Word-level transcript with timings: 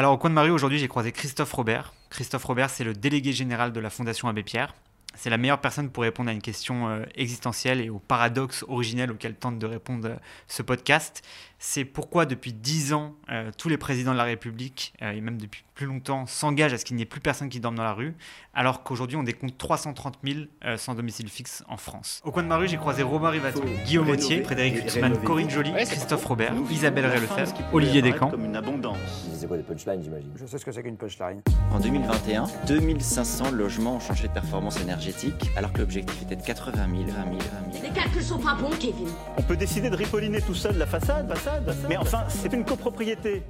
Alors 0.00 0.14
au 0.14 0.16
coin 0.16 0.30
de 0.30 0.34
ma 0.34 0.40
rue 0.40 0.50
aujourd'hui 0.50 0.78
j'ai 0.78 0.88
croisé 0.88 1.12
Christophe 1.12 1.52
Robert. 1.52 1.92
Christophe 2.08 2.44
Robert 2.44 2.70
c'est 2.70 2.84
le 2.84 2.94
délégué 2.94 3.34
général 3.34 3.70
de 3.70 3.80
la 3.80 3.90
Fondation 3.90 4.28
Abbé 4.28 4.42
Pierre. 4.42 4.72
C'est 5.14 5.28
la 5.28 5.36
meilleure 5.36 5.60
personne 5.60 5.90
pour 5.90 6.04
répondre 6.04 6.30
à 6.30 6.32
une 6.32 6.40
question 6.40 6.88
euh, 6.88 7.04
existentielle 7.16 7.82
et 7.82 7.90
au 7.90 7.98
paradoxe 7.98 8.64
originel 8.66 9.10
auquel 9.10 9.34
tente 9.34 9.58
de 9.58 9.66
répondre 9.66 10.08
euh, 10.08 10.16
ce 10.48 10.62
podcast. 10.62 11.22
C'est 11.62 11.84
pourquoi 11.84 12.24
depuis 12.24 12.54
dix 12.54 12.94
ans, 12.94 13.14
euh, 13.30 13.50
tous 13.58 13.68
les 13.68 13.76
présidents 13.76 14.12
de 14.12 14.16
la 14.16 14.24
République, 14.24 14.94
et 15.02 15.20
même 15.20 15.36
depuis 15.36 15.62
plus 15.74 15.84
longtemps, 15.84 16.24
s'engagent 16.24 16.72
à 16.72 16.78
ce 16.78 16.86
qu'il 16.86 16.96
n'y 16.96 17.02
ait 17.02 17.06
plus 17.06 17.20
personne 17.20 17.50
qui 17.50 17.60
dorme 17.60 17.74
dans 17.74 17.84
la 17.84 17.92
rue, 17.92 18.14
alors 18.54 18.82
qu'aujourd'hui 18.82 19.18
on 19.18 19.22
décompte 19.22 19.58
330 19.58 20.18
000 20.24 20.40
sans 20.78 20.94
domicile 20.94 21.28
fixe 21.28 21.62
en 21.68 21.76
France. 21.76 22.22
Au 22.24 22.32
coin 22.32 22.42
de 22.42 22.48
ma 22.48 22.56
rue, 22.56 22.66
j'ai 22.66 22.78
croisé 22.78 23.02
Romain 23.02 23.28
Rivato, 23.28 23.62
Guillaume 23.84 24.08
Autier, 24.08 24.42
Frédéric 24.42 24.84
Hutzmann, 24.84 25.18
Corinne 25.22 25.50
Joly, 25.50 25.72
Christophe 25.72 26.24
Robert, 26.24 26.54
Isabelle 26.70 27.06
Ray-Lefebvre, 27.06 27.54
Olivier 27.72 28.00
Descamps. 28.00 28.30
Comme 28.30 28.46
une 28.46 28.56
abondance. 28.56 28.96
C'est 29.34 29.46
quoi 29.46 29.58
des 29.58 29.62
punchlines, 29.62 30.02
j'imagine? 30.02 30.32
Je 30.36 30.46
sais 30.46 30.58
ce 30.58 30.64
que 30.64 30.72
c'est 30.72 30.82
qu'une 30.82 30.96
punchline. 30.96 31.42
En 31.72 31.78
2021, 31.80 32.46
2500 32.68 33.50
logements 33.50 33.96
ont 33.96 34.00
changé 34.00 34.28
de 34.28 34.32
performance 34.32 34.80
énergétique, 34.80 35.50
alors 35.56 35.72
que 35.72 35.80
l'objectif 35.80 36.22
était 36.22 36.36
de 36.36 36.42
80 36.42 36.72
000, 36.72 37.02
20 37.04 37.06
000, 37.06 37.14
20 37.14 37.72
000. 37.72 37.84
Les 37.84 37.90
calculs 37.90 38.22
sont 38.22 38.38
pas 38.38 38.54
bons, 38.54 38.70
Kevin. 38.78 39.08
On 39.36 39.42
peut 39.42 39.56
décider 39.56 39.90
de 39.90 39.96
ripolliner 39.96 40.40
tout 40.40 40.54
seul 40.54 40.76
la 40.76 40.86
façade, 40.86 41.28
façade, 41.28 41.49
façade. 41.50 41.76
Mais 41.88 41.96
enfin, 41.96 42.24
c'est 42.28 42.52
une 42.52 42.64
copropriété. 42.64 43.42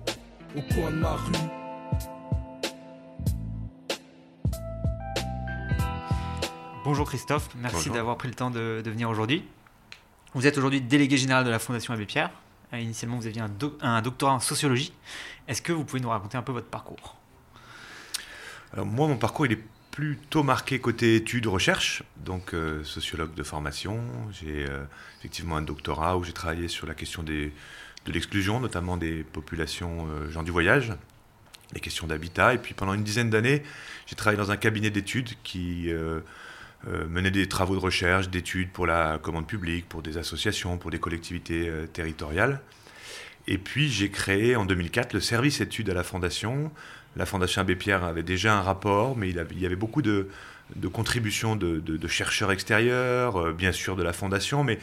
au 0.56 0.62
coin 0.74 0.91
de 0.91 0.96
ma 0.96 1.12
rue. 1.12 1.32
Bonjour 6.82 7.06
Christophe, 7.06 7.48
merci 7.56 7.91
d'avoir 7.91 8.16
pris 8.16 8.28
le 8.28 8.34
temps 8.34 8.50
de, 8.50 8.80
de 8.84 8.91
venir 8.91 9.08
aujourd'hui. 9.10 9.44
Vous 10.34 10.46
êtes 10.46 10.56
aujourd'hui 10.56 10.80
délégué 10.80 11.18
général 11.18 11.44
de 11.44 11.50
la 11.50 11.58
Fondation 11.58 11.92
Abbé 11.92 12.06
Pierre. 12.06 12.30
Euh, 12.72 12.78
Initialement, 12.78 13.16
vous 13.18 13.27
aviez 13.27 13.42
un 13.42 14.02
doctorat 14.02 14.32
en 14.32 14.41
sociologie. 14.41 14.92
Est-ce 15.46 15.60
que 15.60 15.72
vous 15.72 15.84
pouvez 15.84 16.00
nous 16.00 16.08
raconter 16.08 16.38
un 16.38 16.42
peu 16.42 16.52
votre 16.52 16.69
parcours? 16.69 17.16
Alors 18.72 18.86
moi, 18.86 19.08
mon 19.08 19.16
parcours, 19.16 19.46
il 19.46 19.52
est 19.52 19.62
plutôt 19.91 20.42
marqué 20.42 20.78
côté 20.80 21.16
études, 21.16 21.47
recherche, 21.47 22.03
donc 22.16 22.55
euh, 22.55 22.82
sociologue 22.84 23.34
de 23.34 23.42
formation. 23.42 24.00
J'ai 24.32 24.66
euh, 24.69 24.84
effectivement 25.19 25.56
un 25.56 25.62
doctorat 25.62 26.16
où 26.16 26.25
j'ai 26.25 26.32
travaillé 26.32 26.69
sur 26.69 26.86
la 26.86 26.94
question 26.94 27.22
des, 27.22 27.53
de 28.06 28.12
l'exclusion, 28.12 28.61
notamment 28.61 28.97
des 28.97 29.23
populations 29.23 30.06
euh, 30.09 30.31
gens 30.31 30.43
du 30.43 30.51
voyage, 30.51 30.93
les 31.73 31.81
questions 31.81 32.06
d'habitat. 32.06 32.55
Et 32.55 32.59
puis 32.59 32.75
pendant 32.75 32.95
une 32.95 33.05
dizaine 33.05 33.31
d'années, 33.31 33.62
j'ai 34.06 34.17
travaillé 34.17 34.39
dans 34.39 34.51
un 34.51 34.56
cabinet 34.56 34.91
d'études 34.91 35.31
qui 35.43 35.93
euh, 35.93 36.21
euh, 36.89 37.06
menait 37.09 37.31
des 37.31 37.48
travaux 37.48 37.75
de 37.75 37.81
recherche, 37.81 38.28
d'études 38.28 38.71
pour 38.71 38.87
la 38.87 39.19
commande 39.19 39.47
publique, 39.47 39.89
pour 39.89 40.03
des 40.03 40.17
associations, 40.17 40.78
pour 40.78 40.91
des 40.91 40.98
collectivités 40.98 41.71
territoriales. 41.93 42.61
Et 43.47 43.59
puis 43.59 43.89
j'ai 43.89 44.11
créé 44.11 44.56
en 44.56 44.65
2004 44.65 45.12
le 45.12 45.21
service 45.21 45.61
études 45.61 45.91
à 45.91 45.95
la 45.95 46.03
Fondation. 46.03 46.71
La 47.17 47.27
Fondation 47.27 47.62
Abbé 47.62 47.75
Pierre 47.75 48.05
avait 48.05 48.23
déjà 48.23 48.56
un 48.56 48.62
rapport, 48.62 49.17
mais 49.17 49.31
il 49.31 49.61
y 49.61 49.67
avait 49.67 49.77
beaucoup 49.77 50.03
de, 50.03 50.28
de 50.76 50.88
contributions 50.88 51.56
de, 51.56 52.08
chercheurs 52.08 52.52
extérieurs, 52.52 53.36
euh, 53.36 53.52
bien 53.52 53.72
sûr 53.72 53.96
de 53.96 54.02
la 54.02 54.12
Fondation, 54.12 54.64
mais 54.64 54.78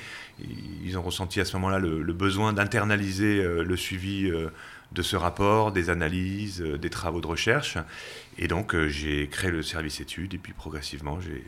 ils 0.83 0.97
ont 0.97 1.01
ressenti 1.01 1.39
à 1.39 1.45
ce 1.45 1.55
moment-là 1.57 1.79
le, 1.79 2.13
besoin 2.13 2.53
d'internaliser 2.53 3.43
euh, 3.43 3.63
le 3.63 3.77
suivi 3.77 4.29
euh, 4.29 4.49
de 4.91 5.01
ce 5.01 5.15
rapport, 5.15 5.71
des 5.71 5.89
analyses, 5.89 6.61
des 6.61 6.89
travaux 6.89 7.21
de 7.21 7.27
recherche. 7.27 7.77
Et 8.37 8.47
donc 8.47 8.75
j'ai 8.87 9.27
créé 9.27 9.51
le 9.51 9.61
service 9.61 9.99
études, 9.99 10.33
et 10.33 10.37
puis 10.37 10.53
progressivement 10.53 11.19
j'ai 11.19 11.43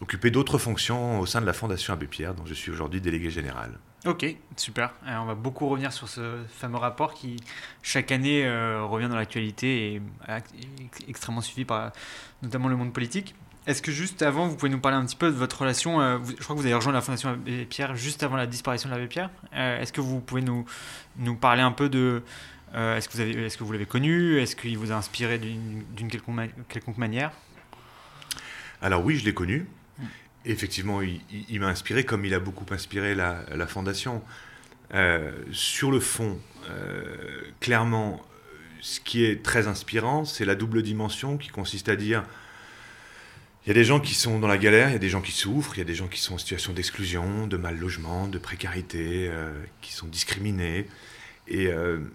occupé 0.00 0.30
d'autres 0.30 0.58
fonctions 0.58 1.20
au 1.20 1.26
sein 1.26 1.40
de 1.40 1.46
la 1.46 1.52
Fondation 1.52 1.92
Abbé 1.92 2.06
Pierre, 2.06 2.34
dont 2.34 2.46
je 2.46 2.54
suis 2.54 2.70
aujourd'hui 2.70 3.00
délégué 3.00 3.30
général. 3.30 3.72
Ok, 4.06 4.24
super. 4.56 4.92
Euh, 5.06 5.16
on 5.18 5.24
va 5.24 5.34
beaucoup 5.34 5.68
revenir 5.68 5.92
sur 5.92 6.08
ce 6.08 6.38
fameux 6.48 6.76
rapport 6.78 7.14
qui, 7.14 7.36
chaque 7.82 8.12
année, 8.12 8.46
euh, 8.46 8.84
revient 8.84 9.08
dans 9.08 9.16
l'actualité 9.16 9.94
et 9.94 10.02
euh, 10.28 10.36
est 10.38 11.08
extrêmement 11.08 11.40
suivi 11.40 11.64
par 11.64 11.86
euh, 11.86 11.88
notamment 12.42 12.68
le 12.68 12.76
monde 12.76 12.92
politique. 12.92 13.34
Est-ce 13.66 13.82
que 13.82 13.90
juste 13.90 14.22
avant, 14.22 14.46
vous 14.46 14.56
pouvez 14.56 14.70
nous 14.70 14.78
parler 14.78 14.96
un 14.96 15.04
petit 15.04 15.16
peu 15.16 15.26
de 15.26 15.36
votre 15.36 15.60
relation 15.60 16.00
euh, 16.00 16.18
Je 16.24 16.42
crois 16.42 16.54
que 16.54 16.60
vous 16.60 16.66
avez 16.66 16.74
rejoint 16.76 16.92
la 16.92 17.00
Fondation 17.02 17.30
Abbé 17.30 17.64
Pierre 17.66 17.96
juste 17.96 18.22
avant 18.22 18.36
la 18.36 18.46
disparition 18.46 18.88
de 18.88 18.94
l'Abbé 18.94 19.08
Pierre. 19.08 19.30
Euh, 19.54 19.80
Est-ce 19.80 19.92
que 19.92 20.00
vous 20.00 20.20
pouvez 20.20 20.42
nous, 20.42 20.64
nous 21.18 21.34
parler 21.34 21.60
un 21.62 21.72
peu 21.72 21.88
de... 21.88 22.22
euh, 22.74 22.96
Est-ce 22.96 23.08
que, 23.08 23.14
vous 23.14 23.20
avez- 23.20 23.46
est-ce 23.46 23.58
que 23.58 23.64
vous 23.64 23.72
l'avez 23.72 23.84
connu? 23.84 24.38
Est-ce 24.38 24.54
qu'il 24.56 24.78
vous 24.78 24.92
a 24.92 24.94
inspiré 24.94 25.38
d'une 25.38 25.82
d'une 25.96 26.08
quelconque 26.08 26.98
manière? 26.98 27.32
Alors 28.80 29.04
oui, 29.04 29.16
je 29.16 29.24
l'ai 29.24 29.34
connu. 29.34 29.66
Effectivement, 30.44 31.00
il, 31.02 31.60
m'a 31.60 31.68
inspiré 31.68 32.04
comme 32.04 32.24
il 32.24 32.32
a 32.32 32.40
beaucoup 32.40 32.66
inspiré 32.72 33.14
la, 33.14 33.66
Fondation. 33.66 34.22
Euh, 34.94 35.32
sur 35.52 35.90
le 35.90 36.00
fond, 36.00 36.38
euh, 36.70 37.42
clairement, 37.60 38.22
ce 38.80 39.00
qui 39.00 39.24
est 39.24 39.42
très 39.42 39.66
inspirant, 39.66 40.24
c'est 40.24 40.44
la 40.44 40.54
double 40.54 40.82
dimension 40.82 41.36
qui 41.36 41.48
consiste 41.48 41.88
à 41.88 41.96
dire 41.96 42.24
il 43.66 43.68
y 43.68 43.70
a 43.72 43.74
des 43.74 43.84
gens 43.84 44.00
qui 44.00 44.14
sont 44.14 44.38
dans 44.38 44.48
la 44.48 44.56
galère, 44.56 44.88
il 44.88 44.92
y 44.92 44.96
a 44.96 45.00
des 45.00 45.10
gens 45.10 45.20
qui 45.20 45.32
souffrent, 45.32 45.74
il 45.76 45.78
y 45.78 45.82
a 45.82 45.84
des 45.84 45.94
gens 45.94 46.06
qui 46.06 46.20
sont 46.20 46.34
en 46.34 46.38
situation 46.38 46.72
d'exclusion, 46.72 47.46
de 47.46 47.56
mal 47.58 47.76
logement, 47.76 48.26
de 48.26 48.38
précarité, 48.38 49.28
euh, 49.28 49.52
qui 49.82 49.92
sont 49.92 50.06
discriminés. 50.06 50.86
Et 51.48 51.70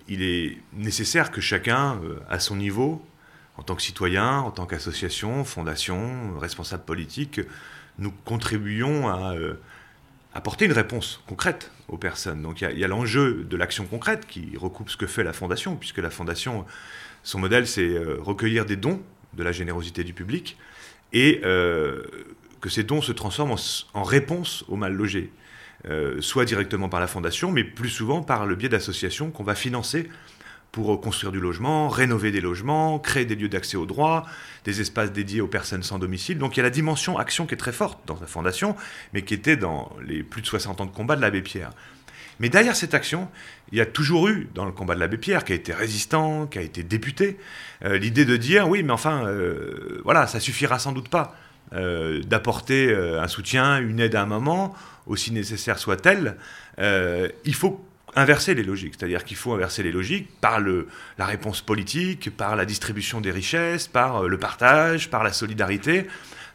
il 0.08 0.22
est 0.22 0.58
nécessaire 0.74 1.32
que 1.32 1.42
chacun, 1.42 2.00
à 2.30 2.40
son 2.40 2.56
niveau, 2.56 3.04
en 3.58 3.64
tant 3.64 3.76
que 3.76 3.82
citoyen, 3.82 4.40
en 4.40 4.52
tant 4.52 4.68
qu'association, 4.68 5.44
fondation, 5.44 6.38
responsable 6.38 6.84
politique, 6.84 7.42
nous 8.00 8.12
contribuions 8.26 9.08
à 9.08 9.36
euh, 9.36 9.56
apporter 10.34 10.66
une 10.66 10.72
réponse 10.72 11.22
concrète 11.28 11.72
aux 11.88 11.98
personnes. 11.98 12.42
Donc 12.42 12.62
il 12.62 12.78
y 12.78 12.84
a- 12.84 12.88
l'enjeu 12.88 13.44
de 13.44 13.58
l'action 13.58 13.86
concrète 13.86 14.26
qui 14.28 14.54
recoupe 14.58 14.90
ce 14.90 14.98
que 14.98 15.08
fait 15.08 15.24
la 15.24 15.34
fondation, 15.34 15.76
puisque 15.76 16.00
la 16.00 16.10
fondation, 16.10 16.66
son 17.24 17.40
modèle, 17.40 17.68
c'est 17.68 17.82
euh, 17.82 18.18
recueillir 18.20 18.66
des 18.66 18.76
dons 18.76 19.02
de 19.34 19.44
la 19.44 19.52
générosité 19.52 20.04
du 20.04 20.14
public 20.14 20.58
et 21.12 21.42
euh, 21.44 22.04
que 22.62 22.70
ces 22.70 22.84
dons 22.84 23.02
se 23.02 23.12
transforment 23.12 23.56
en, 23.94 24.04
réponse 24.04 24.64
aux 24.68 24.76
mal 24.76 24.94
logés. 24.94 25.32
Soit 26.22 26.46
directement 26.46 26.88
par 26.88 27.02
la 27.02 27.08
fondation, 27.08 27.52
mais 27.52 27.66
plus 27.66 27.90
souvent 27.90 28.22
par 28.22 28.46
le 28.46 28.56
biais 28.56 28.70
d'associations 28.70 29.32
qu'on 29.32 29.44
va 29.44 29.54
financer 29.54 30.08
pour 30.74 31.00
construire 31.00 31.32
du 31.32 31.40
logement, 31.40 31.88
rénover 31.88 32.32
des 32.32 32.42
logements, 32.42 32.98
créer 32.98 33.26
des 33.26 33.36
lieux 33.36 33.48
d'accès 33.48 33.78
aux 33.78 33.86
droits, 33.86 34.26
des 34.66 34.82
espaces 34.82 35.12
dédiés 35.12 35.40
aux 35.40 35.48
personnes 35.48 35.84
sans 35.84 36.00
domicile. 36.00 36.40
Donc 36.40 36.58
il 36.58 36.58
y 36.58 36.62
a 36.62 36.64
la 36.64 36.72
dimension 36.72 37.20
action 37.20 37.46
qui 37.46 37.54
est 37.54 37.58
très 37.58 37.72
forte 37.72 38.00
dans 38.08 38.18
la 38.20 38.26
fondation, 38.26 38.76
mais 39.14 39.22
qui 39.22 39.36
était 39.36 39.56
dans 39.56 39.96
les 40.04 40.24
plus 40.24 40.42
de 40.42 40.48
60 40.48 40.82
ans 40.82 40.86
de 40.88 40.92
combat 40.92 41.16
de 41.16 41.22
l'abbé 41.22 41.44
Pierre. 41.44 41.70
Mais 42.40 42.50
derrière 42.50 42.76
cette 42.76 42.96
action, 42.96 43.30
il 43.72 43.78
y 43.78 43.82
a 43.82 43.86
toujours 43.86 44.28
eu, 44.30 44.50
dans 44.56 44.66
le 44.66 44.72
combat 44.72 44.96
de 44.96 45.00
l'abbé 45.00 45.18
Pierre, 45.18 45.46
qui 45.46 45.54
a 45.54 45.56
été 45.56 45.74
résistant, 45.74 46.48
qui 46.48 46.58
a 46.58 46.64
été 46.64 46.82
député, 46.82 47.38
euh, 47.86 48.00
l'idée 48.00 48.26
de 48.26 48.36
dire 48.36 48.68
oui, 48.68 48.82
mais 48.82 48.94
enfin, 48.94 49.28
euh, 49.28 50.02
voilà, 50.04 50.26
ça 50.26 50.40
suffira 50.40 50.80
sans 50.80 50.92
doute 50.92 51.08
pas 51.08 51.36
euh, 51.74 52.24
d'apporter 52.24 52.92
un 52.96 53.28
soutien, 53.28 53.78
une 53.78 54.00
aide 54.00 54.16
à 54.16 54.24
un 54.24 54.26
moment, 54.26 54.74
aussi 55.06 55.32
nécessaire 55.32 55.78
soit-elle. 55.78 56.38
Il 56.80 57.54
faut 57.54 57.86
inverser 58.16 58.54
les 58.56 58.64
logiques, 58.64 58.94
c'est-à-dire 58.98 59.24
qu'il 59.24 59.38
faut 59.38 59.54
inverser 59.54 59.84
les 59.84 59.92
logiques 59.92 60.28
par 60.42 60.60
le, 60.60 60.88
la 61.18 61.26
réponse 61.26 61.62
politique, 61.62 62.36
par 62.36 62.56
la 62.56 62.66
distribution 62.66 63.22
des 63.22 63.32
richesses, 63.32 63.88
par 63.88 64.24
euh, 64.24 64.28
le 64.28 64.38
partage, 64.38 65.10
par 65.10 65.24
la 65.24 65.34
solidarité, 65.34 66.06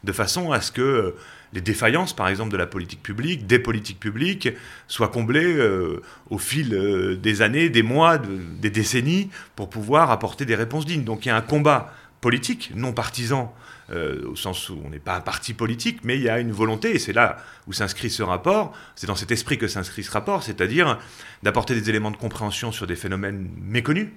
de 0.05 0.13
façon 0.13 0.53
à 0.53 0.61
ce 0.61 0.71
que 0.73 0.81
euh, 0.83 1.11
les 1.53 1.61
défaillances, 1.63 2.15
par 2.15 2.29
exemple, 2.29 2.53
de 2.53 2.59
la 2.59 2.67
politique 2.67 3.03
publique, 3.03 3.47
des 3.47 3.59
politiques 3.59 3.99
publiques, 3.99 4.51
soient 4.87 5.09
comblées 5.09 5.57
euh, 5.57 6.03
au 6.31 6.37
fil 6.39 7.19
des 7.23 7.43
années, 7.43 7.71
des 7.71 7.83
mois, 7.83 8.19
de- 8.19 8.29
des 8.61 8.71
décennies, 8.71 9.31
pour 9.57 9.71
pouvoir 9.71 10.11
apporter 10.11 10.45
des 10.45 10.55
réponses 10.55 10.85
dignes. 10.85 11.05
Donc 11.05 11.25
il 11.25 11.29
y 11.29 11.33
a 11.33 11.37
un 11.37 11.41
combat 11.41 11.95
politique, 12.21 12.73
non 12.75 12.93
partisan, 12.93 13.55
euh, 13.91 14.27
au 14.29 14.37
sens 14.37 14.69
où 14.69 14.79
on 14.84 14.91
n'est 14.91 14.99
pas 14.99 15.17
un 15.17 15.21
parti 15.21 15.55
politique, 15.55 16.01
mais 16.05 16.17
il 16.17 16.23
y 16.23 16.29
a 16.29 16.41
une 16.41 16.53
volonté, 16.53 16.95
et 16.95 16.99
c'est 16.99 17.12
là 17.12 17.37
où 17.67 17.73
s'inscrit 17.73 18.11
ce 18.11 18.23
rapport, 18.23 18.77
c'est 18.97 19.06
dans 19.06 19.15
cet 19.15 19.31
esprit 19.31 19.56
que 19.56 19.69
s'inscrit 19.69 20.05
ce 20.05 20.11
rapport, 20.11 20.43
c'est-à-dire 20.43 20.99
d'apporter 21.43 21.75
des 21.75 21.89
éléments 21.89 22.11
de 22.11 22.17
compréhension 22.17 22.73
sur 22.73 22.87
des 22.87 22.97
phénomènes 22.97 23.49
méconnus, 23.56 24.09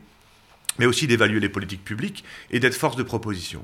mais 0.80 0.86
aussi 0.86 1.08
d'évaluer 1.08 1.40
les 1.40 1.50
politiques 1.50 1.84
publiques 1.84 2.24
et 2.50 2.60
d'être 2.60 2.76
force 2.76 2.96
de 2.96 3.04
proposition. 3.04 3.64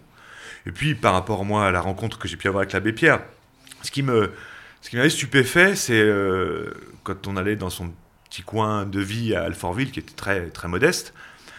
Et 0.66 0.72
puis, 0.72 0.96
par 0.96 1.14
rapport, 1.14 1.46
moi, 1.46 1.68
à 1.68 1.72
la 1.72 1.82
rencontre 1.82 2.20
que 2.20 2.28
j'ai 2.28 2.38
pu 2.38 2.48
avoir 2.48 2.62
avec 2.62 2.74
l'abbé 2.74 2.94
Pierre, 2.94 3.22
ce 3.82 3.92
qui 3.92 4.04
me, 4.04 4.32
ce 4.82 4.90
qui 4.90 4.96
m'avait 4.96 5.10
stupéfait, 5.10 5.76
c'est 5.76 6.00
euh, 6.00 6.74
quand 7.04 7.28
on 7.28 7.38
allait 7.38 7.56
dans 7.56 7.70
son 7.70 7.92
petit 8.30 8.44
coin 8.44 8.86
de 8.86 9.00
vie 9.00 9.36
à 9.36 9.44
Alfortville, 9.44 9.92
qui 9.92 10.00
était 10.00 10.16
très, 10.16 10.48
très 10.50 10.68
modeste, 10.68 11.14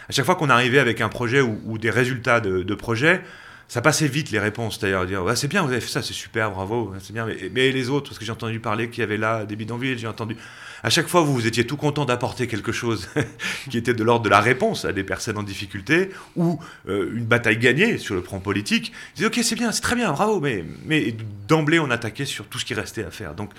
à 0.08 0.12
chaque 0.12 0.24
fois 0.24 0.36
qu'on 0.36 0.50
arrivait 0.50 0.78
avec 0.78 1.00
un 1.00 1.08
projet 1.08 1.40
ou, 1.40 1.78
des 1.78 1.90
résultats 1.90 2.40
de, 2.40 2.62
de 2.62 2.74
projet, 2.74 3.22
ça 3.68 3.82
passait 3.82 4.08
vite 4.08 4.30
les 4.30 4.38
réponses, 4.38 4.78
c'est-à-dire 4.78 5.04
dire 5.04 5.22
ouais, 5.22 5.36
c'est 5.36 5.46
bien, 5.46 5.62
vous 5.62 5.70
avez 5.70 5.82
fait 5.82 5.90
ça, 5.90 6.02
c'est 6.02 6.14
super, 6.14 6.50
bravo, 6.50 6.94
c'est 7.00 7.12
bien, 7.12 7.26
mais, 7.52 7.70
les 7.70 7.90
autres, 7.90 8.08
parce 8.08 8.18
que 8.18 8.24
j'ai 8.24 8.32
entendu 8.32 8.60
parler 8.60 8.88
qu'il 8.88 9.00
y 9.00 9.04
avait 9.04 9.18
là 9.18 9.44
des 9.44 9.56
bidonvilles, 9.56 9.98
j'ai 9.98 10.06
entendu. 10.06 10.36
À 10.82 10.90
chaque 10.90 11.06
fois, 11.06 11.20
vous, 11.20 11.34
vous 11.34 11.46
étiez 11.46 11.66
tout 11.66 11.76
content 11.76 12.06
d'apporter 12.06 12.46
quelque 12.46 12.72
chose 12.72 13.08
qui 13.70 13.76
était 13.76 13.92
de 13.92 14.02
l'ordre 14.02 14.24
de 14.24 14.30
la 14.30 14.40
réponse 14.40 14.86
à 14.86 14.92
des 14.92 15.04
personnes 15.04 15.36
en 15.36 15.42
difficulté 15.42 16.10
ou 16.34 16.58
euh, 16.88 17.12
une 17.14 17.26
bataille 17.26 17.58
gagnée 17.58 17.98
sur 17.98 18.14
le 18.14 18.22
plan 18.22 18.38
politique. 18.38 18.92
Vous 19.16 19.26
ok, 19.26 19.38
c'est 19.42 19.56
bien, 19.56 19.70
c'est 19.70 19.82
très 19.82 19.96
bien, 19.96 20.12
bravo, 20.12 20.40
mais, 20.40 20.64
mais 20.86 21.14
d'emblée, 21.46 21.78
on 21.78 21.90
attaquait 21.90 22.24
sur 22.24 22.46
tout 22.46 22.58
ce 22.58 22.64
qui 22.64 22.74
restait 22.74 23.04
à 23.04 23.10
faire. 23.10 23.34
Donc, 23.34 23.50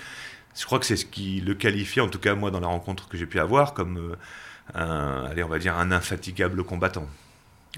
je 0.58 0.64
crois 0.64 0.80
que 0.80 0.86
c'est 0.86 0.96
ce 0.96 1.04
qui 1.06 1.40
le 1.40 1.54
qualifiait, 1.54 2.02
en 2.02 2.08
tout 2.08 2.18
cas 2.18 2.34
moi, 2.34 2.50
dans 2.50 2.60
la 2.60 2.66
rencontre 2.66 3.08
que 3.08 3.16
j'ai 3.16 3.26
pu 3.26 3.38
avoir, 3.38 3.74
comme 3.74 3.98
euh, 3.98 4.16
un, 4.74 5.26
allez, 5.30 5.42
on 5.42 5.48
va 5.48 5.58
dire 5.58 5.76
un 5.76 5.92
infatigable 5.92 6.64
combattant. 6.64 7.06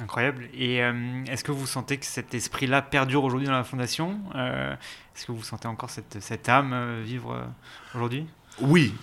Incroyable. 0.00 0.48
Et 0.54 0.82
euh, 0.82 0.92
est-ce 1.26 1.44
que 1.44 1.52
vous 1.52 1.66
sentez 1.66 1.98
que 1.98 2.06
cet 2.06 2.34
esprit-là 2.34 2.80
perdure 2.80 3.24
aujourd'hui 3.24 3.46
dans 3.46 3.52
la 3.52 3.64
fondation? 3.64 4.18
Euh, 4.34 4.72
Est-ce 5.14 5.26
que 5.26 5.32
vous 5.32 5.42
sentez 5.42 5.68
encore 5.68 5.90
cette, 5.90 6.20
cette 6.20 6.48
âme 6.48 6.72
euh, 6.72 7.02
vivre 7.04 7.46
aujourd'hui? 7.94 8.26
Oui, 8.60 8.94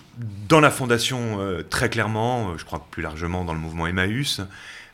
dans 0.48 0.60
la 0.60 0.70
fondation, 0.70 1.40
euh, 1.40 1.62
très 1.62 1.90
clairement, 1.90 2.56
je 2.56 2.64
crois 2.64 2.84
plus 2.90 3.02
largement 3.02 3.44
dans 3.44 3.54
le 3.54 3.60
mouvement 3.60 3.86
Emmaüs. 3.86 4.40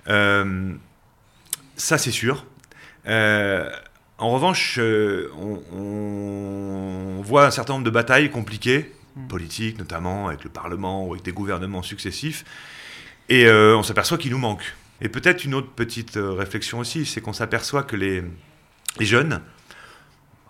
Ça, 0.06 1.98
c'est 1.98 2.10
sûr. 2.10 2.46
En 3.06 4.31
revanche, 4.31 4.78
on, 4.78 5.62
on 5.72 7.22
voit 7.22 7.46
un 7.46 7.50
certain 7.50 7.75
nombre 7.75 7.84
de 7.84 7.90
batailles 7.90 8.31
compliquées, 8.31 8.93
Mm. 9.16 9.28
politiques 9.28 9.78
notamment, 9.78 10.28
avec 10.28 10.44
le 10.44 10.50
Parlement 10.50 11.06
ou 11.06 11.12
avec 11.12 11.25
des 11.25 11.32
gouvernements 11.32 11.82
successifs, 11.82 12.44
et 13.28 13.46
euh, 13.46 13.76
on 13.76 13.82
s'aperçoit 13.82 14.19
qu'il 14.19 14.31
nous 14.31 14.38
manque. 14.38 14.75
Et 15.00 15.08
peut-être 15.08 15.44
une 15.44 15.55
autre 15.55 15.70
petite 15.70 16.17
euh, 16.17 16.32
réflexion 16.32 16.78
aussi, 16.78 17.05
c'est 17.05 17.20
qu'on 17.20 17.32
s'aperçoit 17.32 17.82
que 17.82 17.96
les, 17.96 18.23
les 18.99 19.06
jeunes, 19.06 19.43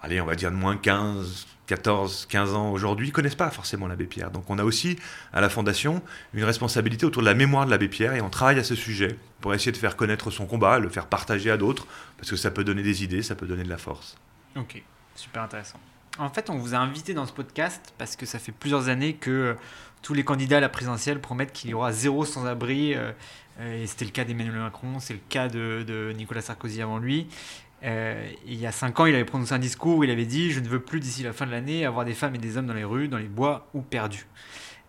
allez, 0.02 0.20
on 0.20 0.26
va 0.26 0.36
dire 0.36 0.50
de 0.50 0.56
moins 0.56 0.76
15, 0.76 1.46
14, 1.66 2.26
15 2.28 2.54
ans 2.54 2.70
aujourd'hui, 2.70 3.10
connaissent 3.10 3.34
pas 3.34 3.50
forcément 3.50 3.88
l'abbé 3.88 4.06
Pierre. 4.06 4.30
Donc 4.30 4.48
on 4.50 4.58
a 4.58 4.64
aussi, 4.64 4.96
à 5.32 5.40
la 5.40 5.48
Fondation, 5.48 6.02
une 6.32 6.44
responsabilité 6.44 7.06
autour 7.06 7.22
de 7.22 7.26
la 7.26 7.34
mémoire 7.34 7.66
de 7.66 7.70
l'abbé 7.70 7.88
Pierre, 7.88 8.14
et 8.14 8.20
on 8.20 8.30
travaille 8.30 8.58
à 8.58 8.64
ce 8.64 8.74
sujet 8.74 9.18
pour 9.40 9.52
essayer 9.52 9.72
de 9.72 9.76
faire 9.76 9.96
connaître 9.96 10.30
son 10.30 10.46
combat, 10.46 10.78
le 10.78 10.88
faire 10.88 11.06
partager 11.06 11.50
à 11.50 11.56
d'autres, 11.56 11.86
parce 12.18 12.30
que 12.30 12.36
ça 12.36 12.50
peut 12.50 12.64
donner 12.64 12.82
des 12.82 13.02
idées, 13.02 13.22
ça 13.22 13.34
peut 13.34 13.46
donner 13.46 13.64
de 13.64 13.68
la 13.68 13.78
force. 13.78 14.16
Ok, 14.54 14.82
super 15.14 15.42
intéressant. 15.42 15.80
En 16.18 16.30
fait, 16.30 16.48
on 16.48 16.56
vous 16.56 16.74
a 16.74 16.78
invité 16.78 17.12
dans 17.12 17.26
ce 17.26 17.32
podcast 17.32 17.92
parce 17.98 18.16
que 18.16 18.24
ça 18.24 18.38
fait 18.38 18.52
plusieurs 18.52 18.88
années 18.88 19.14
que 19.14 19.54
tous 20.02 20.14
les 20.14 20.24
candidats 20.24 20.58
à 20.58 20.60
la 20.60 20.68
présidentielle 20.68 21.20
promettent 21.20 21.52
qu'il 21.52 21.70
y 21.70 21.74
aura 21.74 21.92
zéro 21.92 22.24
sans-abri. 22.24 22.94
euh, 22.94 23.12
et 23.82 23.86
c'était 23.86 24.04
le 24.04 24.10
cas 24.10 24.24
d'Emmanuel 24.24 24.54
Macron, 24.54 24.98
c'est 25.00 25.14
le 25.14 25.20
cas 25.28 25.48
de, 25.48 26.12
Nicolas 26.16 26.42
Sarkozy 26.42 26.82
avant 26.82 26.98
lui. 26.98 27.26
Euh, 27.84 28.28
il 28.46 28.54
y 28.54 28.66
a 28.66 28.72
cinq 28.72 29.00
ans, 29.00 29.06
il 29.06 29.14
avait 29.14 29.24
prononcé 29.24 29.52
un 29.52 29.58
discours 29.58 29.98
où 29.98 30.04
il 30.04 30.10
avait 30.10 30.24
dit 30.24 30.50
Je 30.50 30.60
ne 30.60 30.68
veux 30.68 30.80
plus 30.80 31.00
d'ici 31.00 31.22
la 31.22 31.32
fin 31.32 31.46
de 31.46 31.50
l'année 31.50 31.84
avoir 31.84 32.04
des 32.04 32.14
femmes 32.14 32.34
et 32.34 32.38
des 32.38 32.56
hommes 32.56 32.66
dans 32.66 32.74
les 32.74 32.84
rues, 32.84 33.08
dans 33.08 33.18
les 33.18 33.28
bois 33.28 33.68
ou 33.74 33.82
perdus. 33.82 34.26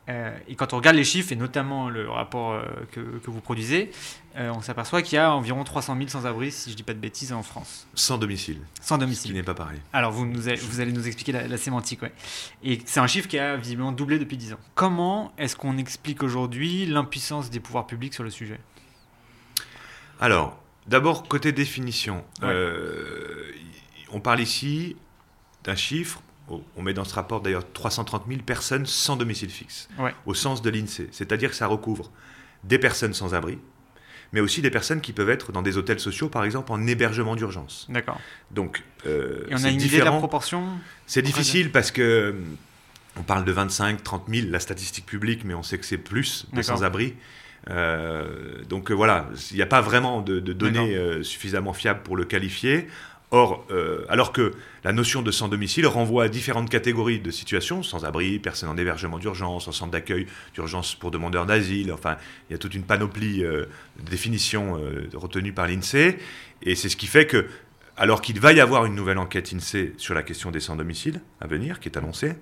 Euh, 0.10 0.38
et 0.48 0.56
quand 0.56 0.74
on 0.74 0.78
regarde 0.78 0.96
les 0.96 1.04
chiffres, 1.04 1.34
et 1.34 1.36
notamment 1.36 1.90
le 1.90 2.10
rapport 2.10 2.62
que 2.92 3.02
vous 3.26 3.42
produisez, 3.42 3.92
euh, 4.38 4.52
on 4.56 4.62
s'aperçoit 4.62 5.02
qu'il 5.02 5.16
y 5.16 5.20
a 5.20 5.34
environ 5.34 5.64
300 5.64 5.96
000 5.98 6.08
sans-abri, 6.10 6.52
si 6.52 6.70
je 6.72 6.76
dis 6.76 6.84
pas 6.84 6.94
de 6.94 7.00
bêtises, 7.00 7.34
en 7.34 7.42
France. 7.44 7.88
Sans 7.96 8.18
domicile, 8.18 8.60
Sans 8.82 8.96
ce 8.96 9.00
qui 9.00 9.06
domicile. 9.06 9.34
n'est 9.34 9.44
pas 9.44 9.54
pareil. 9.56 9.80
Alors, 9.94 10.12
vous, 10.12 10.26
nous 10.26 10.48
allez, 10.48 10.58
vous 10.58 10.80
allez 10.80 10.92
nous 10.92 11.08
expliquer 11.08 11.32
la, 11.32 11.48
la 11.48 11.58
sémantique, 11.58 12.02
ouais. 12.04 12.14
Et 12.64 12.80
c'est 12.86 13.00
un 13.00 13.08
chiffre 13.08 13.28
qui 13.28 13.40
a 13.40 13.58
visiblement 13.58 13.92
doublé 13.92 14.20
depuis 14.20 14.38
10 14.38 14.54
ans. 14.54 14.60
Comment 14.76 15.34
est-ce 15.38 15.56
qu'on 15.56 15.78
explique 15.78 16.22
aujourd'hui 16.24 16.86
l'impuissance 16.86 17.50
des 17.50 17.60
pouvoirs 17.60 17.88
publics 17.88 18.14
sur 18.14 18.24
le 18.24 18.30
sujet? 18.30 18.60
Alors, 20.20 20.58
d'abord, 20.88 21.28
côté 21.28 21.52
définition, 21.52 22.24
Ouais. 22.42 22.48
euh, 22.50 23.52
on 24.12 24.20
parle 24.20 24.42
ici 24.42 24.96
d'un 25.64 25.76
chiffre, 25.76 26.22
on 26.78 26.82
met 26.82 26.94
dans 26.94 27.04
ce 27.04 27.14
rapport 27.14 27.42
d'ailleurs 27.42 27.70
330 27.74 28.24
000 28.28 28.42
personnes 28.42 28.86
sans 28.86 29.16
domicile 29.18 29.50
fixe, 29.50 29.90
Ouais. 30.00 30.14
au 30.26 30.34
sens 30.34 30.62
de 30.62 30.70
l'INSEE. 30.70 31.10
C'est-à-dire 31.12 31.50
que 31.50 31.56
ça 31.56 31.68
recouvre 31.68 32.10
des 32.64 32.80
personnes 32.80 33.14
sans 33.14 33.34
abri, 33.36 33.60
mais 34.34 34.40
aussi 34.40 34.62
des 34.62 34.70
personnes 34.70 35.02
qui 35.02 35.14
peuvent 35.14 35.30
être 35.30 35.52
dans 35.52 35.62
des 35.62 35.78
hôtels 35.78 36.00
sociaux, 36.00 36.30
par 36.30 36.44
exemple, 36.44 36.72
en 36.72 36.86
hébergement 36.86 37.36
d'urgence. 37.36 37.88
D'accord. 37.90 38.20
Donc, 38.52 38.84
euh, 39.06 39.46
Et 39.50 39.56
on 39.56 39.64
a 39.64 39.70
une 39.70 39.76
idée 39.76 39.88
de 39.88 39.98
la 39.98 40.06
différent. 40.06 40.20
proportion 40.20 40.68
C'est 41.06 41.22
difficile 41.22 41.72
parce 41.72 41.92
que 41.92 42.02
euh, 42.02 42.34
on 43.18 43.24
parle 43.24 43.46
de 43.46 43.52
25, 43.52 44.04
30 44.04 44.26
000, 44.28 44.48
la 44.50 44.60
statistique 44.60 45.06
publique, 45.06 45.44
mais 45.44 45.54
on 45.54 45.64
sait 45.64 45.78
que 45.78 45.86
c'est 45.86 45.98
plus 45.98 46.46
de 46.54 46.62
sans-abri. 46.62 47.16
Euh, 47.70 48.64
donc 48.70 48.92
euh, 48.92 48.94
voilà, 48.94 49.30
il 49.52 49.56
n'y 49.58 49.62
a 49.62 49.68
pas 49.68 49.82
vraiment 49.82 50.22
de, 50.22 50.40
de 50.40 50.54
données 50.54 50.96
euh, 50.96 51.24
suffisamment 51.24 51.74
fiables 51.74 52.02
pour 52.02 52.16
le 52.16 52.26
qualifier. 52.26 52.88
Or, 53.32 53.66
euh, 53.72 54.06
alors 54.08 54.32
que 54.32 54.54
la 54.86 54.94
notion 54.94 55.22
de 55.22 55.32
sans-domicile 55.32 55.86
renvoie 55.86 56.24
à 56.24 56.30
différentes 56.30 56.70
catégories 56.70 57.20
de 57.20 57.30
situations, 57.30 57.84
sans-abri, 57.84 58.40
personnes 58.40 58.70
en 58.70 58.78
hébergement 58.78 59.20
d'urgence, 59.20 59.68
en 59.68 59.74
centre 59.74 59.92
d'accueil 59.92 60.28
d'urgence 60.54 60.96
pour 60.96 61.12
demandeurs 61.12 61.46
d'asile, 61.46 61.92
enfin, 61.92 62.16
il 62.50 62.54
y 62.54 62.56
a 62.56 62.58
toute 62.58 62.74
une 62.74 62.84
panoplie 62.84 63.44
euh, 63.44 63.66
de 64.00 64.10
définitions 64.10 64.78
euh, 64.78 65.10
retenues 65.14 65.52
par 65.52 65.68
l'INSEE, 65.68 66.18
et 66.62 66.76
c'est 66.76 66.88
ce 66.88 66.96
qui 66.96 67.08
fait 67.08 67.28
que, 67.28 67.48
alors 67.98 68.22
qu'il 68.22 68.40
va 68.40 68.54
y 68.54 68.62
avoir 68.62 68.86
une 68.86 68.96
nouvelle 68.96 69.18
enquête 69.18 69.52
INSEE 69.54 69.94
sur 69.98 70.14
la 70.14 70.24
question 70.24 70.50
des 70.50 70.62
sans-domicile 70.62 71.20
à 71.42 71.48
venir, 71.48 71.82
qui 71.82 71.90
est 71.90 71.98
annoncée, 71.98 72.34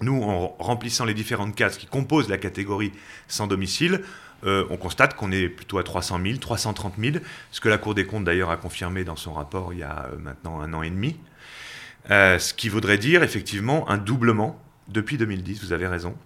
nous, 0.00 0.22
en 0.22 0.56
remplissant 0.58 1.04
les 1.04 1.14
différentes 1.14 1.54
cases 1.54 1.76
qui 1.76 1.86
composent 1.86 2.28
la 2.28 2.38
catégorie 2.38 2.92
sans 3.28 3.46
domicile, 3.46 4.02
euh, 4.46 4.64
on 4.70 4.76
constate 4.76 5.16
qu'on 5.16 5.32
est 5.32 5.48
plutôt 5.48 5.78
à 5.78 5.82
300 5.82 6.20
000, 6.22 6.38
330 6.38 6.94
000, 6.98 7.16
ce 7.50 7.60
que 7.60 7.68
la 7.68 7.78
Cour 7.78 7.94
des 7.94 8.06
comptes 8.06 8.24
d'ailleurs 8.24 8.50
a 8.50 8.56
confirmé 8.56 9.04
dans 9.04 9.16
son 9.16 9.32
rapport 9.32 9.72
il 9.72 9.80
y 9.80 9.82
a 9.82 10.08
euh, 10.12 10.18
maintenant 10.18 10.60
un 10.60 10.72
an 10.72 10.82
et 10.82 10.90
demi. 10.90 11.18
Euh, 12.10 12.38
ce 12.38 12.54
qui 12.54 12.68
voudrait 12.68 12.98
dire 12.98 13.22
effectivement 13.24 13.88
un 13.90 13.98
doublement 13.98 14.62
depuis 14.88 15.18
2010, 15.18 15.64
vous 15.64 15.72
avez 15.72 15.88
raison, 15.88 16.16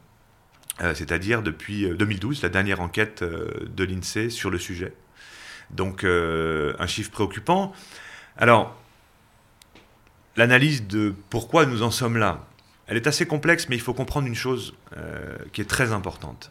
c'est-à-dire 0.95 1.43
depuis 1.43 1.87
euh, 1.87 1.95
2012, 1.95 2.43
la 2.43 2.51
dernière 2.51 2.81
enquête 2.81 3.25
de 3.25 3.85
l'INSEE 3.85 4.29
sur 4.29 4.51
le 4.51 4.59
sujet. 4.59 4.93
Donc 5.71 6.05
un 6.05 6.87
chiffre 6.87 7.13
préoccupant. 7.13 7.73
Alors, 8.37 8.77
l'analyse 10.37 10.87
de 10.89 11.15
pourquoi 11.31 11.65
nous 11.65 11.83
en 11.83 11.93
sommes 11.93 12.17
là, 12.17 12.45
elle 12.89 12.97
est 12.97 13.07
assez 13.07 13.25
complexe, 13.25 13.69
mais 13.69 13.77
il 13.77 13.81
faut 13.81 13.95
comprendre 13.95 14.27
une 14.27 14.35
chose 14.35 14.75
qui 15.53 15.61
est 15.61 15.69
très 15.69 15.93
importante. 15.93 16.51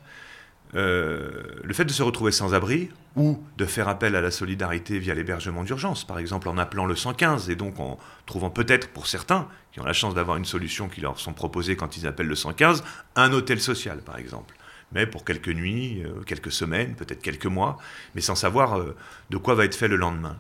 Euh, 0.75 1.41
le 1.63 1.73
fait 1.73 1.85
de 1.85 1.91
se 1.91 2.03
retrouver 2.03 2.31
sans 2.31 2.53
abri 2.53 2.89
ou 3.15 3.43
de 3.57 3.65
faire 3.65 3.87
appel 3.87 4.15
à 4.15 4.21
la 4.21 4.29
solidarité 4.29 4.99
via 4.99 5.15
l'hébergement 5.15 5.63
d'urgence, 5.63 6.05
par 6.05 6.19
exemple 6.19 6.47
en 6.47 6.59
appelant 6.59 6.85
le 6.85 6.95
115 6.95 7.49
et 7.49 7.55
donc 7.55 7.79
en 7.79 7.97
trouvant 8.27 8.51
peut-être 8.51 8.89
pour 8.89 9.07
certains 9.07 9.47
qui 9.71 9.79
ont 9.79 9.83
la 9.83 9.93
chance 9.93 10.13
d'avoir 10.13 10.37
une 10.37 10.45
solution 10.45 10.87
qui 10.87 11.01
leur 11.01 11.19
sont 11.19 11.33
proposées 11.33 11.75
quand 11.75 11.97
ils 11.97 12.05
appellent 12.05 12.27
le 12.27 12.35
115, 12.35 12.83
un 13.15 13.33
hôtel 13.33 13.59
social 13.59 13.99
par 14.01 14.19
exemple. 14.19 14.55
Mais 14.91 15.07
pour 15.07 15.25
quelques 15.25 15.49
nuits, 15.49 16.03
euh, 16.03 16.21
quelques 16.25 16.51
semaines, 16.51 16.95
peut-être 16.95 17.21
quelques 17.21 17.47
mois, 17.47 17.77
mais 18.13 18.21
sans 18.21 18.35
savoir 18.35 18.77
euh, 18.77 18.95
de 19.31 19.37
quoi 19.37 19.55
va 19.55 19.65
être 19.65 19.75
fait 19.75 19.87
le 19.87 19.95
lendemain. 19.95 20.37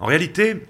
En 0.00 0.06
réalité, 0.06 0.66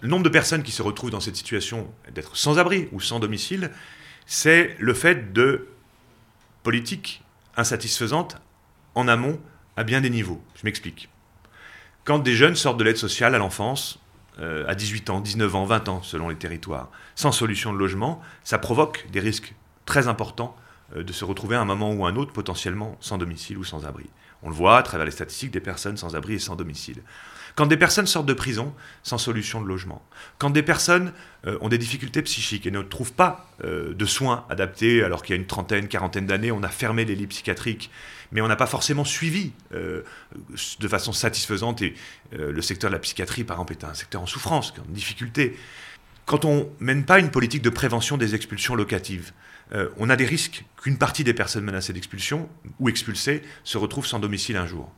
le 0.00 0.08
nombre 0.08 0.24
de 0.24 0.28
personnes 0.28 0.64
qui 0.64 0.72
se 0.72 0.82
retrouvent 0.82 1.10
dans 1.10 1.20
cette 1.20 1.36
situation 1.36 1.92
d'être 2.12 2.36
sans 2.36 2.58
abri 2.58 2.88
ou 2.90 3.00
sans 3.00 3.20
domicile, 3.20 3.70
c'est 4.26 4.76
le 4.80 4.94
fait 4.94 5.32
de 5.32 5.68
politiques 6.64 7.22
insatisfaisantes 7.56 8.36
en 8.94 9.08
amont 9.08 9.38
à 9.76 9.84
bien 9.84 10.00
des 10.00 10.10
niveaux. 10.10 10.42
Je 10.54 10.64
m'explique. 10.64 11.08
Quand 12.04 12.18
des 12.18 12.34
jeunes 12.34 12.56
sortent 12.56 12.78
de 12.78 12.84
l'aide 12.84 12.96
sociale 12.96 13.34
à 13.34 13.38
l'enfance, 13.38 13.98
euh, 14.38 14.64
à 14.68 14.74
18 14.74 15.10
ans, 15.10 15.20
19 15.20 15.54
ans, 15.54 15.64
20 15.64 15.88
ans, 15.88 16.02
selon 16.02 16.28
les 16.28 16.36
territoires, 16.36 16.90
sans 17.14 17.32
solution 17.32 17.72
de 17.72 17.78
logement, 17.78 18.20
ça 18.44 18.58
provoque 18.58 19.06
des 19.10 19.20
risques 19.20 19.54
très 19.86 20.08
importants 20.08 20.56
euh, 20.94 21.02
de 21.02 21.12
se 21.12 21.24
retrouver 21.24 21.56
à 21.56 21.60
un 21.60 21.64
moment 21.64 21.92
ou 21.92 22.06
à 22.06 22.10
un 22.10 22.16
autre 22.16 22.32
potentiellement 22.32 22.96
sans 23.00 23.18
domicile 23.18 23.58
ou 23.58 23.64
sans 23.64 23.86
abri. 23.86 24.06
On 24.42 24.50
le 24.50 24.54
voit 24.54 24.78
à 24.78 24.82
travers 24.82 25.06
les 25.06 25.12
statistiques 25.12 25.50
des 25.50 25.60
personnes 25.60 25.96
sans 25.96 26.14
abri 26.14 26.34
et 26.34 26.38
sans 26.38 26.54
domicile. 26.54 27.02
Quand 27.56 27.64
des 27.66 27.78
personnes 27.78 28.06
sortent 28.06 28.26
de 28.26 28.34
prison 28.34 28.74
sans 29.02 29.16
solution 29.16 29.62
de 29.62 29.66
logement, 29.66 30.06
quand 30.36 30.50
des 30.50 30.62
personnes 30.62 31.14
euh, 31.46 31.56
ont 31.62 31.70
des 31.70 31.78
difficultés 31.78 32.20
psychiques 32.20 32.66
et 32.66 32.70
ne 32.70 32.82
trouvent 32.82 33.14
pas 33.14 33.50
euh, 33.64 33.94
de 33.94 34.04
soins 34.04 34.44
adaptés, 34.50 35.02
alors 35.02 35.22
qu'il 35.22 35.34
y 35.34 35.38
a 35.38 35.40
une 35.40 35.46
trentaine, 35.46 35.88
quarantaine 35.88 36.26
d'années, 36.26 36.52
on 36.52 36.62
a 36.62 36.68
fermé 36.68 37.06
les 37.06 37.14
lits 37.14 37.26
psychiatriques, 37.26 37.90
mais 38.30 38.42
on 38.42 38.48
n'a 38.48 38.56
pas 38.56 38.66
forcément 38.66 39.06
suivi 39.06 39.52
euh, 39.72 40.02
de 40.80 40.88
façon 40.88 41.14
satisfaisante, 41.14 41.80
et 41.80 41.94
le 42.32 42.60
secteur 42.60 42.90
de 42.90 42.94
la 42.94 43.00
psychiatrie, 43.00 43.44
par 43.44 43.56
exemple, 43.56 43.72
est 43.72 43.84
un 43.84 43.94
secteur 43.94 44.20
en 44.20 44.26
souffrance, 44.26 44.74
en 44.78 44.92
difficulté. 44.92 45.56
Quand 46.26 46.44
on 46.44 46.70
mène 46.80 47.06
pas 47.06 47.20
une 47.20 47.30
politique 47.30 47.62
de 47.62 47.70
prévention 47.70 48.18
des 48.18 48.34
expulsions 48.34 48.74
locatives, 48.74 49.32
on 49.96 50.10
a 50.10 50.16
des 50.16 50.26
risques 50.26 50.64
qu'une 50.82 50.98
partie 50.98 51.24
des 51.24 51.34
personnes 51.34 51.64
menacées 51.64 51.92
d'expulsion 51.92 52.48
ou 52.80 52.88
expulsées 52.88 53.42
se 53.64 53.78
retrouvent 53.78 54.06
sans 54.06 54.18
domicile 54.18 54.56
un 54.56 54.66
jour. 54.66 54.92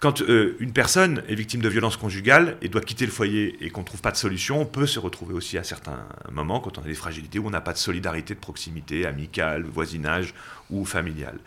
Quand 0.00 0.20
euh, 0.20 0.56
une 0.60 0.72
personne 0.72 1.22
est 1.28 1.34
victime 1.34 1.62
de 1.62 1.68
violences 1.68 1.96
conjugales 1.96 2.58
et 2.60 2.68
doit 2.68 2.82
quitter 2.82 3.06
le 3.06 3.12
foyer 3.12 3.56
et 3.60 3.70
qu'on 3.70 3.80
ne 3.80 3.86
trouve 3.86 4.02
pas 4.02 4.10
de 4.10 4.16
solution, 4.16 4.60
on 4.60 4.66
peut 4.66 4.86
se 4.86 4.98
retrouver 4.98 5.34
aussi 5.34 5.56
à 5.56 5.64
certains 5.64 6.06
moments, 6.30 6.60
quand 6.60 6.78
on 6.78 6.82
a 6.82 6.86
des 6.86 6.94
fragilités, 6.94 7.38
où 7.38 7.46
on 7.46 7.50
n'a 7.50 7.62
pas 7.62 7.72
de 7.72 7.78
solidarité 7.78 8.34
de 8.34 8.40
proximité, 8.40 9.06
amicale, 9.06 9.62
voisinage 9.62 10.34
ou 10.70 10.84
familiale. 10.84 11.38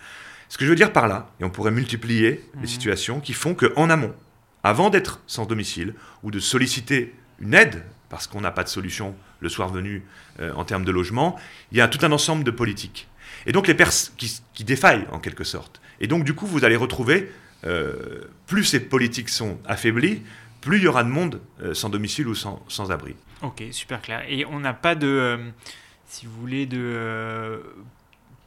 Ce 0.50 0.58
que 0.58 0.66
je 0.66 0.70
veux 0.70 0.76
dire 0.76 0.94
par 0.94 1.08
là, 1.08 1.30
et 1.40 1.44
on 1.44 1.50
pourrait 1.50 1.72
multiplier 1.72 2.44
les 2.62 2.68
situations 2.68 3.20
qui 3.20 3.34
font 3.34 3.54
qu'en 3.54 3.90
amont, 3.90 4.14
avant 4.64 4.90
d'être 4.90 5.22
sans 5.28 5.46
domicile 5.46 5.94
ou 6.24 6.32
de 6.32 6.40
solliciter 6.40 7.14
une 7.40 7.54
aide 7.54 7.84
parce 8.10 8.28
qu'on 8.28 8.42
n'a 8.42 8.52
pas 8.52 8.64
de 8.64 8.70
solution 8.70 9.16
le 9.40 9.50
soir 9.50 9.70
venu 9.70 10.04
euh, 10.40 10.54
en 10.54 10.64
termes 10.64 10.86
de 10.86 10.92
logement, 10.92 11.38
il 11.72 11.78
y 11.78 11.82
a 11.82 11.88
tout 11.88 12.06
un 12.06 12.12
ensemble 12.12 12.44
de 12.44 12.52
politiques. 12.52 13.08
Et 13.46 13.52
donc 13.52 13.68
les 13.68 13.74
personnes 13.74 14.16
qui, 14.18 14.42
qui 14.54 14.64
défaillent 14.64 15.06
en 15.12 15.20
quelque 15.20 15.44
sorte. 15.44 15.82
Et 16.00 16.08
donc 16.08 16.24
du 16.24 16.34
coup, 16.34 16.48
vous 16.48 16.64
allez 16.64 16.76
retrouver 16.76 17.32
euh, 17.66 18.22
plus 18.46 18.64
ces 18.64 18.80
politiques 18.80 19.30
sont 19.30 19.58
affaiblies, 19.66 20.22
plus 20.62 20.78
il 20.78 20.84
y 20.84 20.88
aura 20.88 21.04
de 21.04 21.10
monde 21.10 21.42
euh, 21.62 21.74
sans 21.74 21.90
domicile 21.90 22.28
ou 22.28 22.36
sans, 22.36 22.92
abri. 22.92 23.16
Ok, 23.42 23.64
super 23.72 24.02
clair. 24.02 24.24
Et 24.28 24.46
on 24.46 24.60
n'a 24.60 24.74
pas 24.74 24.96
de, 24.96 25.08
euh, 25.08 25.38
si 26.08 26.26
vous 26.26 26.40
voulez, 26.40 26.66
de 26.66 27.62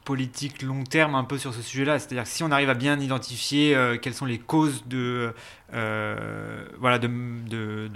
politique 0.03 0.63
long 0.63 0.83
terme 0.83 1.15
un 1.15 1.23
peu 1.23 1.37
sur 1.37 1.53
ce 1.53 1.61
sujet-là? 1.61 1.99
C'est-à-dire 1.99 2.23
que 2.23 2.29
si 2.29 2.43
on 2.43 2.51
arrive 2.51 2.69
à 2.69 2.73
bien 2.73 2.99
identifier 2.99 3.77
quelles 4.01 4.15
sont 4.15 4.25
les 4.25 4.39
causes 4.39 4.83
de, 4.87 5.33
voilà, 5.71 6.97
de, 6.99 7.89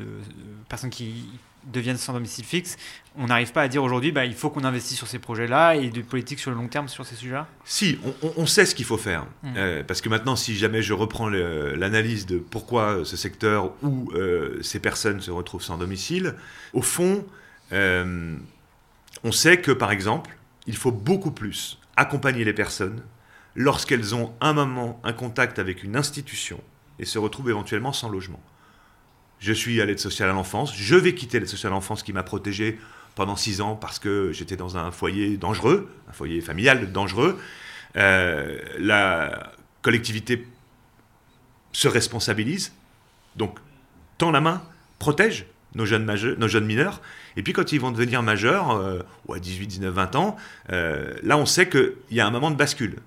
personnes 0.70 0.92
qui 0.92 1.28
deviennent 1.72 1.98
sans 1.98 2.14
domicile 2.14 2.46
fixe, 2.46 2.78
on 3.18 3.28
n'arrive 3.28 3.52
pas 3.52 3.62
à 3.62 3.68
dire 3.68 3.84
aujourd'hui 3.84 4.12
bah, 4.12 4.26
il 4.26 4.34
faut 4.34 4.50
qu'on 4.50 4.64
investisse 4.64 4.98
sur 4.98 5.08
ces 5.08 5.20
projets-là 5.20 5.76
et 5.76 5.90
de 5.90 6.02
politique 6.02 6.40
sur 6.40 6.52
le 6.52 6.58
long 6.58 6.68
terme 6.68 6.88
sur 6.88 7.06
ces 7.06 7.16
sujets-là? 7.16 7.48
Si, 7.64 8.00
on, 8.22 8.34
on, 8.38 8.46
sait 8.46 8.66
ce 8.66 8.76
qu'il 8.76 8.86
faut 8.86 8.98
faire. 8.98 9.26
Mm. 9.44 9.54
Euh, 9.58 9.84
parce 9.84 10.02
que 10.02 10.10
maintenant, 10.10 10.36
si 10.36 10.56
jamais 10.56 10.82
je 10.82 10.94
reprends 10.94 11.30
l'analyse 11.30 12.26
de 12.26 12.38
pourquoi 12.38 13.04
ce 13.04 13.18
secteur 13.18 13.72
ou 13.82 14.12
euh, 14.14 14.62
ces 14.62 14.80
personnes 14.80 15.22
se 15.22 15.32
retrouvent 15.32 15.64
sans 15.64 15.78
domicile, 15.78 16.36
au 16.74 16.82
fond, 16.82 17.26
euh, 17.72 18.36
on 19.24 19.32
sait 19.32 19.62
que, 19.62 19.72
par 19.72 19.92
exemple, 19.92 20.38
il 20.68 20.76
faut 20.76 20.92
beaucoup 20.92 21.32
plus 21.32 21.80
accompagner 21.96 22.44
les 22.44 22.54
personnes 22.54 23.02
lorsqu'elles 23.56 24.14
ont 24.14 24.34
un 24.42 24.54
moment 24.54 25.00
un 25.04 25.14
contact 25.14 25.60
avec 25.60 25.84
une 25.84 25.96
institution 25.96 26.60
et 27.00 27.06
se 27.06 27.18
retrouvent 27.18 27.50
éventuellement 27.50 27.94
sans 27.94 28.10
logement. 28.10 28.42
Je 29.40 29.54
suis 29.54 29.82
à 29.82 29.86
l'aide 29.86 30.00
sociale 30.00 30.30
à 30.30 30.34
l'enfance, 30.34 30.76
je 30.76 30.96
vais 30.96 31.14
quitter 31.14 31.40
l'aide 31.40 31.50
sociale 31.50 31.74
à 31.74 31.76
l'enfance 31.76 32.04
qui 32.04 32.14
m'a 32.14 32.24
protégé 32.24 32.80
pendant 33.16 33.36
six 33.36 33.62
ans 33.62 33.76
parce 33.76 34.00
que 34.00 34.32
j'étais 34.32 34.56
dans 34.56 34.78
un 34.78 34.92
foyer 34.92 35.38
dangereux, 35.38 35.90
un 36.10 36.14
foyer 36.14 36.42
familial 36.42 36.92
dangereux. 36.92 37.40
Euh, 37.96 38.60
la 38.78 39.54
collectivité 39.82 40.46
se 41.72 41.88
responsabilise, 41.88 42.74
donc 43.36 43.58
tend 44.18 44.32
la 44.32 44.42
main, 44.42 44.64
protège 45.00 45.46
nos 45.76 45.86
jeunes, 45.86 46.06
majeurs, 46.06 46.40
nos 46.40 46.48
jeunes 46.48 46.66
mineurs. 46.66 47.02
Et 47.38 47.44
puis 47.44 47.54
quand 47.54 47.72
ils 47.72 47.80
vont 47.80 47.92
devenir 47.92 48.24
majeurs, 48.24 48.72
euh, 48.72 49.00
ou 49.28 49.34
à 49.34 49.40
18, 49.40 49.68
19, 49.68 49.94
20 49.94 50.16
ans, 50.16 50.38
euh, 50.72 51.14
là 51.24 51.38
on 51.38 51.46
sait 51.46 51.70
qu'il 51.70 51.94
y 52.12 52.20
a 52.20 52.28
un 52.28 52.32
moment 52.32 52.50
de 52.50 52.56
bascule. 52.56 52.98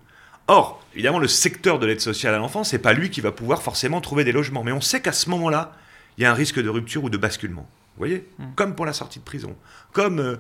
Or, 0.51 0.83
évidemment, 0.95 1.19
le 1.19 1.29
secteur 1.29 1.79
de 1.79 1.87
l'aide 1.87 2.01
sociale 2.01 2.35
à 2.35 2.39
l'enfance, 2.39 2.71
c'est 2.71 2.79
pas 2.79 2.95
lui 2.95 3.11
qui 3.11 3.21
va 3.21 3.33
pouvoir 3.33 3.63
forcément 3.63 4.01
trouver 4.01 4.25
des 4.25 4.33
logements. 4.33 4.65
Mais 4.65 4.73
on 4.73 4.81
sait 4.81 5.03
qu'à 5.03 5.13
ce 5.13 5.29
moment-là, 5.29 5.77
il 6.19 6.23
y 6.23 6.25
a 6.27 6.31
un 6.31 6.35
risque 6.35 6.61
de 6.61 6.69
rupture 6.69 7.05
ou 7.05 7.11
de 7.11 7.17
basculement. 7.17 7.69
Vous 7.97 8.01
voyez 8.01 8.29
Comme 8.57 8.75
pour 8.75 8.87
la 8.87 8.93
sortie 8.93 9.21
de 9.21 9.25
prison. 9.25 9.57
Comme 9.93 10.19
euh, 10.19 10.37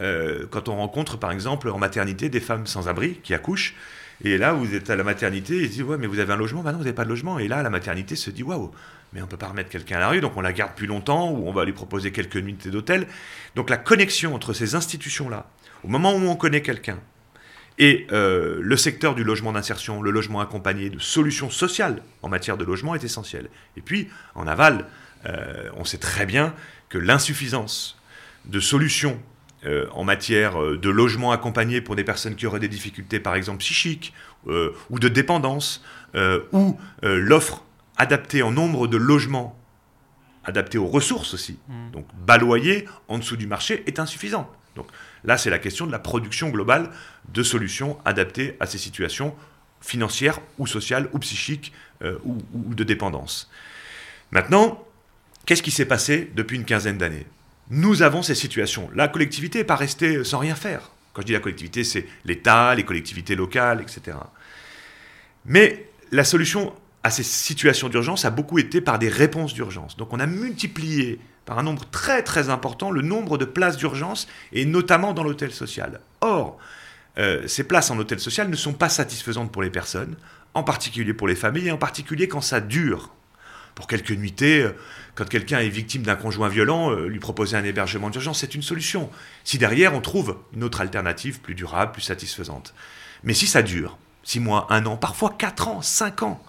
euh, 0.00 0.46
quand 0.50 0.68
on 0.68 0.76
rencontre, 0.76 1.16
par 1.18 1.32
exemple, 1.32 1.68
en 1.70 1.78
maternité, 1.78 2.28
des 2.28 2.40
femmes 2.40 2.66
sans 2.66 2.88
abri 2.88 3.14
qui 3.22 3.34
accouchent. 3.34 3.74
Et 4.24 4.38
là, 4.38 4.52
vous 4.52 4.74
êtes 4.74 4.88
à 4.90 4.96
la 4.96 5.04
maternité, 5.04 5.56
ils 5.56 5.70
disent 5.70 5.82
Ouais, 5.82 5.96
mais 5.98 6.06
vous 6.06 6.18
avez 6.18 6.32
un 6.32 6.36
logement? 6.36 6.62
Bah 6.62 6.72
non, 6.72 6.78
vous 6.78 6.84
n'avez 6.84 6.94
pas 6.94 7.04
de 7.04 7.08
logement. 7.08 7.38
Et 7.38 7.48
là, 7.48 7.62
la 7.62 7.70
maternité 7.70 8.14
se 8.14 8.30
dit 8.30 8.42
Waouh, 8.42 8.70
mais 9.12 9.20
on 9.20 9.24
ne 9.24 9.30
peut 9.30 9.36
pas 9.36 9.48
remettre 9.48 9.70
quelqu'un 9.70 9.96
à 9.96 10.00
la 10.00 10.08
rue, 10.10 10.20
donc 10.20 10.36
on 10.36 10.42
la 10.42 10.52
garde 10.52 10.74
plus 10.74 10.86
longtemps, 10.86 11.30
ou 11.30 11.48
on 11.48 11.52
va 11.52 11.64
lui 11.64 11.72
proposer 11.72 12.12
quelques 12.12 12.36
nuits 12.36 12.56
d'hôtel. 12.66 13.06
Donc 13.56 13.70
la 13.70 13.78
connexion 13.78 14.34
entre 14.34 14.52
ces 14.52 14.74
institutions-là, 14.74 15.50
au 15.82 15.88
moment 15.88 16.14
où 16.14 16.28
on 16.28 16.36
connaît 16.36 16.62
quelqu'un, 16.62 16.98
et 17.78 18.06
euh, 18.12 18.58
le 18.60 18.76
secteur 18.76 19.14
du 19.14 19.24
logement 19.24 19.52
d'insertion, 19.52 20.02
le 20.02 20.10
logement 20.10 20.40
accompagné 20.40 20.90
de 20.90 20.98
solutions 20.98 21.50
sociales 21.50 22.02
en 22.20 22.28
matière 22.28 22.58
de 22.58 22.64
logement 22.64 22.94
est 22.94 23.02
essentiel. 23.02 23.48
Et 23.76 23.80
puis, 23.80 24.08
en 24.34 24.46
aval, 24.46 24.86
euh, 25.26 25.70
on 25.76 25.84
sait 25.84 25.98
très 25.98 26.26
bien 26.26 26.54
que 26.88 26.98
l'insuffisance 26.98 27.98
de 28.44 28.60
solutions 28.60 29.20
euh, 29.64 29.86
en 29.92 30.02
matière 30.02 30.60
euh, 30.60 30.76
de 30.76 30.90
logement 30.90 31.30
accompagné 31.30 31.80
pour 31.80 31.94
des 31.94 32.02
personnes 32.02 32.34
qui 32.34 32.46
auraient 32.46 32.58
des 32.58 32.66
difficultés, 32.66 33.20
par 33.20 33.36
exemple 33.36 33.58
psychiques, 33.58 34.12
euh, 34.48 34.72
ou 34.90 34.98
de 34.98 35.08
dépendance, 35.08 35.84
ou 36.52 36.78
l'offre 37.02 37.64
adaptée 37.96 38.42
en 38.42 38.50
nombre 38.50 38.86
de 38.86 38.98
logements, 38.98 39.58
adaptée 40.44 40.76
aux 40.76 40.86
ressources 40.86 41.32
aussi, 41.32 41.58
donc 41.90 42.06
baloyer 42.26 42.86
en 43.08 43.16
dessous 43.16 43.38
du 43.38 43.46
marché, 43.46 43.82
est 43.86 43.98
insuffisante. 43.98 44.46
Donc 44.76 44.88
là, 45.24 45.38
c'est 45.38 45.48
la 45.48 45.58
question 45.58 45.86
de 45.86 45.92
la 45.92 45.98
production 45.98 46.50
globale 46.50 46.90
de 47.32 47.42
solutions 47.42 47.98
adaptées 48.04 48.58
à 48.60 48.66
ces 48.66 48.76
situations 48.76 49.34
financières 49.80 50.38
ou 50.58 50.66
sociales 50.66 51.08
ou 51.14 51.18
psychiques 51.18 51.72
ou, 52.04 52.36
ou 52.52 52.74
de 52.74 52.84
dépendance. 52.84 53.50
Maintenant, 54.32 54.86
qu'est-ce 55.46 55.62
qui 55.62 55.70
s'est 55.70 55.86
passé 55.86 56.30
depuis 56.34 56.56
une 56.56 56.64
quinzaine 56.64 56.98
d'années? 56.98 57.26
Nous 57.70 58.02
avons 58.02 58.22
ces 58.22 58.34
situations. 58.34 58.90
La 58.94 59.08
collectivité 59.08 59.58
n'est 59.58 59.64
pas 59.64 59.76
restée 59.76 60.24
sans 60.24 60.38
rien 60.38 60.54
faire. 60.54 60.90
Quand 61.12 61.22
je 61.22 61.26
dis 61.26 61.32
la 61.32 61.40
collectivité, 61.40 61.84
c'est 61.84 62.06
l'État, 62.24 62.74
les 62.74 62.84
collectivités 62.84 63.34
locales, 63.34 63.80
etc. 63.80 64.16
Mais 65.44 65.86
la 66.10 66.24
solution 66.24 66.72
à 67.04 67.10
ces 67.10 67.22
situations 67.22 67.88
d'urgence 67.88 68.24
a 68.24 68.30
beaucoup 68.30 68.58
été 68.58 68.80
par 68.80 68.98
des 68.98 69.08
réponses 69.08 69.54
d'urgence. 69.54 69.96
Donc 69.96 70.12
on 70.12 70.20
a 70.20 70.26
multiplié 70.26 71.18
par 71.44 71.58
un 71.58 71.62
nombre 71.62 71.84
très 71.90 72.22
très 72.22 72.48
important 72.48 72.90
le 72.90 73.02
nombre 73.02 73.38
de 73.38 73.44
places 73.44 73.76
d'urgence, 73.76 74.28
et 74.52 74.64
notamment 74.64 75.12
dans 75.12 75.24
l'hôtel 75.24 75.50
social. 75.50 76.00
Or, 76.20 76.58
euh, 77.18 77.46
ces 77.46 77.64
places 77.64 77.90
en 77.90 77.98
hôtel 77.98 78.20
social 78.20 78.48
ne 78.48 78.56
sont 78.56 78.72
pas 78.72 78.88
satisfaisantes 78.88 79.50
pour 79.50 79.62
les 79.62 79.70
personnes, 79.70 80.16
en 80.54 80.62
particulier 80.62 81.14
pour 81.14 81.28
les 81.28 81.34
familles, 81.34 81.68
et 81.68 81.72
en 81.72 81.78
particulier 81.78 82.28
quand 82.28 82.40
ça 82.40 82.60
dure. 82.60 83.12
Pour 83.74 83.86
quelques 83.86 84.12
nuitées, 84.12 84.62
euh, 84.62 84.72
quand 85.14 85.28
quelqu'un 85.28 85.60
est 85.60 85.68
victime 85.68 86.02
d'un 86.02 86.16
conjoint 86.16 86.48
violent, 86.48 86.92
euh, 86.92 87.06
lui 87.06 87.18
proposer 87.18 87.56
un 87.56 87.64
hébergement 87.64 88.10
d'urgence, 88.10 88.40
c'est 88.40 88.54
une 88.54 88.62
solution. 88.62 89.10
Si 89.44 89.58
derrière 89.58 89.94
on 89.94 90.00
trouve 90.00 90.38
une 90.54 90.64
autre 90.64 90.80
alternative 90.80 91.40
plus 91.40 91.54
durable, 91.54 91.92
plus 91.92 92.02
satisfaisante. 92.02 92.74
Mais 93.24 93.34
si 93.34 93.46
ça 93.46 93.62
dure, 93.62 93.98
six 94.22 94.40
mois, 94.40 94.66
un 94.70 94.86
an, 94.86 94.96
parfois 94.96 95.34
quatre 95.38 95.68
ans, 95.68 95.82
cinq 95.82 96.22
ans, 96.22 96.42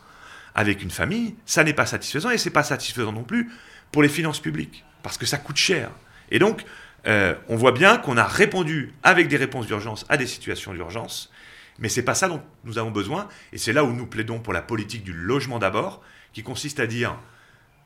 avec 0.56 0.84
une 0.84 0.92
famille, 0.92 1.36
ça 1.46 1.64
n'est 1.64 1.74
pas 1.74 1.86
satisfaisant 1.86 2.30
et 2.30 2.38
c'est 2.38 2.50
pas 2.50 2.64
satisfaisant 2.64 3.12
non 3.12 3.24
plus 3.24 3.52
pour 3.92 4.04
les 4.04 4.10
finances 4.10 4.40
publiques 4.40 4.86
parce 5.02 5.18
que 5.18 5.26
ça 5.26 5.38
coûte 5.38 5.58
cher. 5.58 5.92
Et 6.32 6.40
donc, 6.40 6.64
euh, 7.08 7.36
on 7.50 7.56
voit 7.56 7.72
bien 7.72 7.98
qu'on 7.98 8.18
a 8.18 8.24
répondu 8.24 8.94
avec 9.04 9.28
des 9.28 9.38
réponses 9.38 9.68
d'urgence 9.68 10.06
à 10.10 10.18
des 10.18 10.28
situations 10.28 10.74
d'urgence, 10.74 11.32
mais 11.80 11.90
c'est 11.90 12.04
pas 12.04 12.16
ça 12.16 12.30
dont 12.30 12.42
nous 12.64 12.78
avons 12.78 12.92
besoin 12.92 13.28
et 13.52 13.58
c'est 13.58 13.74
là 13.74 13.84
où 13.84 13.92
nous 13.92 14.06
plaidons 14.06 14.40
pour 14.40 14.54
la 14.54 14.62
politique 14.62 15.04
du 15.04 15.14
logement 15.14 15.60
d'abord, 15.60 16.02
qui 16.34 16.44
consiste 16.44 16.80
à 16.80 16.88
dire 16.88 17.18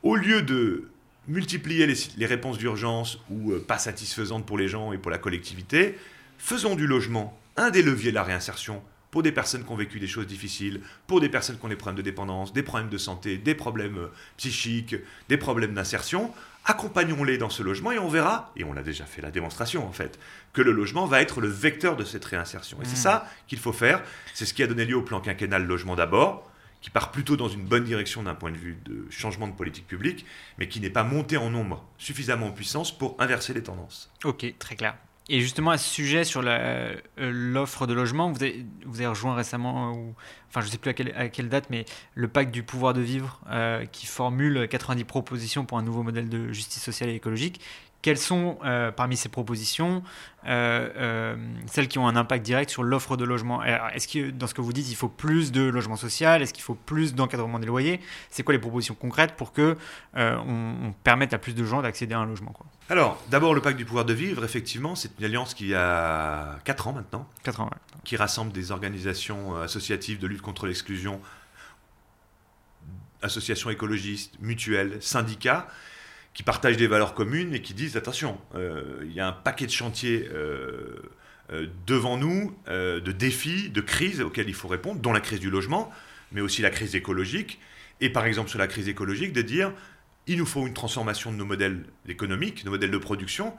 au 0.04 0.16
lieu 0.16 0.42
de 0.42 0.90
multiplier 1.28 1.86
les, 1.86 1.96
les 2.18 2.26
réponses 2.26 2.58
d'urgence 2.58 3.20
ou 3.30 3.52
euh, 3.52 3.60
pas 3.60 3.78
satisfaisantes 3.78 4.46
pour 4.46 4.58
les 4.58 4.68
gens 4.68 4.94
et 4.94 4.98
pour 4.98 5.12
la 5.12 5.18
collectivité, 5.18 5.98
faisons 6.38 6.76
du 6.76 6.88
logement 6.88 7.38
un 7.58 7.70
des 7.70 7.82
leviers 7.82 8.12
de 8.12 8.16
la 8.16 8.24
réinsertion 8.24 8.82
pour 9.12 9.24
des 9.24 9.32
personnes 9.32 9.64
qui 9.64 9.72
ont 9.72 9.76
vécu 9.76 10.00
des 10.00 10.08
choses 10.08 10.28
difficiles, 10.28 10.82
pour 11.08 11.22
des 11.22 11.30
personnes 11.30 11.58
qui 11.58 11.66
ont 11.66 11.70
des 11.70 11.76
problèmes 11.76 11.98
de 11.98 12.02
dépendance, 12.02 12.54
des 12.54 12.64
problèmes 12.64 12.90
de 12.90 12.98
santé, 12.98 13.38
des 13.38 13.56
problèmes 13.56 13.98
euh, 13.98 14.12
psychiques, 14.38 14.96
des 15.30 15.38
problèmes 15.38 15.74
d'insertion. 15.74 16.32
Accompagnons-les 16.66 17.38
dans 17.38 17.50
ce 17.50 17.64
logement 17.64 17.92
et 17.92 18.00
on 18.00 18.10
verra, 18.10 18.52
et 18.58 18.64
on 18.66 18.76
a 18.76 18.84
déjà 18.84 19.06
fait 19.06 19.22
la 19.22 19.32
démonstration 19.32 19.88
en 19.88 19.94
fait, 19.94 20.20
que 20.52 20.62
le 20.62 20.72
logement 20.72 21.06
va 21.06 21.22
être 21.22 21.40
le 21.40 21.48
vecteur 21.48 21.96
de 21.96 22.04
cette 22.04 22.26
réinsertion. 22.26 22.78
Et 22.82 22.86
c'est 22.86 22.98
ça 22.98 23.28
qu'il 23.48 23.60
faut 23.60 23.72
faire. 23.72 24.04
C'est 24.34 24.46
ce 24.46 24.54
qui 24.54 24.64
a 24.64 24.68
donné 24.68 24.84
lieu 24.84 24.98
au 24.98 25.02
plan 25.02 25.22
quinquennal 25.22 25.66
logement 25.66 25.96
d'abord, 25.96 26.52
qui 26.82 26.90
part 26.90 27.12
plutôt 27.12 27.38
dans 27.38 27.50
une 27.50 27.64
bonne 27.64 27.84
direction 27.84 28.24
d'un 28.24 28.36
point 28.36 28.52
de 28.52 28.58
vue 28.58 28.78
de 28.86 29.08
changement 29.10 29.48
de 29.48 29.54
politique 29.54 29.88
publique, 29.88 30.26
mais 30.58 30.68
qui 30.68 30.80
n'est 30.80 30.90
pas 30.90 31.04
monté 31.04 31.38
en 31.38 31.50
nombre 31.50 31.86
suffisamment 31.98 32.48
en 32.48 32.52
puissance 32.52 32.98
pour 32.98 33.16
inverser 33.20 33.54
les 33.54 33.64
tendances. 33.64 34.12
Ok, 34.24 34.54
très 34.60 34.76
clair. 34.76 34.96
Et 35.30 35.42
justement, 35.42 35.72
à 35.72 35.78
ce 35.78 35.90
sujet, 35.90 36.24
sur 36.24 36.42
euh, 36.46 36.96
l'offre 37.18 37.86
de 37.86 37.94
logement, 37.94 38.32
vous 38.32 38.42
avez, 38.42 38.66
vous 38.86 39.00
avez 39.00 39.08
rejoint 39.08 39.36
récemment, 39.36 39.92
euh, 39.92 40.12
enfin 40.50 40.62
je 40.62 40.68
ne 40.68 40.72
sais 40.72 40.78
plus 40.78 40.90
à 40.90 40.94
quelle, 40.94 41.14
à 41.18 41.28
quelle 41.28 41.50
date, 41.50 41.66
mais 41.70 41.84
le 42.16 42.30
pacte 42.30 42.52
du 42.52 42.64
pouvoir 42.64 42.94
de 42.94 43.02
vivre 43.02 43.42
euh, 43.50 43.86
qui 43.86 44.06
formule 44.06 44.68
90 44.70 45.04
propositions 45.04 45.66
pour 45.66 45.78
un 45.78 45.84
nouveau 45.84 46.02
modèle 46.02 46.30
de 46.30 46.54
justice 46.54 46.82
sociale 46.82 47.10
et 47.10 47.16
écologique. 47.16 47.60
Quelles 48.08 48.18
sont 48.18 48.58
euh, 48.64 48.90
parmi 48.90 49.18
ces 49.18 49.28
propositions 49.28 50.02
euh, 50.46 50.90
euh, 50.96 51.36
celles 51.66 51.90
qui 51.90 52.00
ont 52.00 52.08
un 52.08 52.16
impact 52.16 52.46
direct 52.46 52.70
sur 52.70 52.82
l'offre 52.84 53.18
de 53.18 53.26
logement? 53.26 53.62
Est-ce 53.62 54.08
que 54.08 54.30
dans 54.30 54.48
ce 54.48 54.54
que 54.54 54.62
vous 54.62 54.72
dites, 54.72 54.90
il 54.90 54.96
faut 54.96 55.10
plus 55.10 55.52
de 55.52 55.64
logement 55.64 55.98
social 55.98 56.42
Est-ce 56.42 56.54
qu'il 56.54 56.64
faut 56.64 56.76
plus 56.76 57.16
d'encadrement 57.16 57.60
des 57.60 57.68
loyers? 57.68 58.00
C'est 58.30 58.44
quoi 58.44 58.54
les 58.54 58.60
propositions 58.60 58.96
concrètes 58.96 59.34
pour 59.36 59.52
que 59.52 59.76
on, 60.14 60.76
on 60.84 60.94
permette 61.04 61.34
à 61.34 61.38
plus 61.38 61.54
de 61.54 61.66
gens 61.66 61.82
d'accéder 61.82 62.14
à 62.14 62.20
un 62.20 62.26
logement 62.26 62.52
quoi? 62.52 62.66
Alors, 62.90 63.22
d'abord, 63.30 63.54
le 63.54 63.60
pacte 63.60 63.76
du 63.78 63.84
pouvoir 63.84 64.06
de 64.06 64.14
vivre, 64.14 64.46
effectivement, 64.46 64.96
c'est 64.96 65.12
une 65.20 65.26
alliance 65.26 65.54
qui 65.54 65.76
a 65.76 66.60
4 66.64 66.88
ans 66.88 66.94
maintenant, 66.94 67.28
80, 67.44 67.66
ouais. 67.66 67.72
qui 68.06 68.16
rassemble 68.16 68.54
des 68.54 68.72
organisations 68.72 69.58
associatives 69.58 70.18
de 70.18 70.28
lutte 70.28 70.42
contre 70.42 70.66
l'exclusion, 70.66 71.20
associations 73.22 73.70
écologistes, 73.70 74.36
mutuelles, 74.40 74.98
syndicats, 75.02 75.68
qui 76.38 76.44
partagent 76.44 76.78
des 76.78 76.86
valeurs 76.86 77.16
communes 77.16 77.56
et 77.56 77.64
qui 77.64 77.74
disent 77.74 77.98
attention, 77.98 78.40
euh, 78.54 79.00
il 79.02 79.12
y 79.12 79.20
a 79.20 79.28
un 79.28 79.32
paquet 79.32 79.66
de 79.66 79.72
chantiers 79.72 80.30
euh, 80.32 80.96
euh, 81.52 81.66
devant 81.88 82.16
nous, 82.16 82.56
de 82.68 83.12
défis, 83.12 83.72
de 83.72 83.82
crises 83.82 84.22
auxquelles 84.22 84.48
il 84.48 84.54
faut 84.54 84.68
répondre, 84.68 85.02
dont 85.02 85.14
la 85.14 85.20
crise 85.20 85.40
du 85.40 85.50
logement, 85.50 85.92
mais 86.32 86.42
aussi 86.42 86.62
la 86.62 86.70
crise 86.70 86.94
écologique. 86.94 87.60
Et 88.02 88.12
par 88.12 88.28
exemple, 88.28 88.52
sur 88.52 88.60
la 88.60 88.68
crise 88.68 88.88
écologique, 88.88 89.34
de 89.34 89.42
dire 89.42 89.74
il 90.28 90.38
nous 90.38 90.46
faut 90.46 90.68
une 90.68 90.76
transformation 90.76 91.32
de 91.32 91.38
nos 91.38 91.46
modèles 91.46 91.84
économiques, 92.08 92.64
nos 92.66 92.72
modèles 92.72 92.92
de 92.92 93.00
production, 93.00 93.56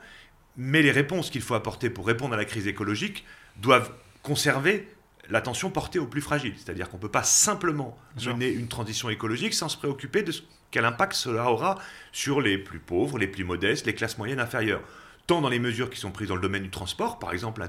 mais 0.55 0.81
les 0.81 0.91
réponses 0.91 1.29
qu'il 1.29 1.41
faut 1.41 1.55
apporter 1.55 1.89
pour 1.89 2.07
répondre 2.07 2.33
à 2.33 2.37
la 2.37 2.45
crise 2.45 2.65
écologique 2.65 3.25
doivent 3.57 3.91
conserver 4.23 4.87
l'attention 5.29 5.69
portée 5.69 5.99
aux 5.99 6.07
plus 6.07 6.21
fragiles. 6.21 6.55
C'est-à-dire 6.55 6.89
qu'on 6.89 6.95
ne 6.95 7.01
peut 7.01 7.09
pas 7.09 7.23
simplement 7.23 7.97
mener 8.25 8.49
une 8.49 8.69
transition 8.69 9.09
écologique 9.09 9.53
sans 9.53 9.67
se 9.67 9.75
préoccuper 9.75 10.23
de 10.23 10.31
ce, 10.31 10.43
quel 10.71 10.85
impact 10.85 11.13
cela 11.13 11.49
aura 11.49 11.77
sur 12.11 12.41
les 12.41 12.57
plus 12.57 12.79
pauvres, 12.79 13.17
les 13.17 13.27
plus 13.27 13.43
modestes, 13.43 13.85
les 13.85 13.95
classes 13.95 14.17
moyennes 14.17 14.39
inférieures. 14.39 14.81
tant 15.27 15.41
dans 15.41 15.49
les 15.49 15.59
mesures 15.59 15.91
qui 15.91 15.99
sont 15.99 16.09
prises 16.09 16.29
dans 16.29 16.35
le 16.35 16.41
domaine 16.41 16.63
du 16.63 16.71
transport, 16.71 17.19
par 17.19 17.33
exemple 17.33 17.61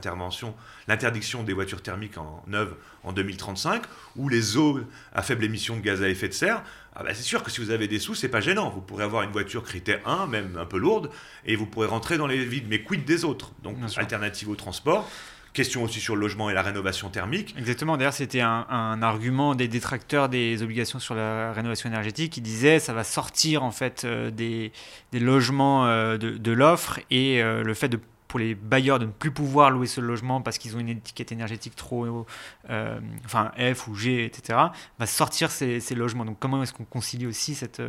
l'interdiction 0.89 1.43
des 1.43 1.53
voitures 1.53 1.83
thermiques 1.83 2.17
en 2.17 2.43
neuves 2.47 2.75
en 3.05 3.13
2035, 3.13 3.83
ou 4.17 4.31
les 4.31 4.41
zones 4.41 4.87
à 5.13 5.23
faible 5.23 5.45
émission 5.45 5.77
de 5.77 5.83
gaz 5.83 6.03
à 6.03 6.09
effet 6.09 6.29
de 6.29 6.33
serre, 6.33 6.63
ah 6.95 7.05
bah, 7.05 7.15
c'est 7.15 7.23
sûr 7.23 7.43
que 7.43 7.51
si 7.51 7.61
vous 7.61 7.71
avez 7.71 7.87
des 7.87 7.99
sous, 7.99 8.15
c'est 8.15 8.29
pas 8.29 8.41
gênant. 8.41 8.69
Vous 8.71 8.81
pourrez 8.81 9.05
avoir 9.05 9.23
une 9.23 9.31
voiture 9.31 9.63
critère 9.63 10.01
1, 10.07 10.27
même 10.27 10.57
un 10.59 10.67
peu 10.67 10.79
lourde, 10.79 11.11
et 11.47 11.55
vous 11.55 11.67
pourrez 11.67 11.87
rentrer 11.87 12.19
dans 12.19 12.27
les 12.27 12.45
vides. 12.45 12.67
Mais 12.69 12.83
quid 12.83 13.05
des 13.05 13.25
autres? 13.25 13.53
Donc, 13.63 13.77
alternative 13.97 14.49
au 14.49 14.57
transport. 14.57 15.09
Question 15.53 15.83
aussi 15.83 15.99
sur 15.99 16.15
le 16.15 16.21
logement 16.21 16.49
et 16.49 16.55
la 16.55 16.63
rénovation 16.63 17.09
thermique. 17.09 17.57
Exactement. 17.59 17.97
D'ailleurs, 17.97 18.13
c'était 18.13 18.41
un, 18.41 19.03
argument 19.03 19.57
des 19.57 19.67
détracteurs 19.67 20.29
des 20.29 20.63
obligations 20.63 21.01
sur 21.01 21.15
la 21.17 21.53
rénovation 21.53 21.89
énergétique 21.89 22.33
qui 22.33 22.41
disait 22.41 22.79
ça 22.79 22.93
va 22.93 23.03
sortir 23.03 23.65
en 23.65 23.73
fait 23.73 24.05
euh, 24.05 24.31
des, 24.31 24.73
logements 25.13 25.87
euh, 25.87 26.19
de, 26.19 26.53
l'offre 26.53 27.01
et 27.11 27.43
euh, 27.43 27.65
le 27.65 27.75
fait 27.75 27.89
de 27.89 27.99
pour 28.29 28.39
les 28.39 28.55
bailleurs 28.55 29.01
de 29.01 29.07
ne 29.07 29.11
plus 29.11 29.33
pouvoir 29.33 29.71
louer 29.71 29.89
ce 29.89 30.01
logement 30.01 30.41
parce 30.41 30.57
qu'ils 30.57 30.77
ont 30.77 30.79
une 30.79 30.91
étiquette 30.91 31.33
énergétique 31.33 31.75
trop, 31.75 32.25
enfin 33.25 33.51
F 33.59 33.89
ou 33.89 33.97
G, 33.97 34.25
etc., 34.25 34.57
va 35.01 35.07
sortir 35.07 35.51
ces, 35.51 35.81
logements. 35.97 36.25
Donc 36.25 36.39
comment 36.39 36.63
est-ce 36.63 36.73
qu'on 36.73 36.85
concilie 36.85 37.27
aussi 37.27 37.57
cette 37.57 37.83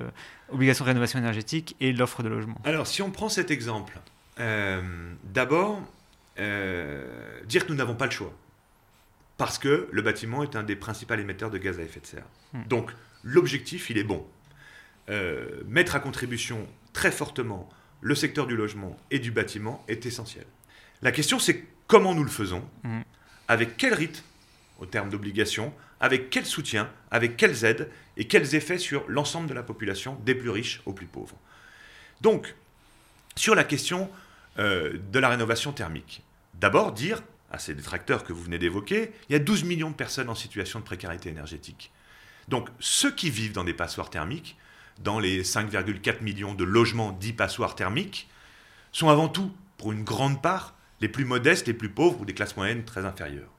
obligation 0.52 0.84
de 0.84 0.90
rénovation 0.90 1.20
énergétique 1.20 1.76
et 1.80 1.94
l'offre 1.94 2.24
de 2.24 2.30
logement? 2.30 2.56
Alors 2.64 2.88
si 2.88 3.04
on 3.04 3.12
prend 3.12 3.30
cet 3.30 3.52
exemple, 3.52 4.00
d'abord, 4.40 5.80
euh, 6.40 7.42
dire 7.46 7.66
que 7.66 7.72
nous 7.72 7.78
n'avons 7.78 7.96
pas 7.96 8.06
le 8.06 8.12
choix. 8.12 8.34
Parce 9.38 9.58
que 9.58 9.90
le 9.92 10.02
bâtiment 10.02 10.44
est 10.44 10.56
un 10.56 10.64
des 10.64 10.76
principaux 10.76 11.16
émetteurs 11.16 11.50
de 11.50 11.58
gaz 11.58 11.80
à 11.80 11.84
effet 11.84 12.00
de 12.00 12.06
serre. 12.06 12.28
Hmm. 12.54 12.64
Donc 12.68 12.92
l'objectif, 13.24 13.90
il 13.90 13.98
est 13.98 14.04
bon. 14.04 14.26
Euh, 15.10 15.64
mettre 15.68 15.96
à 15.96 16.00
contribution 16.00 16.68
très 16.94 17.12
fortement 17.12 17.70
le 18.02 18.16
secteur 18.16 18.48
du 18.48 18.56
logement 18.56 18.98
et 19.10 19.20
du 19.20 19.32
bâtiment 19.32 19.84
est 19.88 20.06
essentiel. 20.06 20.46
La 21.02 21.12
question, 21.12 21.40
c'est 21.40 21.66
comment 21.88 22.14
nous 22.14 22.24
le 22.24 22.30
faisons, 22.30 22.64
hmm. 22.84 23.02
avec 23.48 23.78
quel 23.78 23.94
rythme, 23.94 24.24
au 24.80 24.86
terme 24.86 25.10
d'obligation, 25.10 25.74
avec 26.00 26.30
quel 26.30 26.46
soutien, 26.46 26.90
avec 27.12 27.38
quelles 27.38 27.64
aides 27.64 27.90
et 28.18 28.26
quels 28.26 28.56
effets 28.56 28.80
sur 28.80 29.04
l'ensemble 29.08 29.48
de 29.48 29.54
la 29.54 29.64
population, 29.64 30.18
des 30.26 30.36
plus 30.36 30.50
riches 30.50 30.82
aux 30.86 30.94
plus 30.94 31.06
pauvres. 31.06 31.38
Donc, 32.22 32.56
sur 33.36 33.56
la 33.56 33.64
question 33.64 34.10
euh, 34.60 34.98
de 35.12 35.20
la 35.20 35.30
rénovation 35.30 35.72
thermique. 35.72 36.24
D'abord, 36.56 36.92
dire 36.92 37.22
à 37.52 37.60
ces 37.60 37.74
détracteurs 37.74 38.24
que 38.24 38.34
vous 38.34 38.44
venez 38.44 38.60
d'évoquer, 38.60 39.12
il 39.30 39.34
y 39.34 39.36
a 39.36 39.40
12 39.40 39.64
millions 39.64 39.90
de 39.90 39.96
personnes 39.96 40.30
en 40.30 40.36
situation 40.36 40.80
de 40.80 40.86
précarité 40.86 41.30
énergétique. 41.30 41.92
Donc, 42.48 42.70
ceux 42.80 43.14
qui 43.14 43.30
vivent 43.30 43.54
dans 43.54 43.64
des 43.64 43.74
passoires 43.74 44.10
thermiques, 44.10 44.58
dans 45.00 45.20
les 45.20 45.44
5,4 45.44 46.22
millions 46.22 46.54
de 46.54 46.64
logements 46.64 47.12
dits 47.12 47.34
passoires 47.34 47.76
thermiques, 47.76 48.30
sont 48.92 49.10
avant 49.10 49.30
tout, 49.30 49.52
pour 49.78 49.92
une 49.92 50.04
grande 50.04 50.42
part, 50.42 50.76
les 51.00 51.08
plus 51.08 51.26
modestes, 51.26 51.68
les 51.68 51.74
plus 51.74 51.90
pauvres 51.90 52.22
ou 52.22 52.26
des 52.26 52.34
classes 52.34 52.56
moyennes 52.56 52.84
très 52.84 53.06
inférieures. 53.06 53.52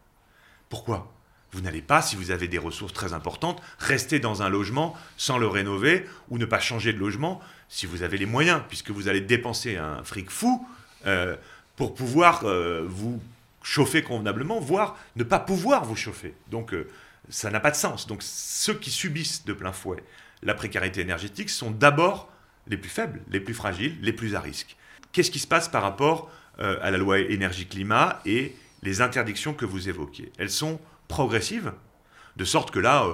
Pourquoi? 0.69 1.13
Vous 1.51 1.61
n'allez 1.61 1.83
pas, 1.83 2.01
si 2.01 2.17
vous 2.17 2.31
avez 2.31 2.49
des 2.49 2.59
ressources 2.59 2.95
très 2.95 3.13
importantes, 3.13 3.61
rester 3.79 4.21
dans 4.21 4.43
un 4.43 4.49
logement 4.49 4.97
sans 5.19 5.37
le 5.37 5.47
rénover 5.47 6.07
ou 6.31 6.39
ne 6.39 6.47
pas 6.47 6.61
changer 6.61 6.95
de 6.95 6.99
logement 6.99 7.41
si 7.69 7.85
vous 7.85 8.03
avez 8.03 8.17
les 8.17 8.27
moyens, 8.27 8.63
puisque 8.69 8.91
vous 8.91 9.09
allez 9.09 9.21
dépenser 9.21 9.77
un 9.77 10.03
fric 10.03 10.31
fou 10.31 10.67
euh, 11.07 11.37
pour 11.77 11.95
pouvoir 11.95 12.45
euh, 12.45 12.85
vous 12.87 13.21
chauffer 13.63 14.03
convenablement, 14.03 14.61
voire 14.61 14.97
ne 15.17 15.25
pas 15.25 15.39
pouvoir 15.39 15.85
vous 15.85 15.97
chauffer. 15.97 16.35
Donc 16.51 16.75
euh, 16.75 16.89
ça 17.29 17.51
n'a 17.51 17.61
pas 17.61 17.71
de 17.71 17.77
sens. 17.77 18.07
Donc 18.07 18.23
ceux 18.23 18.75
qui 18.75 18.91
subissent 18.91 19.45
de 19.45 19.53
plein 19.53 19.73
fouet 19.73 20.03
la 20.45 20.55
précarité 20.55 21.01
énergétique 21.01 21.51
sont 21.51 21.71
d'abord 21.71 22.29
les 22.67 22.77
plus 22.77 22.91
faibles, 22.91 23.23
les 23.31 23.39
plus 23.39 23.55
fragiles, 23.55 23.97
les 24.03 24.13
plus 24.13 24.35
à 24.35 24.41
risque. 24.41 24.77
Qu'est-ce 25.13 25.31
qui 25.31 25.39
se 25.39 25.47
passe 25.47 25.69
par 25.69 25.83
rapport 25.83 26.31
à 26.59 26.91
la 26.91 26.99
loi 26.99 27.21
énergie-climat 27.21 28.21
et 28.27 28.57
les 28.83 29.01
interdictions 29.03 29.55
que 29.55 29.65
vous 29.65 29.89
évoquez 29.89 30.33
Elles 30.39 30.51
sont 30.51 30.81
progressives, 31.07 31.73
de 32.37 32.45
sorte 32.45 32.73
que 32.73 32.81
là, 32.81 33.07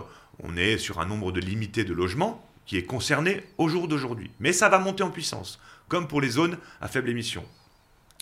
on 0.43 0.57
est 0.57 0.79
sur 0.79 1.01
un 1.01 1.07
nombre 1.07 1.33
de 1.33 1.41
limité 1.41 1.85
de 1.85 1.93
logements 1.93 2.43
qui 2.69 2.77
est 2.77 2.85
concerné 2.85 3.43
au 3.57 3.69
jour 3.69 3.89
d'aujourd'hui. 3.89 4.31
Mais 4.41 4.53
ça 4.53 4.69
va 4.69 4.79
monter 4.79 5.03
en 5.03 5.11
puissance, 5.11 5.59
comme 5.89 6.07
pour 6.07 6.21
les 6.21 6.29
zones 6.29 6.59
à 6.81 6.89
faible 6.89 7.09
émission. 7.09 7.45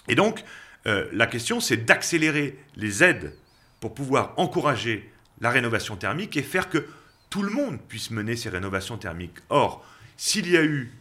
Et 0.08 0.14
donc, 0.14 0.44
euh, 0.86 1.06
la 1.12 1.26
question, 1.26 1.60
c'est 1.60 1.78
d'accélérer 1.78 2.58
les 2.76 3.02
aides 3.02 3.34
pour 3.80 3.94
pouvoir 3.94 4.34
encourager 4.36 5.10
la 5.40 5.50
rénovation 5.50 5.96
thermique 5.96 6.36
et 6.36 6.42
faire 6.42 6.68
que 6.68 6.86
tout 7.30 7.42
le 7.42 7.50
monde 7.50 7.78
puisse 7.88 8.10
mener 8.10 8.36
ces 8.36 8.48
rénovations 8.48 8.96
thermiques. 8.96 9.38
Or, 9.48 9.84
s'il 10.16 10.48
y 10.50 10.56
a 10.56 10.64
eu 10.64 10.92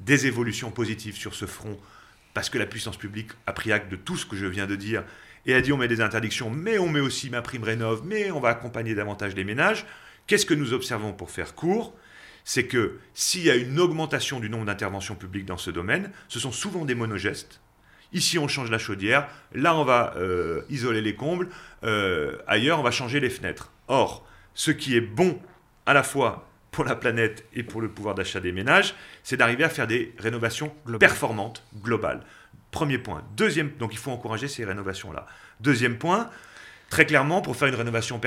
des 0.00 0.26
évolutions 0.26 0.70
positives 0.70 1.16
sur 1.16 1.34
ce 1.34 1.46
front, 1.46 1.78
parce 2.32 2.50
que 2.50 2.58
la 2.58 2.66
puissance 2.66 2.96
publique 2.96 3.30
a 3.46 3.52
pris 3.52 3.72
acte 3.72 3.90
de 3.90 3.96
tout 3.96 4.16
ce 4.16 4.26
que 4.26 4.36
je 4.36 4.46
viens 4.46 4.66
de 4.66 4.76
dire, 4.76 5.04
et 5.46 5.54
a 5.54 5.60
dit 5.60 5.72
on 5.72 5.76
met 5.76 5.88
des 5.88 6.00
interdictions, 6.00 6.50
mais 6.50 6.78
on 6.78 6.88
met 6.88 7.00
aussi 7.00 7.30
ma 7.30 7.42
prime 7.42 7.64
rénov, 7.64 8.02
mais 8.04 8.30
on 8.30 8.40
va 8.40 8.50
accompagner 8.50 8.94
davantage 8.94 9.34
les 9.34 9.44
ménages, 9.44 9.84
qu'est-ce 10.26 10.46
que 10.46 10.54
nous 10.54 10.72
observons 10.72 11.12
pour 11.12 11.30
faire 11.30 11.54
court? 11.54 11.94
C'est 12.44 12.66
que 12.66 12.98
s'il 13.14 13.42
y 13.44 13.50
a 13.50 13.56
une 13.56 13.78
augmentation 13.78 14.40
du 14.40 14.50
nombre 14.50 14.66
d'interventions 14.66 15.14
publiques 15.14 15.46
dans 15.46 15.56
ce 15.56 15.70
domaine, 15.70 16.10
ce 16.28 16.38
sont 16.38 16.52
souvent 16.52 16.84
des 16.84 16.94
monogestes, 16.94 17.60
Ici, 18.14 18.38
on 18.38 18.48
change 18.48 18.70
la 18.70 18.78
chaudière. 18.78 19.26
Là, 19.52 19.76
on 19.76 19.84
va 19.84 20.14
euh, 20.16 20.62
isoler 20.70 21.02
les 21.02 21.16
combles. 21.16 21.48
Euh, 21.82 22.38
ailleurs, 22.46 22.78
on 22.78 22.82
va 22.82 22.92
changer 22.92 23.18
les 23.20 23.28
fenêtres. 23.28 23.70
Or, 23.88 24.26
ce 24.54 24.70
qui 24.70 24.96
est 24.96 25.00
bon 25.00 25.38
à 25.84 25.92
la 25.92 26.04
fois 26.04 26.48
pour 26.70 26.84
la 26.84 26.94
planète 26.96 27.44
et 27.54 27.64
pour 27.64 27.80
le 27.80 27.88
pouvoir 27.88 28.14
d'achat 28.14 28.40
des 28.40 28.52
ménages, 28.52 28.94
c'est 29.24 29.36
d'arriver 29.36 29.64
à 29.64 29.68
faire 29.68 29.86
des 29.86 30.14
rénovations 30.18 30.72
performantes, 30.98 31.64
globales. 31.82 32.22
Premier 32.70 32.98
point. 32.98 33.22
Deuxième, 33.36 33.70
donc 33.78 33.92
il 33.92 33.98
faut 33.98 34.10
encourager 34.12 34.48
ces 34.48 34.64
rénovations-là. 34.64 35.26
Deuxième 35.60 35.98
point, 35.98 36.30
très 36.90 37.06
clairement, 37.06 37.42
pour 37.42 37.56
faire 37.56 37.68
une 37.68 37.74
rénovation 37.74 38.20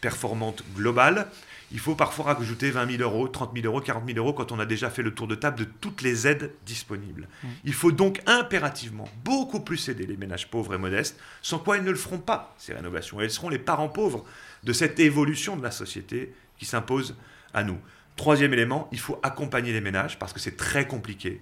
performante 0.00 0.64
globale, 0.74 1.28
il 1.74 1.80
faut 1.80 1.96
parfois 1.96 2.34
rajouter 2.34 2.70
20 2.70 2.98
000 2.98 3.02
euros, 3.02 3.26
30 3.26 3.50
000 3.52 3.66
euros, 3.66 3.80
40 3.80 4.06
000 4.06 4.16
euros 4.16 4.32
quand 4.32 4.52
on 4.52 4.60
a 4.60 4.64
déjà 4.64 4.90
fait 4.90 5.02
le 5.02 5.12
tour 5.12 5.26
de 5.26 5.34
table 5.34 5.58
de 5.58 5.64
toutes 5.64 6.02
les 6.02 6.28
aides 6.28 6.52
disponibles. 6.64 7.26
Mm. 7.42 7.48
Il 7.64 7.74
faut 7.74 7.90
donc 7.90 8.22
impérativement 8.26 9.08
beaucoup 9.24 9.58
plus 9.58 9.88
aider 9.88 10.06
les 10.06 10.16
ménages 10.16 10.48
pauvres 10.48 10.74
et 10.74 10.78
modestes, 10.78 11.18
sans 11.42 11.58
quoi 11.58 11.76
ils 11.76 11.82
ne 11.82 11.90
le 11.90 11.96
feront 11.96 12.18
pas, 12.18 12.54
ces 12.58 12.74
rénovations. 12.74 13.20
Et 13.20 13.24
elles 13.24 13.32
seront 13.32 13.48
les 13.48 13.58
parents 13.58 13.88
pauvres 13.88 14.24
de 14.62 14.72
cette 14.72 15.00
évolution 15.00 15.56
de 15.56 15.64
la 15.64 15.72
société 15.72 16.32
qui 16.58 16.64
s'impose 16.64 17.16
à 17.52 17.64
nous. 17.64 17.78
Troisième 18.14 18.52
élément, 18.52 18.88
il 18.92 19.00
faut 19.00 19.18
accompagner 19.24 19.72
les 19.72 19.80
ménages 19.80 20.16
parce 20.16 20.32
que 20.32 20.38
c'est 20.38 20.56
très 20.56 20.86
compliqué 20.86 21.40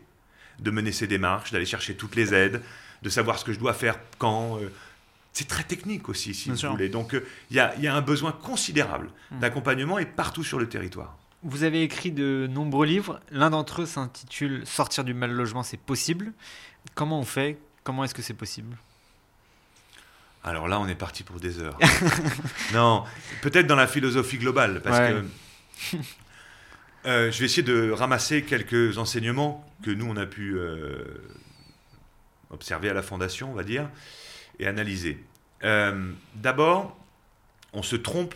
de 0.60 0.70
mener 0.70 0.92
ces 0.92 1.06
démarches, 1.06 1.52
d'aller 1.52 1.66
chercher 1.66 1.94
toutes 1.94 2.16
les 2.16 2.32
aides, 2.32 2.62
de 3.02 3.08
savoir 3.10 3.38
ce 3.38 3.44
que 3.44 3.52
je 3.52 3.58
dois 3.58 3.74
faire 3.74 3.98
quand. 4.16 4.58
Euh, 4.62 4.72
c'est 5.32 5.48
très 5.48 5.64
technique 5.64 6.08
aussi, 6.08 6.34
si 6.34 6.50
vous 6.50 6.70
voulez. 6.70 6.88
Donc, 6.88 7.14
euh, 7.14 7.26
il 7.50 7.56
y, 7.56 7.60
a, 7.60 7.94
un 7.94 8.02
besoin 8.02 8.32
considérable 8.32 9.08
hmm. 9.30 9.40
d'accompagnement 9.40 9.98
et 9.98 10.06
partout 10.06 10.44
sur 10.44 10.58
le 10.58 10.68
territoire. 10.68 11.16
Vous 11.42 11.64
avez 11.64 11.82
écrit 11.82 12.12
de 12.12 12.48
nombreux 12.50 12.86
livres. 12.86 13.18
L'un 13.30 13.50
d'entre 13.50 13.82
eux 13.82 13.86
s'intitule 13.86 14.62
Sortir 14.66 15.04
du 15.04 15.14
mal 15.14 15.32
logement, 15.32 15.62
c'est 15.62 15.80
possible. 15.80 16.32
Comment 16.94 17.18
on 17.18 17.24
fait? 17.24 17.58
Comment 17.82 18.04
est-ce 18.04 18.14
que 18.14 18.22
c'est 18.22 18.34
possible? 18.34 18.76
Alors 20.44 20.68
là, 20.68 20.78
on 20.80 20.86
est 20.86 20.94
parti 20.94 21.22
pour 21.22 21.40
des 21.40 21.60
heures. 21.60 21.78
non, 22.74 23.04
peut-être 23.42 23.66
dans 23.66 23.76
la 23.76 23.86
philosophie 23.86 24.38
globale, 24.38 24.82
parce 24.82 24.98
que 24.98 25.96
euh, 27.06 27.30
je 27.30 27.38
vais 27.38 27.44
essayer 27.46 27.62
de 27.62 27.90
ramasser 27.90 28.42
quelques 28.42 28.98
enseignements 28.98 29.66
que 29.82 29.90
nous, 29.90 30.06
on 30.06 30.16
a 30.16 30.26
pu 30.26 30.54
euh, 30.56 31.04
observer 32.50 32.90
à 32.90 32.94
la 32.94 33.02
Fondation, 33.02 33.50
on 33.50 33.54
va 33.54 33.64
dire 33.64 33.88
et 34.62 34.66
analyser. 34.66 35.22
Euh, 35.64 36.12
d'abord, 36.34 36.96
on 37.72 37.82
se 37.82 37.96
trompe 37.96 38.34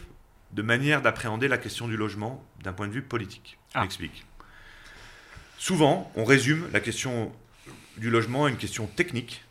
de 0.53 0.63
manière 0.63 1.03
d'appréhender 1.03 1.49
la 1.49 1.59
question 1.59 1.89
du 1.89 1.97
logement 1.97 2.45
d'un 2.63 2.73
point 2.73 2.89
de 2.89 2.93
vue 2.93 3.03
politique. 3.03 3.59
Je 3.73 3.79
ah. 3.79 3.83
m'explique. 3.83 4.27
Souvent, 5.59 6.11
on 6.17 6.25
résume 6.25 6.69
la 6.73 6.81
question 6.81 7.33
du 7.97 8.11
logement 8.11 8.45
à 8.45 8.51
une 8.51 8.57
question 8.57 8.87
technique 8.87 9.45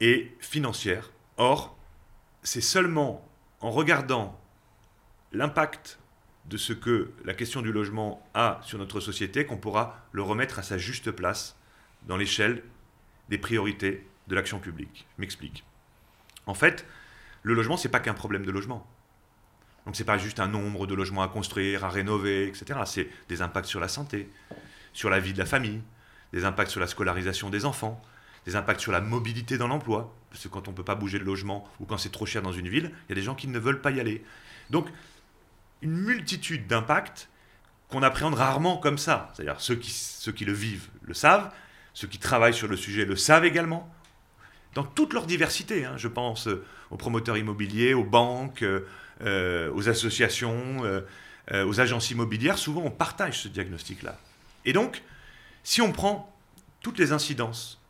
et 0.00 0.34
financière. 0.40 1.10
Or, 1.36 1.76
c'est 2.42 2.60
seulement 2.60 3.26
en 3.60 3.70
regardant 3.70 4.40
l'impact 5.32 5.98
de 6.46 6.56
ce 6.56 6.72
que 6.72 7.12
la 7.24 7.34
question 7.34 7.62
du 7.62 7.72
logement 7.72 8.26
a 8.34 8.60
sur 8.62 8.78
notre 8.78 9.00
société 9.00 9.46
qu'on 9.46 9.56
pourra 9.56 10.06
le 10.12 10.22
remettre 10.22 10.58
à 10.58 10.62
sa 10.62 10.78
juste 10.78 11.10
place 11.10 11.56
dans 12.06 12.16
l'échelle 12.16 12.62
des 13.30 13.38
priorités 13.38 14.06
de 14.28 14.34
l'action 14.34 14.58
publique. 14.58 15.06
Je 15.16 15.20
m'explique. 15.20 15.64
En 16.46 16.54
fait, 16.54 16.86
le 17.42 17.54
logement, 17.54 17.76
c'est 17.76 17.88
pas 17.88 18.00
qu'un 18.00 18.14
problème 18.14 18.44
de 18.44 18.50
logement. 18.50 18.86
Donc 19.86 19.96
c'est 19.96 20.04
pas 20.04 20.18
juste 20.18 20.40
un 20.40 20.48
nombre 20.48 20.86
de 20.86 20.94
logements 20.94 21.22
à 21.22 21.28
construire, 21.28 21.84
à 21.84 21.90
rénover, 21.90 22.48
etc. 22.48 22.80
C'est 22.86 23.08
des 23.28 23.42
impacts 23.42 23.66
sur 23.66 23.80
la 23.80 23.88
santé, 23.88 24.30
sur 24.92 25.10
la 25.10 25.20
vie 25.20 25.34
de 25.34 25.38
la 25.38 25.46
famille, 25.46 25.82
des 26.32 26.44
impacts 26.44 26.70
sur 26.70 26.80
la 26.80 26.86
scolarisation 26.86 27.50
des 27.50 27.66
enfants, 27.66 28.00
des 28.46 28.56
impacts 28.56 28.80
sur 28.80 28.92
la 28.92 29.00
mobilité 29.00 29.58
dans 29.58 29.68
l'emploi. 29.68 30.14
Parce 30.30 30.42
que 30.42 30.48
quand 30.48 30.68
on 30.68 30.70
ne 30.70 30.76
peut 30.76 30.84
pas 30.84 30.94
bouger 30.94 31.18
de 31.18 31.24
logement 31.24 31.68
ou 31.80 31.84
quand 31.84 31.98
c'est 31.98 32.10
trop 32.10 32.26
cher 32.26 32.42
dans 32.42 32.52
une 32.52 32.68
ville, 32.68 32.92
il 33.06 33.10
y 33.10 33.12
a 33.12 33.14
des 33.14 33.22
gens 33.22 33.34
qui 33.34 33.46
ne 33.46 33.58
veulent 33.58 33.82
pas 33.82 33.90
y 33.90 34.00
aller. 34.00 34.24
Donc 34.70 34.88
une 35.82 35.96
multitude 35.96 36.66
d'impacts 36.66 37.28
qu'on 37.88 38.02
appréhende 38.02 38.34
rarement 38.34 38.78
comme 38.78 38.96
ça. 38.96 39.30
C'est-à-dire 39.34 39.60
ceux 39.60 39.76
qui, 39.76 39.90
ceux 39.90 40.32
qui 40.32 40.46
le 40.46 40.52
vivent 40.52 40.88
le 41.02 41.12
savent, 41.12 41.52
ceux 41.92 42.08
qui 42.08 42.18
travaillent 42.18 42.54
sur 42.54 42.68
le 42.68 42.76
sujet 42.76 43.04
le 43.04 43.16
savent 43.16 43.44
également, 43.44 43.92
dans 44.74 44.84
toute 44.84 45.12
leur 45.12 45.26
diversité. 45.26 45.84
hein. 45.84 45.94
Je 45.96 46.08
pense 46.08 46.48
euh, 46.48 46.64
aux 46.90 46.96
promoteurs 46.96 47.36
immobiliers, 47.36 47.94
aux 47.94 48.04
banques, 48.04 48.62
euh, 48.62 48.86
euh, 49.22 49.70
aux 49.72 49.88
associations, 49.88 50.82
aux 51.52 51.80
agences 51.80 52.10
immobilières. 52.10 52.58
Souvent, 52.58 52.82
on 52.84 52.90
partage 52.90 53.40
ce 53.40 53.48
diagnostic-là. 53.48 54.18
Et 54.64 54.72
donc, 54.72 55.02
si 55.62 55.80
on 55.80 55.92
prend 55.92 56.34
toutes 56.80 56.98
les 56.98 57.12
incidences 57.12 57.80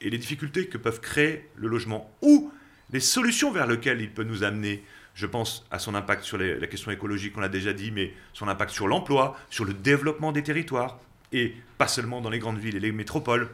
et 0.00 0.10
les 0.10 0.18
difficultés 0.18 0.66
que 0.66 0.78
peuvent 0.78 1.00
créer 1.00 1.48
le 1.56 1.68
logement 1.68 2.10
ou 2.22 2.50
les 2.90 3.00
solutions 3.00 3.52
vers 3.52 3.66
lesquelles 3.66 4.00
il 4.00 4.10
peut 4.10 4.24
nous 4.24 4.42
amener, 4.44 4.82
je 5.14 5.26
pense 5.26 5.66
à 5.70 5.78
son 5.78 5.94
impact 5.94 6.24
sur 6.24 6.38
la 6.38 6.66
question 6.66 6.90
écologique, 6.90 7.34
on 7.36 7.40
l'a 7.40 7.48
déjà 7.48 7.72
dit, 7.72 7.90
mais 7.90 8.14
son 8.32 8.48
impact 8.48 8.72
sur 8.72 8.88
l'emploi, 8.88 9.36
sur 9.50 9.64
le 9.64 9.74
développement 9.74 10.32
des 10.32 10.42
territoires, 10.42 10.98
et 11.32 11.54
pas 11.78 11.86
seulement 11.86 12.20
dans 12.20 12.30
les 12.30 12.38
grandes 12.38 12.58
villes 12.58 12.76
et 12.76 12.80
les 12.80 12.92
métropoles. 12.92 13.50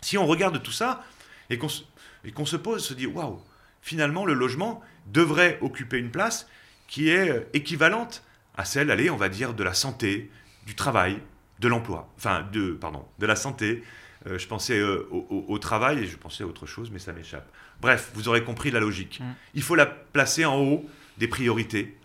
Si 0.00 0.18
on 0.18 0.26
regarde 0.26 0.62
tout 0.62 0.72
ça 0.72 1.02
et 1.50 1.58
qu'on 1.58 1.68
se, 1.68 2.56
pose, 2.56 2.84
se 2.84 2.94
dit 2.94 3.06
waouh, 3.06 3.40
finalement 3.82 4.24
le 4.24 4.34
logement 4.34 4.80
devrait 5.06 5.58
occuper 5.60 5.98
une 5.98 6.10
place 6.10 6.48
qui 6.86 7.08
est 7.10 7.30
euh, 7.30 7.40
équivalente 7.52 8.22
à 8.56 8.64
celle, 8.64 8.90
allez, 8.90 9.10
on 9.10 9.16
va 9.16 9.28
dire, 9.28 9.54
de 9.54 9.62
la 9.64 9.74
santé, 9.74 10.30
du 10.66 10.74
travail, 10.74 11.20
de 11.60 11.68
l'emploi, 11.68 12.08
enfin 12.16 12.46
de, 12.52 12.72
pardon, 12.72 13.04
de 13.18 13.26
la 13.26 13.36
santé. 13.36 13.82
Euh, 14.26 14.38
je 14.38 14.46
pensais 14.46 14.78
euh, 14.78 15.08
au, 15.10 15.26
au- 15.30 15.44
au 15.48 15.58
travail 15.58 16.00
et 16.00 16.06
je 16.06 16.16
pensais 16.16 16.44
à 16.44 16.46
autre 16.46 16.66
chose, 16.66 16.90
mais 16.90 16.98
ça 16.98 17.12
m'échappe. 17.12 17.50
Bref, 17.80 18.10
vous 18.14 18.28
aurez 18.28 18.44
compris 18.44 18.70
la 18.70 18.80
logique. 18.80 19.20
Mm. 19.20 19.32
Il 19.54 19.62
faut 19.62 19.74
la 19.76 19.86
placer 19.86 20.44
en 20.44 20.58
haut 20.58 20.84
des 21.16 21.26
priorités. 21.28 21.96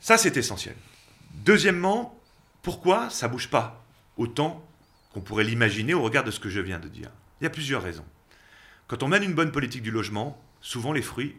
Ça, 0.00 0.16
c'est 0.16 0.36
essentiel. 0.36 0.74
Deuxièmement, 1.44 2.18
pourquoi 2.62 3.10
ça 3.10 3.28
bouge 3.28 3.48
pas 3.48 3.84
autant 4.16 4.66
qu'on 5.12 5.20
pourrait 5.20 5.44
l'imaginer 5.44 5.92
au 5.94 6.02
regard 6.02 6.24
de 6.24 6.30
ce 6.30 6.40
que 6.40 6.48
je 6.48 6.60
viens 6.60 6.78
de 6.78 6.88
dire? 6.88 7.10
Il 7.40 7.44
y 7.44 7.46
a 7.46 7.50
plusieurs 7.50 7.82
raisons. 7.82 8.04
Quand 8.88 9.02
on 9.02 9.08
mène 9.08 9.24
une 9.24 9.34
bonne 9.34 9.50
politique 9.52 9.82
du 9.82 9.90
logement, 9.90 10.40
souvent 10.60 10.92
les 10.92 11.02
fruits, 11.02 11.36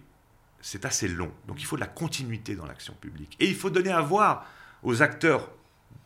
c'est 0.62 0.86
assez 0.86 1.08
long. 1.08 1.32
Donc 1.48 1.62
il 1.62 1.66
faut 1.66 1.76
de 1.76 1.82
la 1.82 1.88
continuité 1.88 2.56
dans 2.56 2.66
l'action 2.66 2.94
publique. 2.94 3.38
Et 3.40 3.48
il 3.48 3.56
faut 3.56 3.70
donner 3.70 3.92
à 3.92 4.02
voir 4.02 4.46
aux 4.84 5.02
acteurs, 5.02 5.50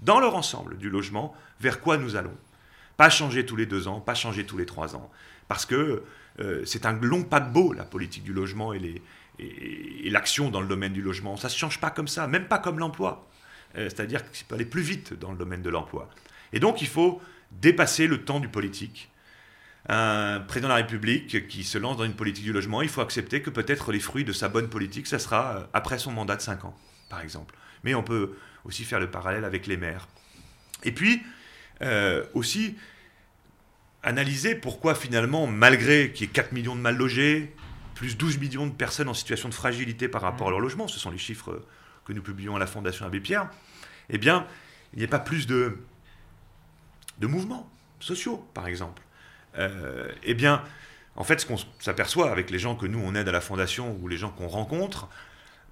dans 0.01 0.19
leur 0.19 0.35
ensemble 0.35 0.77
du 0.77 0.89
logement, 0.89 1.35
vers 1.59 1.81
quoi 1.81 1.97
nous 1.97 2.15
allons. 2.15 2.35
Pas 2.97 3.09
changer 3.09 3.45
tous 3.45 3.55
les 3.55 3.65
deux 3.65 3.87
ans, 3.87 3.99
pas 3.99 4.13
changer 4.13 4.45
tous 4.45 4.57
les 4.57 4.65
trois 4.65 4.95
ans. 4.95 5.09
Parce 5.47 5.65
que 5.65 6.03
euh, 6.39 6.63
c'est 6.65 6.85
un 6.85 6.93
long 6.93 7.23
paquebot, 7.23 7.73
la 7.73 7.83
politique 7.83 8.23
du 8.23 8.33
logement 8.33 8.73
et, 8.73 9.01
l'action 10.05 10.51
dans 10.51 10.61
le 10.61 10.67
domaine 10.67 10.93
du 10.93 11.01
logement. 11.01 11.35
Ça 11.37 11.47
ne 11.47 11.51
se 11.51 11.57
change 11.57 11.79
pas 11.79 11.89
comme 11.89 12.07
ça, 12.07 12.27
même 12.27 12.47
pas 12.47 12.59
comme 12.59 12.77
l'emploi. 12.77 13.27
Euh, 13.75 13.89
C'est-à-dire 13.89 14.29
qu'il 14.29 14.45
peut 14.45 14.53
aller 14.55 14.65
plus 14.65 14.83
vite 14.83 15.13
dans 15.13 15.31
le 15.31 15.37
domaine 15.37 15.63
de 15.63 15.69
l'emploi. 15.69 16.09
Et 16.53 16.59
donc 16.59 16.81
il 16.81 16.87
faut 16.87 17.19
dépasser 17.51 18.05
le 18.05 18.23
temps 18.23 18.39
du 18.39 18.49
politique. 18.49 19.09
Un 19.89 20.39
président 20.41 20.67
de 20.67 20.73
la 20.73 20.77
République 20.77 21.47
qui 21.47 21.63
se 21.63 21.77
lance 21.77 21.97
dans 21.97 22.05
une 22.05 22.13
politique 22.13 22.43
du 22.43 22.53
logement, 22.53 22.81
il 22.81 22.89
faut 22.89 23.01
accepter 23.01 23.41
que 23.41 23.49
peut-être 23.49 23.91
les 23.91 23.99
fruits 23.99 24.23
de 24.23 24.33
sa 24.33 24.47
bonne 24.47 24.69
politique, 24.69 25.07
ça 25.07 25.17
sera 25.17 25.57
euh, 25.57 25.63
après 25.73 25.97
son 25.97 26.11
mandat 26.11 26.35
de 26.35 26.41
5 26.41 26.65
ans, 26.65 26.75
par 27.09 27.21
exemple. 27.21 27.55
Mais 27.83 27.95
on 27.95 28.03
peut 28.03 28.37
aussi 28.63 28.83
faire 28.83 28.99
le 28.99 29.09
parallèle 29.09 29.43
avec 29.43 29.65
les 29.65 29.77
maires. 29.77 30.07
Et 30.83 30.91
puis, 30.91 31.23
euh, 31.81 32.23
aussi, 32.35 32.75
analyser 34.03 34.53
pourquoi 34.53 34.93
finalement, 34.93 35.47
malgré 35.47 36.11
qu'il 36.11 36.27
y 36.27 36.29
ait 36.29 36.33
4 36.33 36.51
millions 36.51 36.75
de 36.75 36.81
mal 36.81 36.95
logés, 36.95 37.55
plus 37.95 38.17
12 38.17 38.37
millions 38.37 38.67
de 38.67 38.71
personnes 38.71 39.09
en 39.09 39.13
situation 39.15 39.49
de 39.49 39.53
fragilité 39.53 40.07
par 40.07 40.21
rapport 40.21 40.47
à 40.47 40.51
leur 40.51 40.59
logement, 40.59 40.87
ce 40.87 40.99
sont 40.99 41.11
les 41.11 41.17
chiffres 41.17 41.63
que 42.05 42.13
nous 42.13 42.21
publions 42.21 42.55
à 42.55 42.59
la 42.59 42.67
Fondation 42.67 43.05
Abbé 43.05 43.19
Pierre, 43.19 43.49
eh 44.09 44.17
bien, 44.17 44.45
il 44.93 44.99
n'y 44.99 45.05
a 45.05 45.07
pas 45.07 45.19
plus 45.19 45.47
de, 45.47 45.77
de 47.19 47.27
mouvements 47.27 47.69
sociaux, 47.99 48.45
par 48.53 48.67
exemple. 48.67 49.01
Euh, 49.57 50.09
eh 50.23 50.33
bien, 50.33 50.63
en 51.15 51.23
fait, 51.23 51.39
ce 51.39 51.45
qu'on 51.45 51.57
s'aperçoit 51.79 52.31
avec 52.31 52.49
les 52.49 52.59
gens 52.59 52.75
que 52.75 52.85
nous, 52.85 52.99
on 53.03 53.15
aide 53.15 53.27
à 53.27 53.31
la 53.31 53.41
Fondation 53.41 53.97
ou 54.01 54.07
les 54.07 54.17
gens 54.17 54.29
qu'on 54.29 54.47
rencontre, 54.47 55.09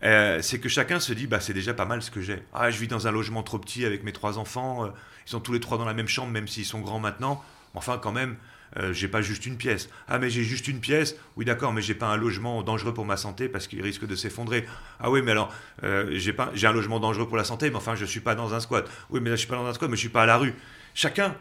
euh, 0.03 0.41
c'est 0.41 0.59
que 0.59 0.69
chacun 0.69 0.99
se 0.99 1.13
dit, 1.13 1.27
bah, 1.27 1.39
c'est 1.39 1.53
déjà 1.53 1.73
pas 1.73 1.85
mal 1.85 2.01
ce 2.01 2.11
que 2.11 2.21
j'ai. 2.21 2.43
Ah, 2.53 2.71
je 2.71 2.79
vis 2.79 2.87
dans 2.87 3.07
un 3.07 3.11
logement 3.11 3.43
trop 3.43 3.59
petit 3.59 3.85
avec 3.85 4.03
mes 4.03 4.13
trois 4.13 4.37
enfants, 4.37 4.85
euh, 4.85 4.89
ils 5.25 5.29
sont 5.29 5.39
tous 5.39 5.53
les 5.53 5.59
trois 5.59 5.77
dans 5.77 5.85
la 5.85 5.93
même 5.93 6.07
chambre, 6.07 6.31
même 6.31 6.47
s'ils 6.47 6.65
sont 6.65 6.79
grands 6.79 6.99
maintenant. 6.99 7.43
Enfin, 7.73 7.97
quand 7.97 8.11
même, 8.11 8.35
euh, 8.77 8.93
j'ai 8.93 9.07
pas 9.07 9.21
juste 9.21 9.45
une 9.45 9.57
pièce. 9.57 9.89
Ah, 10.07 10.19
mais 10.19 10.29
j'ai 10.29 10.43
juste 10.43 10.67
une 10.67 10.79
pièce? 10.79 11.15
Oui, 11.35 11.45
d'accord, 11.45 11.73
mais 11.73 11.81
j'ai 11.81 11.95
pas 11.95 12.07
un 12.07 12.17
logement 12.17 12.61
dangereux 12.63 12.93
pour 12.93 13.05
ma 13.05 13.17
santé 13.17 13.49
parce 13.49 13.67
qu'il 13.67 13.81
risque 13.81 14.05
de 14.05 14.15
s'effondrer. 14.15 14.65
Ah 14.99 15.09
oui, 15.09 15.21
mais 15.21 15.31
alors, 15.31 15.53
j'ai 15.81 16.35
j'ai 16.53 16.67
un 16.67 16.73
logement 16.73 16.99
dangereux 16.99 17.27
pour 17.27 17.37
la 17.37 17.43
santé, 17.43 17.69
mais 17.69 17.77
enfin, 17.77 17.95
je 17.95 18.05
suis 18.05 18.19
pas 18.19 18.35
dans 18.35 18.53
un 18.53 18.59
squat. 18.59 18.89
Oui, 19.09 19.19
mais 19.21 19.29
là, 19.29 19.35
je 19.35 19.41
suis 19.41 19.49
pas 19.49 19.55
dans 19.55 19.65
un 19.65 19.73
squat, 19.73 19.89
mais 19.89 19.95
je 19.95 20.01
suis 20.01 20.09
pas 20.09 20.23
à 20.23 20.25
la 20.25 20.37
rue. 20.37 20.53
Chacun 20.93 21.35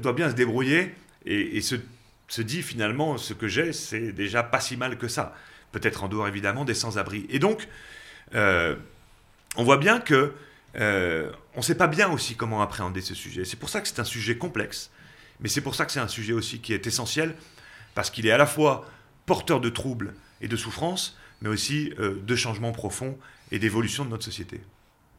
doit 0.00 0.12
bien 0.12 0.30
se 0.30 0.34
débrouiller 0.34 0.94
et, 1.24 1.60
se, 1.60 1.76
dit 2.42 2.62
finalement, 2.62 3.18
ce 3.18 3.34
que 3.34 3.48
j'ai, 3.48 3.72
c'est 3.72 4.12
déjà 4.12 4.42
pas 4.42 4.60
si 4.60 4.76
mal 4.76 4.98
que 4.98 5.08
ça. 5.08 5.34
Peut-être 5.72 6.04
en 6.04 6.08
dehors, 6.08 6.28
évidemment, 6.28 6.64
des 6.64 6.74
sans-abri. 6.74 7.26
Et 7.30 7.38
donc, 7.38 7.68
euh, 8.34 8.76
on 9.56 9.64
voit 9.64 9.78
bien 9.78 10.00
que 10.00 10.34
euh, 10.76 11.30
on 11.54 11.58
ne 11.58 11.64
sait 11.64 11.74
pas 11.74 11.86
bien 11.86 12.10
aussi 12.10 12.34
comment 12.34 12.62
appréhender 12.62 13.00
ce 13.00 13.14
sujet. 13.14 13.44
C'est 13.44 13.58
pour 13.58 13.68
ça 13.68 13.80
que 13.80 13.88
c'est 13.88 14.00
un 14.00 14.04
sujet 14.04 14.36
complexe, 14.36 14.90
mais 15.40 15.48
c'est 15.48 15.60
pour 15.60 15.74
ça 15.74 15.84
que 15.84 15.92
c'est 15.92 16.00
un 16.00 16.08
sujet 16.08 16.32
aussi 16.32 16.60
qui 16.60 16.72
est 16.72 16.86
essentiel, 16.86 17.34
parce 17.94 18.10
qu'il 18.10 18.26
est 18.26 18.30
à 18.30 18.38
la 18.38 18.46
fois 18.46 18.86
porteur 19.26 19.60
de 19.60 19.68
troubles 19.68 20.14
et 20.40 20.48
de 20.48 20.56
souffrances, 20.56 21.18
mais 21.42 21.48
aussi 21.48 21.92
euh, 21.98 22.20
de 22.22 22.36
changements 22.36 22.72
profonds 22.72 23.18
et 23.50 23.58
d'évolution 23.58 24.04
de 24.04 24.10
notre 24.10 24.24
société. 24.24 24.60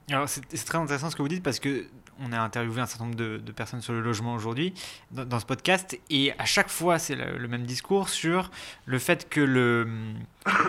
Alors 0.09 0.27
c'est 0.27 0.65
très 0.65 0.77
intéressant 0.77 1.09
ce 1.09 1.15
que 1.15 1.21
vous 1.21 1.29
dites 1.29 1.43
parce 1.43 1.59
que 1.59 1.85
on 2.19 2.31
a 2.31 2.39
interviewé 2.39 2.81
un 2.81 2.85
certain 2.85 3.05
nombre 3.05 3.15
de, 3.15 3.51
personnes 3.51 3.81
sur 3.81 3.93
le 3.93 4.01
logement 4.01 4.33
aujourd'hui 4.33 4.73
dans, 5.11 5.39
ce 5.39 5.45
podcast 5.45 5.99
et 6.09 6.33
à 6.39 6.45
chaque 6.45 6.69
fois 6.69 6.99
c'est 6.99 7.15
le, 7.15 7.47
même 7.47 7.63
discours 7.63 8.09
sur 8.09 8.51
le 8.85 8.99
fait 8.99 9.29
que 9.29 9.41
le, 9.41 9.87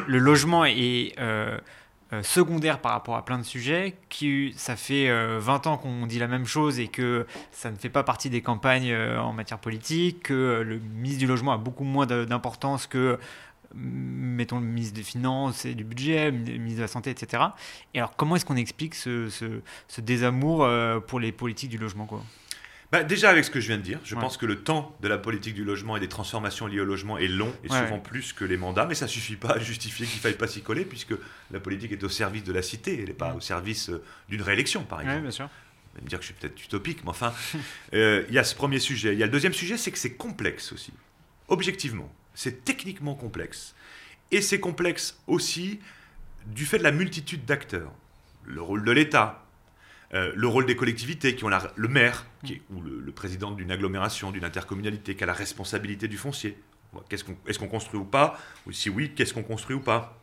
le 0.06 0.18
logement 0.18 0.64
est 0.64 1.14
euh, 1.18 1.58
euh, 2.14 2.22
secondaire 2.22 2.80
par 2.80 2.92
rapport 2.92 3.16
à 3.16 3.24
plein 3.24 3.38
de 3.38 3.44
sujets, 3.44 3.96
qui 4.08 4.52
ça 4.56 4.76
fait 4.76 5.08
euh, 5.08 5.38
20 5.40 5.66
ans 5.66 5.76
qu'on 5.78 6.06
dit 6.06 6.18
la 6.18 6.28
même 6.28 6.46
chose 6.46 6.78
et 6.78 6.88
que 6.88 7.26
ça 7.50 7.70
ne 7.70 7.76
fait 7.76 7.88
pas 7.88 8.02
partie 8.02 8.30
des 8.30 8.42
campagnes 8.42 8.92
euh, 8.92 9.18
en 9.18 9.32
matière 9.32 9.58
politique, 9.58 10.24
que 10.24 10.62
le 10.64 10.78
ministre 10.78 11.20
du 11.20 11.26
logement 11.26 11.52
a 11.52 11.56
beaucoup 11.56 11.84
moins 11.84 12.06
d'importance 12.06 12.86
que 12.86 13.18
mettons 13.74 14.60
le 14.60 14.66
ministre 14.66 14.94
des 14.94 15.02
Finances 15.02 15.64
et 15.64 15.74
du 15.74 15.84
Budget, 15.84 16.30
le 16.30 16.36
ministre 16.38 16.76
de 16.76 16.82
la 16.82 16.88
Santé, 16.88 17.10
etc. 17.10 17.42
Et 17.94 17.98
alors, 17.98 18.14
comment 18.16 18.36
est-ce 18.36 18.44
qu'on 18.44 18.56
explique 18.56 18.94
ce, 18.94 19.28
ce- 19.28 19.60
ce 19.88 20.00
désamour 20.00 20.64
euh, 20.64 21.00
pour 21.00 21.20
les 21.20 21.32
politiques 21.32 21.70
du 21.70 21.78
logement 21.78 22.06
quoi? 22.06 22.22
Bah, 22.92 23.02
déjà 23.02 23.30
avec 23.30 23.44
ce 23.44 23.50
que 23.50 23.58
je 23.60 23.66
viens 23.68 23.78
de 23.78 23.82
dire, 23.82 23.98
je 24.04 24.14
Ouais. 24.14 24.20
pense 24.20 24.36
que 24.36 24.46
le 24.46 24.62
temps 24.62 24.94
de 25.00 25.08
la 25.08 25.18
politique 25.18 25.54
du 25.54 25.64
logement 25.64 25.96
et 25.96 26.00
des 26.00 26.08
transformations 26.08 26.66
liées 26.68 26.78
au 26.80 26.84
logement 26.84 27.18
est 27.18 27.26
long 27.26 27.52
et 27.64 27.70
Ouais, 27.70 27.78
souvent 27.80 27.96
ouais. 27.96 28.00
plus 28.02 28.32
que 28.32 28.44
les 28.44 28.56
mandats, 28.56 28.86
mais 28.86 28.94
ça 28.94 29.08
suffit 29.08 29.34
pas 29.36 29.54
à 29.54 29.58
justifier 29.58 30.06
qu'il 30.06 30.20
faille 30.20 30.36
pas 30.36 30.46
s'y 30.46 30.62
coller 30.62 30.84
puisque 30.84 31.14
la 31.50 31.58
politique 31.58 31.90
est 31.90 32.04
au 32.04 32.08
service 32.08 32.44
de 32.44 32.52
la 32.52 32.62
cité, 32.62 33.00
elle 33.00 33.06
n'est 33.08 33.12
pas 33.14 33.34
au 33.34 33.40
service 33.40 33.88
euh, 33.90 34.02
d'une 34.28 34.42
réélection 34.42 34.84
par 34.84 35.00
exemple. 35.00 35.22
bien 35.22 35.30
sûr. 35.32 35.46
Vous 35.46 35.98
allez 35.98 36.04
me 36.04 36.08
dire 36.08 36.18
que 36.20 36.24
je 36.24 36.32
suis 36.32 36.38
peut-être 36.40 36.62
utopique, 36.62 37.02
mais 37.04 37.10
enfin, 37.10 37.32
euh, 37.94 38.24
il 38.28 38.34
y 38.34 38.38
a 38.38 38.44
ce 38.44 38.54
premier 38.54 38.78
sujet. 38.78 39.12
Il 39.12 39.18
y 39.18 39.22
a 39.22 39.26
le 39.26 39.32
deuxième 39.32 39.52
sujet, 39.54 39.76
c'est 39.76 39.90
que 39.90 39.98
c'est 39.98 40.14
complexe 40.14 40.72
aussi. 40.72 40.92
Objectivement, 41.48 42.12
c'est 42.34 42.64
techniquement 42.64 43.14
complexe. 43.14 43.74
Et 44.30 44.40
c'est 44.40 44.60
complexe 44.60 45.18
aussi 45.26 45.80
du 46.46 46.66
fait 46.66 46.78
de 46.78 46.82
la 46.82 46.92
multitude 46.92 47.44
d'acteurs. 47.44 47.92
Le 48.44 48.60
rôle 48.60 48.84
de 48.84 48.92
l'État, 48.92 49.44
euh, 50.12 50.32
le 50.34 50.48
rôle 50.48 50.66
des 50.66 50.76
collectivités 50.76 51.34
qui 51.34 51.44
ont 51.44 51.48
le 51.48 51.88
maire, 51.88 52.26
ou 52.70 52.80
le, 52.80 53.12
président 53.12 53.52
d'une 53.52 53.70
agglomération, 53.70 54.30
d'une 54.30 54.44
intercommunalité, 54.44 55.14
qui 55.14 55.22
a 55.22 55.26
la 55.26 55.32
responsabilité 55.32 56.08
du 56.08 56.18
foncier. 56.18 56.58
Est-ce 57.10 57.58
qu'on 57.58 57.68
construit 57.68 57.98
ou 57.98 58.04
pas? 58.04 58.38
Ou 58.66 58.72
si 58.72 58.90
oui, 58.90 59.12
qu'est-ce 59.14 59.34
qu'on 59.34 59.42
construit 59.42 59.76
ou 59.76 59.80
pas? 59.80 60.18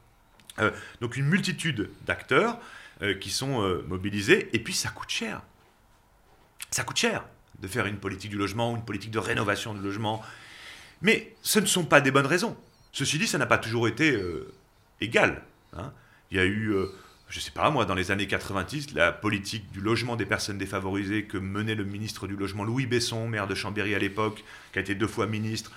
Euh, 0.60 0.72
Donc 1.00 1.18
une 1.18 1.26
multitude 1.26 1.90
d'acteurs 2.06 2.60
euh, 3.02 3.16
qui 3.16 3.30
sont 3.30 3.62
mobilisés, 3.88 4.50
et 4.54 4.60
puis 4.60 4.74
ça 4.74 4.90
coûte 4.90 5.10
cher 5.10 5.42
ça 6.72 6.84
coûte 6.84 6.98
cher 6.98 7.26
de 7.60 7.68
faire 7.68 7.86
une 7.86 7.98
politique 7.98 8.32
du 8.32 8.38
logement 8.38 8.72
ou 8.72 8.76
une 8.76 8.86
politique 8.86 9.12
de 9.12 9.20
rénovation 9.20 9.74
du 9.74 9.82
logement. 9.82 10.24
Mais 11.02 11.34
ce 11.42 11.60
ne 11.60 11.66
sont 11.66 11.86
pas 11.86 12.02
des 12.02 12.12
bonnes 12.12 12.26
raisons. 12.28 12.56
Ceci 12.92 13.18
dit, 13.18 13.28
ça 13.28 13.38
n'a 13.38 13.46
pas 13.46 13.58
toujours 13.58 13.88
été 13.88 14.12
euh, 14.12 14.52
égal. 15.00 15.42
hein. 15.78 15.92
Il 16.30 16.38
y 16.38 16.40
a 16.40 16.46
eu, 16.46 16.70
euh, 16.74 16.88
je 17.30 17.40
ne 17.40 17.42
sais 17.42 17.52
pas 17.52 17.70
moi, 17.72 17.86
dans 17.86 17.96
les 17.96 18.12
années 18.12 18.28
90, 18.28 18.94
la 18.94 19.12
politique 19.12 19.72
du 19.72 19.82
logement 19.82 20.16
des 20.16 20.26
personnes 20.26 20.58
défavorisées 20.58 21.24
que 21.24 21.38
menait 21.38 21.76
le 21.76 21.84
ministre 21.84 22.28
du 22.28 22.36
Logement 22.36 22.64
Louis 22.64 22.86
Besson, 22.86 23.28
maire 23.28 23.48
de 23.48 23.56
Chambéry 23.56 23.96
à 23.96 24.00
l'époque, 24.00 24.44
qui 24.72 24.80
a 24.80 24.82
été 24.82 24.96
deux 24.96 25.08
fois 25.08 25.28
ministre, 25.28 25.72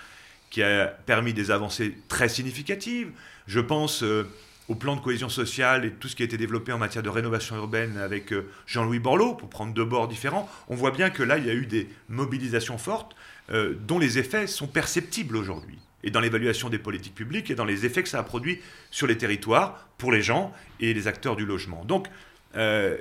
qui 0.51 0.63
a 0.63 0.87
permis 0.87 1.33
des 1.33 1.51
avancées 1.51 1.97
très 2.09 2.29
significatives. 2.29 3.11
Je 3.47 3.61
pense 3.61 4.03
euh, 4.03 4.29
au 4.69 4.75
plan 4.75 4.97
de 4.97 5.01
cohésion 5.01 5.29
sociale 5.29 5.85
et 5.85 5.91
tout 5.93 6.09
ce 6.09 6.17
qui 6.17 6.23
a 6.23 6.27
été 6.27 6.37
développé 6.37 6.73
en 6.73 6.79
matière 6.79 7.03
de 7.03 7.09
rénovation 7.09 7.57
urbaine 7.57 7.97
avec 7.99 8.33
Jean-Louis 8.67 8.99
Borloo, 8.99 9.35
pour 9.35 9.51
prendre 9.51 9.75
deux 9.75 9.85
bords 9.85 10.09
différents. 10.09 10.49
On 10.69 10.75
voit 10.75 10.91
bien 10.91 11.11
que 11.11 11.23
là, 11.23 11.39
il 11.39 11.47
y 11.47 11.51
a 11.51 11.55
eu 11.55 11.67
des 11.67 11.89
mobilisations 12.09 12.79
fortes 12.79 13.15
euh, 13.51 13.75
dont 13.75 13.99
les 13.99 14.19
effets 14.19 14.47
sont 14.47 14.67
perceptibles 14.67 15.37
aujourd'hui. 15.37 15.79
Et 16.03 16.11
dans 16.11 16.21
l'évaluation 16.21 16.69
des 16.69 16.79
politiques 16.79 17.15
publiques 17.15 17.51
et 17.51 17.55
dans 17.55 17.65
les 17.65 17.87
effets 17.87 18.03
que 18.03 18.09
ça 18.09 18.19
a 18.19 18.23
produit 18.23 18.61
sur 18.91 19.07
les 19.07 19.17
territoires, 19.17 19.89
pour 19.97 20.13
les 20.13 20.23
gens 20.23 20.53
et 20.81 20.93
les 20.93 21.09
acteurs 21.09 21.37
du 21.37 21.47
logement. 21.47 21.85
Donc, 21.85 22.09
il 22.55 22.61
ne 22.61 22.97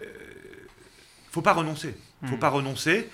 faut 1.30 1.42
pas 1.42 1.54
renoncer. 1.54 1.96
Il 2.22 2.26
ne 2.26 2.30
faut 2.32 2.38
pas 2.38 2.50
renoncer. 2.50 3.10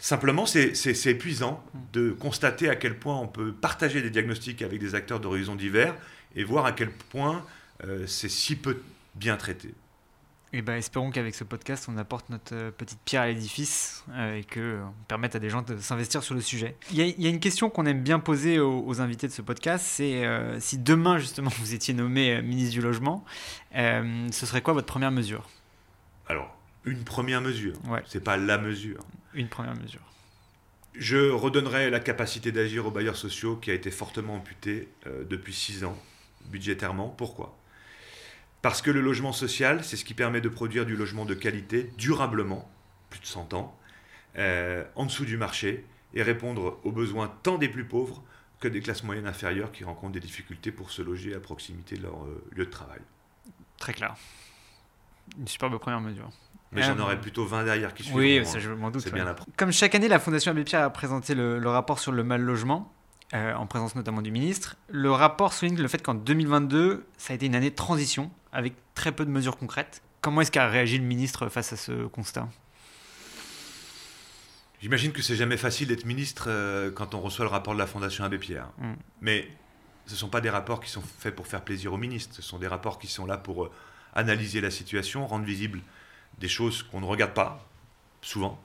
Simplement, 0.00 0.46
c'est 0.46 1.06
épuisant 1.06 1.62
de 1.92 2.10
constater 2.12 2.70
à 2.70 2.76
quel 2.76 2.98
point 2.98 3.18
on 3.18 3.26
peut 3.26 3.52
partager 3.52 4.00
des 4.00 4.08
diagnostics 4.08 4.62
avec 4.62 4.80
des 4.80 4.94
acteurs 4.94 5.20
d'horizons 5.20 5.56
divers 5.56 5.94
et 6.34 6.42
voir 6.42 6.64
à 6.64 6.72
quel 6.72 6.90
point 6.90 7.44
euh, 7.84 8.06
c'est 8.06 8.30
si 8.30 8.56
peu 8.56 8.80
bien 9.14 9.36
traité. 9.36 9.74
Eh 10.52 10.62
ben, 10.62 10.74
espérons 10.74 11.10
qu'avec 11.10 11.34
ce 11.36 11.44
podcast, 11.44 11.86
on 11.88 11.96
apporte 11.96 12.28
notre 12.28 12.54
euh, 12.56 12.70
petite 12.72 12.98
pierre 13.04 13.22
à 13.22 13.28
l'édifice 13.28 14.04
euh, 14.10 14.36
et 14.36 14.42
qu'on 14.42 14.92
permette 15.06 15.36
à 15.36 15.38
des 15.38 15.48
gens 15.48 15.62
de 15.62 15.76
s'investir 15.76 16.24
sur 16.24 16.34
le 16.34 16.40
sujet. 16.40 16.74
Il 16.90 16.98
y, 16.98 17.26
a 17.26 17.30
une 17.30 17.38
question 17.38 17.70
qu'on 17.70 17.86
aime 17.86 18.02
bien 18.02 18.18
poser 18.18 18.58
aux, 18.58 19.00
invités 19.00 19.28
de 19.28 19.32
ce 19.32 19.42
podcast, 19.42 19.84
c'est 19.86 20.24
si 20.58 20.78
demain, 20.78 21.18
justement, 21.18 21.50
vous 21.58 21.74
étiez 21.74 21.94
nommé 21.94 22.42
ministre 22.42 22.72
du 22.72 22.80
Logement, 22.80 23.24
ce 23.72 24.30
serait 24.32 24.60
quoi 24.60 24.74
votre 24.74 24.86
première 24.86 25.12
mesure? 25.12 25.48
Alors, 26.26 26.56
une 26.84 27.04
première 27.04 27.40
mesure, 27.40 27.74
ouais. 27.88 28.02
c'est 28.06 28.22
pas 28.22 28.36
la 28.36 28.58
mesure. 28.58 29.00
Une 29.34 29.48
première 29.48 29.76
mesure. 29.76 30.00
Je 30.94 31.30
redonnerai 31.30 31.90
la 31.90 32.00
capacité 32.00 32.50
d'agir 32.50 32.86
aux 32.86 32.90
bailleurs 32.90 33.16
sociaux 33.16 33.56
qui 33.56 33.70
a 33.70 33.74
été 33.74 33.92
fortement 33.92 34.34
amputée 34.34 34.88
depuis 35.28 35.54
six 35.54 35.84
ans, 35.84 35.96
budgétairement. 36.46 37.08
Pourquoi? 37.08 37.56
Parce 38.62 38.82
que 38.82 38.90
le 38.90 39.00
logement 39.00 39.32
social, 39.32 39.84
c'est 39.84 39.96
ce 39.96 40.04
qui 40.04 40.14
permet 40.14 40.40
de 40.40 40.48
produire 40.48 40.86
du 40.86 40.96
logement 40.96 41.24
de 41.24 41.34
qualité 41.34 41.90
durablement, 41.96 42.70
plus 43.08 43.20
de 43.20 43.26
100 43.26 43.54
ans, 43.54 43.76
euh, 44.38 44.84
en 44.96 45.06
dessous 45.06 45.24
du 45.24 45.36
marché, 45.36 45.86
et 46.14 46.22
répondre 46.22 46.78
aux 46.84 46.92
besoins 46.92 47.32
tant 47.42 47.58
des 47.58 47.68
plus 47.68 47.84
pauvres 47.84 48.22
que 48.58 48.68
des 48.68 48.80
classes 48.80 49.04
moyennes 49.04 49.26
inférieures 49.26 49.72
qui 49.72 49.84
rencontrent 49.84 50.12
des 50.12 50.20
difficultés 50.20 50.72
pour 50.72 50.90
se 50.90 51.00
loger 51.02 51.34
à 51.34 51.40
proximité 51.40 51.96
de 51.96 52.02
leur 52.02 52.24
euh, 52.24 52.44
lieu 52.52 52.66
de 52.66 52.70
travail. 52.70 53.00
Très 53.78 53.94
clair. 53.94 54.14
Une 55.38 55.48
superbe 55.48 55.78
première 55.78 56.00
mesure. 56.00 56.28
Mais 56.72 56.82
j'en 56.82 56.98
euh, 56.98 57.02
aurais 57.02 57.20
plutôt 57.20 57.46
20 57.46 57.64
derrière 57.64 57.94
qui 57.94 58.02
suivent. 58.02 58.16
Oui, 58.16 58.44
ça, 58.44 58.58
je 58.58 58.70
m'en 58.70 58.90
doute. 58.90 59.10
Bien 59.12 59.34
Comme 59.56 59.72
chaque 59.72 59.94
année, 59.94 60.08
la 60.08 60.18
Fondation 60.18 60.50
Abbé 60.50 60.64
Pierre 60.64 60.82
a 60.82 60.90
présenté 60.90 61.34
le, 61.34 61.58
le 61.58 61.68
rapport 61.68 61.98
sur 61.98 62.12
le 62.12 62.22
mal 62.22 62.42
logement. 62.42 62.92
Euh, 63.32 63.54
en 63.54 63.66
présence 63.66 63.94
notamment 63.94 64.22
du 64.22 64.32
ministre. 64.32 64.76
Le 64.88 65.12
rapport 65.12 65.52
souligne 65.52 65.80
le 65.80 65.86
fait 65.86 66.02
qu'en 66.02 66.14
2022, 66.14 67.06
ça 67.16 67.32
a 67.32 67.36
été 67.36 67.46
une 67.46 67.54
année 67.54 67.70
de 67.70 67.76
transition 67.76 68.28
avec 68.52 68.74
très 68.94 69.12
peu 69.12 69.24
de 69.24 69.30
mesures 69.30 69.56
concrètes. 69.56 70.02
Comment 70.20 70.40
est-ce 70.40 70.50
qu'a 70.50 70.68
réagi 70.68 70.98
le 70.98 71.04
ministre 71.04 71.48
face 71.48 71.72
à 71.72 71.76
ce 71.76 72.06
constat? 72.06 72.48
J'imagine 74.82 75.12
que 75.12 75.22
c'est 75.22 75.36
jamais 75.36 75.56
facile 75.56 75.88
d'être 75.88 76.04
ministre 76.04 76.46
euh, 76.48 76.90
quand 76.90 77.14
on 77.14 77.20
reçoit 77.20 77.44
le 77.44 77.50
rapport 77.50 77.74
de 77.74 77.78
la 77.78 77.86
Fondation 77.86 78.24
Abbé 78.24 78.38
Pierre. 78.38 78.68
Mm. 78.78 78.92
Mais 79.20 79.48
ce 80.06 80.12
ne 80.12 80.18
sont 80.18 80.28
pas 80.28 80.40
des 80.40 80.50
rapports 80.50 80.80
qui 80.80 80.90
sont 80.90 81.02
faits 81.02 81.34
pour 81.34 81.46
faire 81.46 81.62
plaisir 81.62 81.92
au 81.92 81.98
ministre. 81.98 82.34
Ce 82.34 82.42
sont 82.42 82.58
des 82.58 82.66
rapports 82.66 82.98
qui 82.98 83.06
sont 83.06 83.26
là 83.26 83.36
pour 83.36 83.64
euh, 83.64 83.70
analyser 84.14 84.60
la 84.60 84.70
situation, 84.70 85.26
rendre 85.26 85.44
visible 85.44 85.80
des 86.38 86.48
choses 86.48 86.82
qu'on 86.82 87.00
ne 87.00 87.06
regarde 87.06 87.34
pas, 87.34 87.68
souvent, 88.22 88.62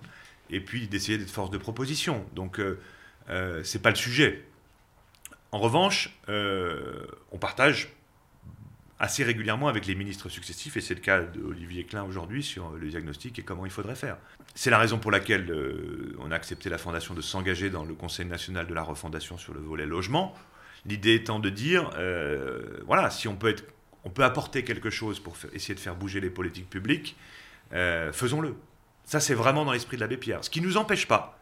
et 0.49 0.61
puis 0.61 0.87
d'essayer 0.87 1.17
d'être 1.17 1.29
force 1.29 1.51
de 1.51 1.57
proposition. 1.57 2.25
Donc, 2.33 2.59
ce 3.27 3.77
n'est 3.77 3.81
pas 3.81 3.89
le 3.89 3.95
sujet. 3.95 4.45
En 5.55 5.59
revanche, 5.59 6.09
euh, 6.27 7.07
on 7.31 7.37
partage 7.37 7.87
assez 8.99 9.23
régulièrement 9.23 9.67
avec 9.67 9.85
les 9.87 9.95
ministres 9.95 10.29
successifs, 10.29 10.77
et 10.77 10.81
c'est 10.81 10.95
le 10.95 11.01
cas 11.01 11.21
d'Olivier 11.21 11.83
Klein 11.83 12.03
aujourd'hui 12.03 12.43
sur 12.43 12.71
le 12.71 12.87
diagnostic 12.87 13.37
et 13.39 13.41
comment 13.41 13.65
il 13.65 13.71
faudrait 13.71 13.95
faire. 13.95 14.17
C'est 14.53 14.69
la 14.69 14.77
raison 14.77 14.97
pour 14.97 15.11
laquelle 15.11 15.49
euh, 15.51 16.15
on 16.19 16.31
a 16.31 16.35
accepté 16.35 16.69
la 16.69 16.77
Fondation 16.77 17.13
de 17.13 17.21
s'engager 17.21 17.69
dans 17.69 17.83
le 17.83 17.93
Conseil 17.93 18.25
national 18.25 18.67
de 18.67 18.73
la 18.73 18.83
refondation 18.83 19.37
sur 19.37 19.53
le 19.53 19.59
volet 19.59 19.85
logement. 19.85 20.33
L'idée 20.85 21.15
étant 21.15 21.39
de 21.39 21.49
dire, 21.49 21.89
euh, 21.97 22.61
voilà, 22.85 23.09
si 23.09 23.27
on 23.27 23.35
peut, 23.35 23.49
être, 23.49 23.65
on 24.05 24.09
peut 24.09 24.23
apporter 24.23 24.63
quelque 24.63 24.89
chose 24.89 25.19
pour 25.19 25.35
essayer 25.51 25.75
de 25.75 25.79
faire 25.79 25.95
bouger 25.95 26.21
les 26.21 26.29
politiques 26.29 26.69
publiques, 26.69 27.15
faisons-le. 28.13 28.55
Ça, 29.03 29.19
c'est 29.19 29.33
vraiment 29.33 29.65
dans 29.65 29.71
l'esprit 29.73 29.97
de 29.97 30.01
l'abbé 30.01 30.17
Pierre. 30.17 30.43
Ce 30.43 30.49
qui 30.49 30.61
ne 30.61 30.67
nous 30.67 30.77
empêche 30.77 31.07
pas 31.07 31.37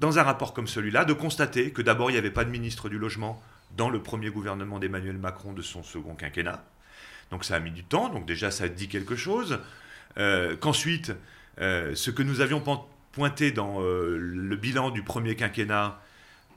dans 0.00 0.18
un 0.18 0.22
rapport 0.22 0.54
comme 0.54 0.66
celui-là, 0.66 1.04
de 1.04 1.12
constater 1.12 1.70
que 1.72 1.82
d'abord, 1.82 2.10
il 2.10 2.14
n'y 2.14 2.18
avait 2.18 2.30
pas 2.30 2.44
de 2.44 2.50
ministre 2.50 2.88
du 2.88 2.98
Logement 2.98 3.40
dans 3.76 3.90
le 3.90 4.02
premier 4.02 4.30
gouvernement 4.30 4.78
d'Emmanuel 4.78 5.18
Macron 5.18 5.52
de 5.52 5.62
son 5.62 5.82
second 5.82 6.14
quinquennat. 6.14 6.64
Donc 7.30 7.44
ça 7.44 7.56
a 7.56 7.60
mis 7.60 7.70
du 7.70 7.84
temps, 7.84 8.08
donc 8.08 8.26
déjà 8.26 8.50
ça 8.50 8.68
dit 8.68 8.88
quelque 8.88 9.16
chose. 9.16 9.60
Euh, 10.18 10.56
qu'ensuite, 10.56 11.12
euh, 11.60 11.94
ce 11.94 12.10
que 12.10 12.22
nous 12.22 12.40
avions 12.40 12.62
pointé 13.12 13.52
dans 13.52 13.82
euh, 13.82 14.16
le 14.18 14.56
bilan 14.56 14.90
du 14.90 15.02
premier 15.02 15.36
quinquennat 15.36 16.00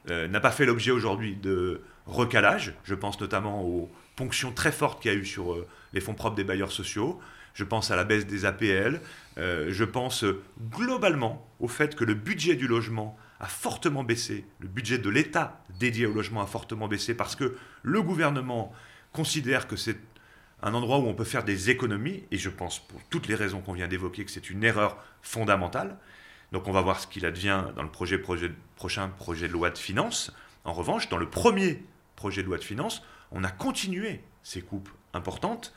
n'a 0.10 0.41
pas 0.41 0.52
fait 0.52 0.65
l'objet 0.65 0.91
aujourd'hui 0.91 1.38
de 1.38 1.82
recalage. 2.08 2.73
Je 2.84 2.93
pense 2.93 3.21
notamment 3.21 3.63
aux 3.63 3.89
ponctions 4.17 4.52
très 4.52 4.73
fortes 4.73 5.02
qu'il 5.02 5.13
y 5.13 5.15
a 5.15 5.17
eu 5.17 5.23
sur 5.23 5.65
les 5.93 6.02
fonds 6.02 6.13
propres 6.13 6.36
des 6.36 6.43
bailleurs 6.43 6.73
sociaux. 6.73 7.21
Je 7.54 7.63
pense 7.63 7.89
à 7.89 7.95
la 7.95 8.04
baisse 8.04 8.28
des 8.28 8.43
APL. 8.43 8.99
je 9.38 9.84
pense 9.86 10.26
globalement 10.71 11.49
au 11.62 11.69
fait 11.69 11.95
que 11.95 12.04
le 12.04 12.15
budget 12.15 12.56
du 12.56 12.67
logement 12.67 13.17
a 13.43 13.47
fortement 13.47 14.06
baissé, 14.06 14.45
le 14.60 14.69
budget 14.69 14.97
de 14.97 15.10
l'État 15.10 15.62
dédié 15.77 16.06
au 16.06 16.13
logement 16.13 16.41
a 16.41 16.47
fortement 16.47 16.88
baissé 16.88 17.13
parce 17.13 17.36
que 17.36 17.58
le 17.82 18.01
gouvernement 18.01 18.73
considère 19.12 19.67
que 19.67 19.75
c'est 19.75 19.97
un 20.62 20.73
endroit 20.73 20.99
où 20.99 21.08
on 21.08 21.13
peut 21.13 21.25
faire 21.25 21.43
des 21.43 21.69
économies, 21.69 22.23
et 22.32 22.38
je 22.38 22.49
pense 22.49 22.79
pour 22.79 23.01
toutes 23.10 23.27
les 23.27 23.36
raisons 23.36 23.60
qu'on 23.60 23.73
vient 23.73 23.89
d'évoquer 23.89 24.23
que 24.23 24.32
c'est 24.32 24.49
une 24.49 24.63
erreur 24.63 24.97
fondamentale. 25.21 25.97
Donc 26.53 26.69
on 26.69 26.71
va 26.71 26.79
voir 26.79 27.01
ce 27.01 27.08
qu'il 27.08 27.25
advient 27.25 27.65
dans 27.75 27.84
le 27.84 27.91
projet, 27.91 28.17
prochain 28.77 29.10
projet 29.10 29.47
de 29.49 29.53
loi 29.53 29.71
de 29.71 29.77
finances. 29.77 30.32
En 30.63 30.71
revanche, 30.71 31.10
dans 31.10 31.17
le 31.17 31.29
premier 31.29 31.84
projet 32.15 32.43
de 32.43 32.47
loi 32.47 32.58
de 32.58 32.63
finances, 32.63 33.03
on 33.32 33.43
a 33.43 33.51
continué 33.51 34.21
ces 34.41 34.62
coupes 34.62 34.89
importantes. 35.13 35.73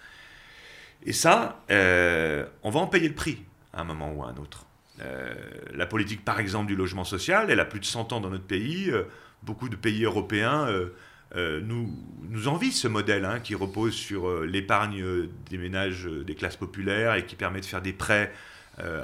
Et 1.02 1.12
ça, 1.12 1.64
euh, 1.70 2.46
on 2.62 2.70
va 2.70 2.78
en 2.78 2.86
payer 2.86 3.08
le 3.08 3.14
prix 3.14 3.44
à 3.72 3.80
un 3.80 3.84
moment 3.84 4.12
ou 4.12 4.22
à 4.22 4.28
un 4.28 4.36
autre. 4.36 4.66
Euh, 5.02 5.34
la 5.74 5.86
politique, 5.86 6.24
par 6.24 6.40
exemple, 6.40 6.66
du 6.66 6.76
logement 6.76 7.04
social, 7.04 7.50
elle 7.50 7.60
a 7.60 7.64
plus 7.64 7.80
de 7.80 7.84
100 7.84 8.12
ans 8.12 8.20
dans 8.20 8.30
notre 8.30 8.44
pays. 8.44 8.90
Euh, 8.90 9.04
beaucoup 9.42 9.68
de 9.68 9.76
pays 9.76 10.04
européens 10.04 10.66
euh, 11.36 11.60
nous, 11.62 11.90
nous 12.30 12.48
envient 12.48 12.72
ce 12.72 12.88
modèle 12.88 13.24
hein, 13.24 13.40
qui 13.40 13.54
repose 13.54 13.94
sur 13.94 14.42
l'épargne 14.42 15.04
des 15.50 15.58
ménages 15.58 16.06
des 16.06 16.34
classes 16.34 16.56
populaires 16.56 17.14
et 17.14 17.26
qui 17.26 17.36
permet 17.36 17.60
de 17.60 17.66
faire 17.66 17.82
des 17.82 17.92
prêts 17.92 18.32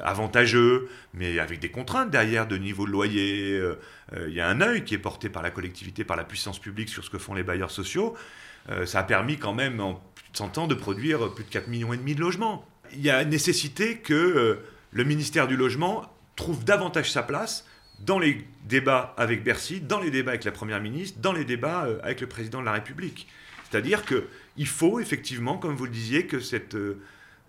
avantageux, 0.04 0.88
mais 1.14 1.38
avec 1.38 1.58
des 1.58 1.70
contraintes 1.70 2.10
derrière 2.10 2.46
de 2.46 2.56
niveau 2.56 2.86
de 2.86 2.90
loyer. 2.90 3.58
Il 4.26 4.32
y 4.32 4.40
a 4.40 4.48
un 4.48 4.60
œil 4.60 4.84
qui 4.84 4.94
est 4.94 4.98
porté 4.98 5.30
par 5.30 5.42
la 5.42 5.50
collectivité, 5.50 6.04
par 6.04 6.16
la 6.16 6.24
puissance 6.24 6.58
publique 6.58 6.90
sur 6.90 7.04
ce 7.04 7.10
que 7.10 7.18
font 7.18 7.34
les 7.34 7.42
bailleurs 7.42 7.70
sociaux. 7.70 8.14
ça 8.84 9.00
a 9.00 9.02
permis 9.02 9.38
quand 9.38 9.54
même 9.54 9.80
en 9.80 9.94
plus 10.14 10.30
de 10.32 10.36
100 10.36 10.58
ans 10.58 10.66
de 10.66 10.74
produire 10.74 11.32
plus 11.34 11.44
de 11.44 11.50
4 11.50 11.68
millions 11.68 11.90
de 11.94 12.20
logements. 12.20 12.66
Il 12.92 13.00
y 13.00 13.10
a 13.10 13.24
nécessité 13.24 13.98
que 13.98 14.58
le 14.92 15.04
ministère 15.04 15.48
du 15.48 15.56
Logement 15.56 16.12
trouve 16.36 16.64
davantage 16.64 17.10
sa 17.10 17.22
place 17.22 17.66
dans 18.00 18.18
les 18.18 18.46
débats 18.64 19.14
avec 19.16 19.42
Bercy, 19.42 19.80
dans 19.80 20.00
les 20.00 20.10
débats 20.10 20.32
avec 20.32 20.44
la 20.44 20.52
Première 20.52 20.80
ministre, 20.80 21.18
dans 21.20 21.32
les 21.32 21.44
débats 21.44 21.86
euh, 21.86 21.98
avec 22.02 22.20
le 22.20 22.26
Président 22.26 22.60
de 22.60 22.66
la 22.66 22.72
République. 22.72 23.28
C'est-à-dire 23.70 24.04
qu'il 24.04 24.66
faut 24.66 25.00
effectivement, 25.00 25.56
comme 25.56 25.74
vous 25.74 25.84
le 25.84 25.90
disiez, 25.90 26.26
que 26.26 26.40
cette, 26.40 26.74
euh, 26.74 27.00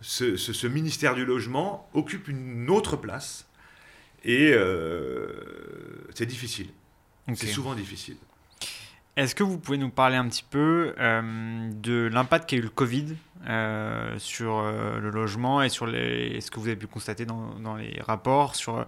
ce, 0.02 0.68
ministère 0.68 1.16
du 1.16 1.26
Logement 1.26 1.90
occupe 1.94 2.28
une 2.28 2.70
autre 2.70 2.96
place. 2.96 3.48
Et 4.24 4.54
euh, 4.54 5.28
c'est 6.14 6.26
difficile. 6.26 6.68
C'est 7.36 7.48
souvent 7.48 7.76
difficile. 7.76 8.18
Est-ce 9.16 9.36
que 9.36 9.44
vous 9.44 9.60
pouvez 9.60 9.78
nous 9.78 9.92
parler 9.92 10.16
un 10.16 10.28
petit 10.28 10.44
peu 10.44 10.96
de 10.98 12.10
l'impact 12.12 12.50
qu'a 12.50 12.58
eu 12.58 12.62
le 12.62 12.70
Covid 12.70 13.16
euh, 13.46 14.18
sur 14.20 14.60
euh, 14.60 15.00
le 15.00 15.10
logement 15.10 15.62
et 15.62 15.68
sur 15.68 15.86
les, 15.86 16.40
ce 16.40 16.50
que 16.50 16.62
vous 16.62 16.68
avez 16.68 16.78
pu 16.78 16.88
constater 16.88 17.26
dans, 17.26 17.56
dans 17.56 17.76
les 17.76 18.00
rapports 18.00 18.56
sur 18.56 18.86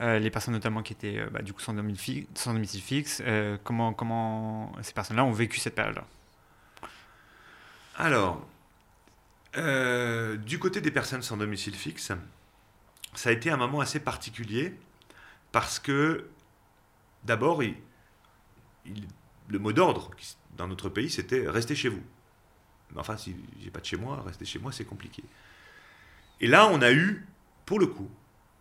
euh, 0.00 0.18
les 0.18 0.30
personnes 0.30 0.54
notamment 0.54 0.82
qui 0.82 0.94
étaient 0.94 1.22
bah, 1.30 1.42
du 1.42 1.52
coup 1.52 1.60
sans 1.60 1.74
domicile, 1.74 2.26
sans 2.34 2.54
domicile 2.54 2.80
fixe. 2.80 3.22
comment, 3.64 3.92
comment 3.92 4.72
ces 4.80 4.94
personnes-là 4.94 5.24
ont 5.24 5.32
vécu 5.32 5.60
cette 5.60 5.74
période-là? 5.74 6.04
Alors, 7.96 8.46
du 9.54 10.58
côté 10.58 10.80
des 10.80 10.90
personnes 10.90 11.22
sans 11.22 11.36
domicile 11.36 11.74
fixe, 11.74 12.12
ça 13.12 13.28
a 13.28 13.32
été 13.32 13.50
un 13.50 13.58
moment 13.58 13.80
assez 13.80 14.00
particulier 14.00 14.74
parce 15.52 15.78
que 15.78 16.30
d'abord, 17.24 17.62
le 19.52 19.58
mot 19.58 19.72
d'ordre 19.72 20.10
dans 20.56 20.66
notre 20.66 20.88
pays, 20.88 21.10
c'était 21.10 21.48
restez 21.48 21.74
chez 21.74 21.88
vous. 21.88 22.02
Mais 22.92 23.00
enfin, 23.00 23.16
si 23.16 23.36
j'ai 23.62 23.70
pas 23.70 23.80
de 23.80 23.84
chez 23.84 23.96
moi, 23.96 24.22
rester 24.26 24.44
chez 24.44 24.58
moi, 24.58 24.72
c'est 24.72 24.84
compliqué. 24.84 25.22
Et 26.40 26.46
là, 26.46 26.68
on 26.72 26.82
a 26.82 26.92
eu, 26.92 27.26
pour 27.66 27.78
le 27.78 27.86
coup, 27.86 28.10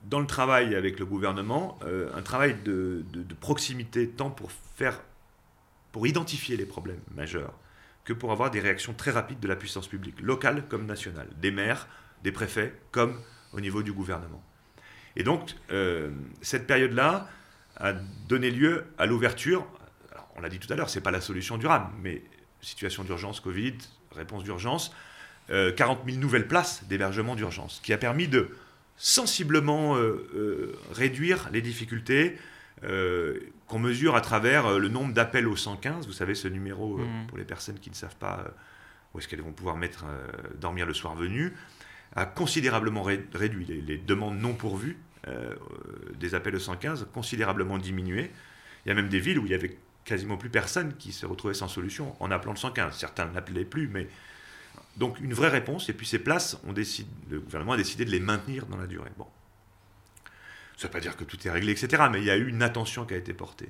dans 0.03 0.19
le 0.19 0.27
travail 0.27 0.75
avec 0.75 0.99
le 0.99 1.05
gouvernement, 1.05 1.77
euh, 1.83 2.11
un 2.15 2.21
travail 2.21 2.55
de, 2.63 3.03
proximité, 3.39 4.09
tant 4.09 4.29
pour 4.29 4.51
faire, 4.51 5.01
pour 5.91 6.07
identifier 6.07 6.57
les 6.57 6.65
problèmes 6.65 7.01
majeurs, 7.15 7.53
que 8.03 8.13
pour 8.13 8.31
avoir 8.31 8.51
des 8.51 8.59
réactions 8.59 8.93
très 8.93 9.11
rapides 9.11 9.39
de 9.39 9.47
la 9.47 9.55
puissance 9.55 9.87
publique, 9.87 10.19
locale 10.21 10.67
comme 10.67 10.85
nationale, 10.85 11.27
des 11.39 11.51
maires, 11.51 11.87
des 12.23 12.31
préfets, 12.31 12.73
comme 12.91 13.19
au 13.53 13.61
niveau 13.61 13.83
du 13.83 13.93
gouvernement. 13.93 14.43
Et 15.15 15.23
donc, 15.23 15.55
euh, 15.71 16.11
cette 16.41 16.67
période-là 16.67 17.27
a 17.77 17.93
donné 18.27 18.49
lieu 18.49 18.85
à 18.97 19.05
l'ouverture. 19.05 19.67
On 20.35 20.41
l'a 20.41 20.49
dit 20.49 20.59
tout 20.59 20.71
à 20.71 20.75
l'heure, 20.75 20.89
c'est 20.89 21.01
pas 21.01 21.11
la 21.11 21.21
solution 21.21 21.57
durable, 21.57 21.87
mais 22.01 22.21
situation 22.61 23.03
d'urgence 23.03 23.39
Covid, 23.39 23.73
réponse 24.15 24.43
d'urgence, 24.43 24.93
40 25.49 25.99
euh, 25.99 26.05
000 26.11 26.17
nouvelles 26.19 26.47
places 26.47 26.83
d'hébergement 26.87 27.35
d'urgence, 27.35 27.81
qui 27.83 27.91
a 27.93 27.97
permis 27.97 28.27
de 28.27 28.49
sensiblement 28.97 29.95
réduire 30.93 31.49
les 31.51 31.61
difficultés 31.61 32.37
qu'on 33.67 33.79
mesure 33.79 34.15
à 34.15 34.21
travers 34.21 34.77
le 34.79 34.87
nombre 34.89 35.13
d'appels 35.13 35.47
au 35.47 35.55
115. 35.55 36.05
Vous 36.07 36.13
savez, 36.13 36.35
ce 36.35 36.47
numéro, 36.47 36.97
Mhm. 36.97 37.27
pour 37.27 37.37
les 37.37 37.43
personnes 37.45 37.79
qui 37.79 37.89
ne 37.89 37.95
savent 37.95 38.15
pas 38.15 38.45
où 39.13 39.19
est-ce 39.19 39.27
qu'elles 39.27 39.41
vont 39.41 39.51
pouvoir 39.51 39.75
mettre, 39.77 40.05
dormir 40.59 40.85
le 40.85 40.93
soir 40.93 41.15
venu, 41.15 41.53
a 42.15 42.25
considérablement 42.25 43.03
ré- 43.03 43.25
réduit. 43.33 43.65
Les, 43.65 43.81
les 43.81 43.97
demandes 43.97 44.39
non 44.39 44.53
pourvues 44.53 44.97
euh, 45.27 45.53
des 46.19 46.33
appels 46.35 46.55
au 46.55 46.59
115 46.59 47.07
considérablement 47.13 47.77
diminué. 47.77 48.31
Il 48.85 48.89
y 48.89 48.91
a 48.91 48.95
même 48.95 49.09
des 49.09 49.19
villes 49.19 49.37
où 49.39 49.45
il 49.45 49.51
y 49.51 49.55
avait 49.55 49.77
quasiment 50.05 50.37
plus 50.37 50.49
personne 50.49 50.95
qui 50.95 51.11
se 51.11 51.25
retrouvait 51.25 51.53
sans 51.53 51.67
solution 51.67 52.15
en 52.19 52.31
appelant 52.31 52.53
le 52.53 52.57
115. 52.57 52.97
Certains 52.97 53.25
n'appelaient 53.27 53.65
plus, 53.65 53.87
mais 53.87 54.07
donc 54.97 55.19
une 55.19 55.33
vraie 55.33 55.49
réponse. 55.49 55.89
Et 55.89 55.93
puis 55.93 56.05
ces 56.05 56.19
places, 56.19 56.59
on 56.67 56.73
décide, 56.73 57.07
le 57.29 57.39
gouvernement 57.39 57.73
a 57.73 57.77
décidé 57.77 58.05
de 58.05 58.11
les 58.11 58.19
maintenir 58.19 58.65
dans 58.65 58.77
la 58.77 58.87
durée. 58.87 59.11
Bon, 59.17 59.27
ça 60.77 60.87
ne 60.87 60.87
veut 60.87 60.89
pas 60.89 60.99
dire 60.99 61.15
que 61.15 61.23
tout 61.23 61.37
est 61.47 61.51
réglé, 61.51 61.71
etc. 61.71 62.03
Mais 62.11 62.19
il 62.19 62.25
y 62.25 62.31
a 62.31 62.37
eu 62.37 62.47
une 62.47 62.63
attention 62.63 63.05
qui 63.05 63.13
a 63.13 63.17
été 63.17 63.33
portée. 63.33 63.69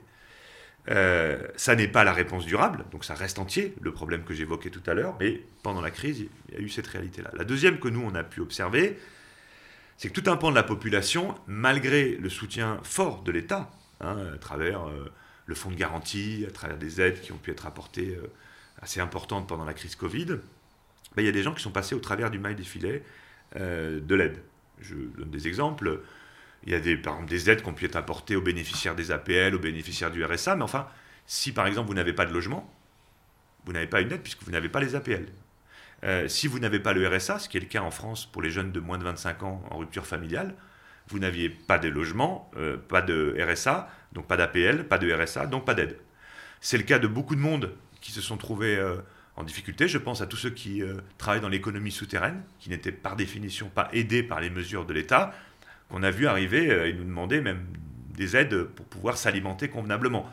Euh, 0.90 1.48
ça 1.58 1.76
n'est 1.76 1.88
pas 1.88 2.04
la 2.04 2.14
réponse 2.14 2.46
durable, 2.46 2.86
donc 2.92 3.06
ça 3.06 3.14
reste 3.14 3.38
entier, 3.38 3.76
le 3.82 3.92
problème 3.92 4.24
que 4.24 4.34
j'évoquais 4.34 4.72
tout 4.72 4.82
à 4.88 4.96
l'heure, 4.96 5.16
mais 5.20 5.44
pendant 5.62 5.82
la 5.82 5.92
crise, 5.92 6.26
il 6.50 6.56
y 6.56 6.58
a 6.58 6.60
eu 6.60 6.70
cette 6.70 6.88
réalité-là. 6.88 7.30
La 7.34 7.44
deuxième 7.44 7.80
que 7.80 7.88
nous, 7.88 8.02
on 8.02 8.16
a 8.16 8.24
pu 8.24 8.42
observer, 8.42 8.98
c'est 9.98 10.10
que 10.10 10.20
tout 10.20 10.30
un 10.32 10.38
pan 10.38 10.50
de 10.50 10.56
la 10.56 10.64
population, 10.64 11.36
malgré 11.46 12.16
le 12.16 12.30
soutien 12.30 12.80
fort 12.82 13.22
de 13.22 13.32
l'État, 13.32 13.70
hein, 14.00 14.18
à 14.34 14.38
travers 14.40 14.88
euh, 14.88 15.12
le 15.52 15.56
fonds 15.56 15.70
de 15.70 15.76
garantie, 15.76 16.46
à 16.48 16.52
travers 16.52 16.78
des 16.78 17.02
aides 17.02 17.20
qui 17.20 17.34
ont 17.34 17.38
pu 17.38 17.52
être 17.52 17.66
apportées 17.66 18.16
euh, 18.16 18.32
assez 18.82 19.02
importantes 19.02 19.50
pendant 19.50 19.66
la 19.66 19.74
crise 19.74 19.96
Covid, 19.96 20.38
il 21.18 21.26
y 21.26 21.28
a 21.28 21.32
des 21.34 21.44
gens 21.44 21.54
qui 21.54 21.62
sont 21.62 21.72
passés 21.72 21.94
au 21.94 22.00
travers 22.00 22.32
du 22.32 22.40
mail 22.40 22.56
des 22.56 22.64
filets 22.64 23.04
euh, 23.58 24.00
de 24.00 24.16
l'aide. 24.16 24.42
Je 24.80 24.96
donne 24.96 25.30
des 25.30 25.50
exemples. 25.50 26.00
Il 26.64 26.72
y 26.72 26.76
a 26.76 26.80
des, 26.80 26.96
par 26.96 27.16
exemple 27.16 27.30
des 27.30 27.50
aides 27.50 27.64
qui 27.64 27.68
ont 27.68 27.74
pu 27.74 27.84
être 27.84 27.98
apportées 27.98 28.38
aux 28.38 28.42
bénéficiaires 28.42 28.96
des 28.96 29.12
APL, 29.12 29.54
aux 29.54 29.60
bénéficiaires 29.60 30.10
du 30.10 30.24
RSA, 30.24 30.56
mais 30.56 30.64
enfin, 30.64 30.88
si 31.28 31.52
par 31.52 31.68
exemple 31.68 31.90
vous 31.90 31.94
n'avez 31.94 32.14
pas 32.14 32.26
de 32.26 32.34
logement, 32.34 32.74
vous 33.66 33.74
n'avez 33.74 33.88
pas 33.88 34.00
une 34.00 34.12
aide 34.14 34.22
puisque 34.22 34.44
vous 34.44 34.52
n'avez 34.52 34.70
pas 34.70 34.80
les 34.80 34.96
APL. 34.96 35.26
Euh, 36.06 36.30
si 36.30 36.48
vous 36.48 36.60
n'avez 36.60 36.80
pas 36.80 36.94
le 36.94 37.06
RSA, 37.06 37.40
ce 37.40 37.50
qui 37.50 37.58
est 37.58 37.60
le 37.60 37.68
cas 37.68 37.82
en 37.82 37.92
France 37.92 38.26
pour 38.26 38.42
les 38.42 38.52
jeunes 38.52 38.72
de 38.72 38.80
moins 38.80 38.98
de 38.98 39.04
25 39.04 39.44
ans 39.44 39.62
en 39.70 39.80
rupture 39.80 40.08
familiale, 40.08 40.56
vous 41.08 41.20
n'aviez 41.20 41.50
pas 41.50 41.78
de 41.78 41.90
logement, 41.90 42.50
euh, 42.58 42.78
pas 42.78 43.02
de 43.02 43.36
RSA, 43.40 43.90
donc 44.14 44.28
pas 44.28 44.38
d'APL, 44.38 44.88
pas 44.88 44.98
de 44.98 45.12
RSA, 45.12 45.48
donc 45.48 45.66
pas 45.66 45.74
d'aide. 45.74 45.98
C'est 46.60 46.78
le 46.78 46.84
cas 46.84 47.00
de 47.00 47.08
beaucoup 47.08 47.36
de 47.36 47.42
monde 47.42 47.74
qui 48.02 48.12
se 48.12 48.22
sont 48.22 48.38
trouvés 48.38 48.78
euh, 48.78 48.98
en 49.36 49.44
difficulté. 49.44 49.88
Je 49.88 49.98
pense 49.98 50.22
à 50.22 50.28
tous 50.28 50.38
ceux 50.38 50.50
qui 50.50 50.82
euh, 50.82 50.96
travaillent 51.18 51.42
dans 51.42 51.50
l'économie 51.50 51.92
souterraine, 51.92 52.44
qui 52.60 52.70
n'étaient 52.70 52.92
par 52.92 53.16
définition 53.16 53.70
pas 53.70 53.90
aidés 53.94 54.24
par 54.24 54.42
les 54.42 54.50
mesures 54.50 54.86
de 54.86 54.94
l'État, 54.94 55.34
qu'on 55.90 56.04
a 56.04 56.12
vu 56.12 56.28
arriver 56.28 56.70
euh, 56.70 56.88
et 56.88 56.94
nous 56.94 57.04
demander 57.04 57.42
même 57.42 57.66
des 58.16 58.36
aides 58.36 58.64
pour 58.64 58.86
pouvoir 58.86 59.18
s'alimenter 59.18 59.70
convenablement. 59.70 60.30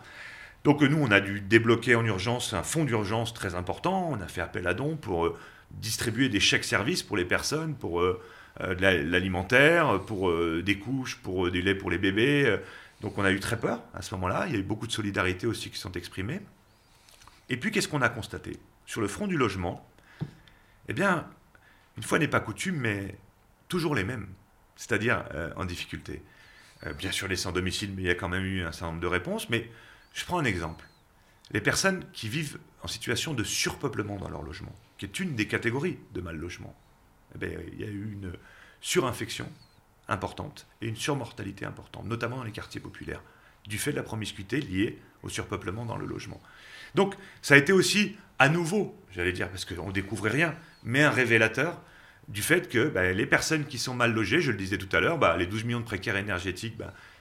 Donc 0.64 0.82
nous, 0.82 0.98
on 0.98 1.10
a 1.10 1.20
dû 1.20 1.40
débloquer 1.40 1.94
en 1.94 2.04
urgence 2.04 2.52
un 2.52 2.62
fonds 2.62 2.84
d'urgence 2.84 3.32
très 3.32 3.54
important. 3.54 4.10
On 4.10 4.20
a 4.20 4.26
fait 4.26 4.40
appel 4.40 4.66
à 4.66 4.74
dons 4.74 4.96
pour 4.96 5.36
distribuer 5.70 6.28
des 6.28 6.40
chèques 6.40 6.64
services 6.64 7.02
pour 7.02 7.16
les 7.16 7.24
personnes, 7.24 7.74
pour 7.74 8.02
de 8.60 8.82
la- 8.82 8.96
l'alimentaire, 9.02 10.00
pour 10.06 10.30
euh, 10.30 10.62
des 10.64 10.78
couches, 10.78 11.16
pour 11.16 11.46
euh, 11.46 11.50
des 11.50 11.62
laits 11.62 11.78
pour 11.78 11.90
les 11.90 11.98
bébés. 11.98 12.44
Euh, 12.46 12.58
Donc 13.00 13.16
on 13.16 13.24
a 13.24 13.30
eu 13.30 13.38
très 13.38 13.58
peur 13.60 13.82
à 13.94 14.02
ce 14.02 14.12
moment-là. 14.16 14.46
Il 14.48 14.52
y 14.52 14.56
a 14.56 14.58
eu 14.58 14.64
beaucoup 14.64 14.86
de 14.88 14.92
solidarité 14.92 15.46
aussi 15.46 15.70
qui 15.70 15.78
sont 15.78 15.92
exprimées. 15.92 16.40
Et 17.48 17.56
puis 17.56 17.70
qu'est-ce 17.70 17.88
qu'on 17.88 18.02
a 18.02 18.08
constaté? 18.08 18.58
Sur 18.86 19.00
le 19.00 19.06
front 19.08 19.28
du 19.28 19.36
logement, 19.36 19.88
eh 20.88 20.92
bien, 20.94 21.26
une 21.96 22.02
fois 22.02 22.18
n'est 22.18 22.28
pas 22.28 22.40
coutume, 22.40 22.76
mais 22.76 23.16
toujours 23.68 23.94
les 23.94 24.04
mêmes, 24.04 24.26
c'est-à-dire 24.76 25.24
euh, 25.34 25.52
en 25.56 25.64
difficulté. 25.64 26.22
Euh, 26.86 26.92
bien 26.92 27.12
sûr, 27.12 27.28
les 27.28 27.36
sans 27.36 27.52
domicile, 27.52 27.92
mais 27.94 28.02
il 28.02 28.06
y 28.06 28.10
a 28.10 28.14
quand 28.14 28.28
même 28.28 28.44
eu 28.44 28.62
un 28.64 28.72
certain 28.72 28.86
nombre 28.86 29.00
de 29.00 29.06
réponses. 29.06 29.48
Mais 29.50 29.70
je 30.14 30.24
prends 30.24 30.38
un 30.38 30.44
exemple. 30.44 30.84
Les 31.52 31.60
personnes 31.60 32.04
qui 32.12 32.28
vivent 32.28 32.58
en 32.82 32.88
situation 32.88 33.32
de 33.34 33.44
surpeuplement 33.44 34.16
dans 34.16 34.28
leur 34.28 34.42
logement, 34.42 34.74
qui 34.98 35.06
est 35.06 35.20
une 35.20 35.34
des 35.36 35.46
catégories 35.46 35.98
de 36.14 36.20
mal 36.20 36.36
logement, 36.36 36.74
eh 37.34 37.38
bien, 37.38 37.50
il 37.72 37.80
y 37.80 37.84
a 37.84 37.88
eu 37.88 38.12
une 38.12 38.32
surinfection 38.80 39.50
importante 40.08 40.66
et 40.80 40.88
une 40.88 40.96
surmortalité 40.96 41.64
importante, 41.64 42.06
notamment 42.06 42.36
dans 42.38 42.44
les 42.44 42.52
quartiers 42.52 42.80
populaires, 42.80 43.22
du 43.66 43.78
fait 43.78 43.92
de 43.92 43.96
la 43.96 44.02
promiscuité 44.02 44.60
liée 44.60 44.98
au 45.22 45.28
surpeuplement 45.28 45.84
dans 45.84 45.96
le 45.96 46.06
logement. 46.06 46.40
Donc, 46.94 47.14
ça 47.42 47.54
a 47.54 47.56
été 47.58 47.72
aussi, 47.72 48.16
à 48.38 48.48
nouveau, 48.48 48.96
j'allais 49.10 49.32
dire, 49.32 49.50
parce 49.50 49.64
qu'on 49.64 49.88
ne 49.88 49.92
découvrait 49.92 50.30
rien, 50.30 50.54
mais 50.84 51.02
un 51.02 51.10
révélateur 51.10 51.80
du 52.28 52.42
fait 52.42 52.68
que 52.68 52.88
bah, 52.88 53.12
les 53.12 53.26
personnes 53.26 53.64
qui 53.64 53.78
sont 53.78 53.94
mal 53.94 54.12
logées, 54.12 54.40
je 54.40 54.52
le 54.52 54.56
disais 54.56 54.78
tout 54.78 54.94
à 54.96 55.00
l'heure, 55.00 55.18
bah, 55.18 55.36
les 55.36 55.46
12 55.46 55.64
millions 55.64 55.80
de 55.80 55.84
précaires 55.84 56.16
énergétiques, 56.16 56.76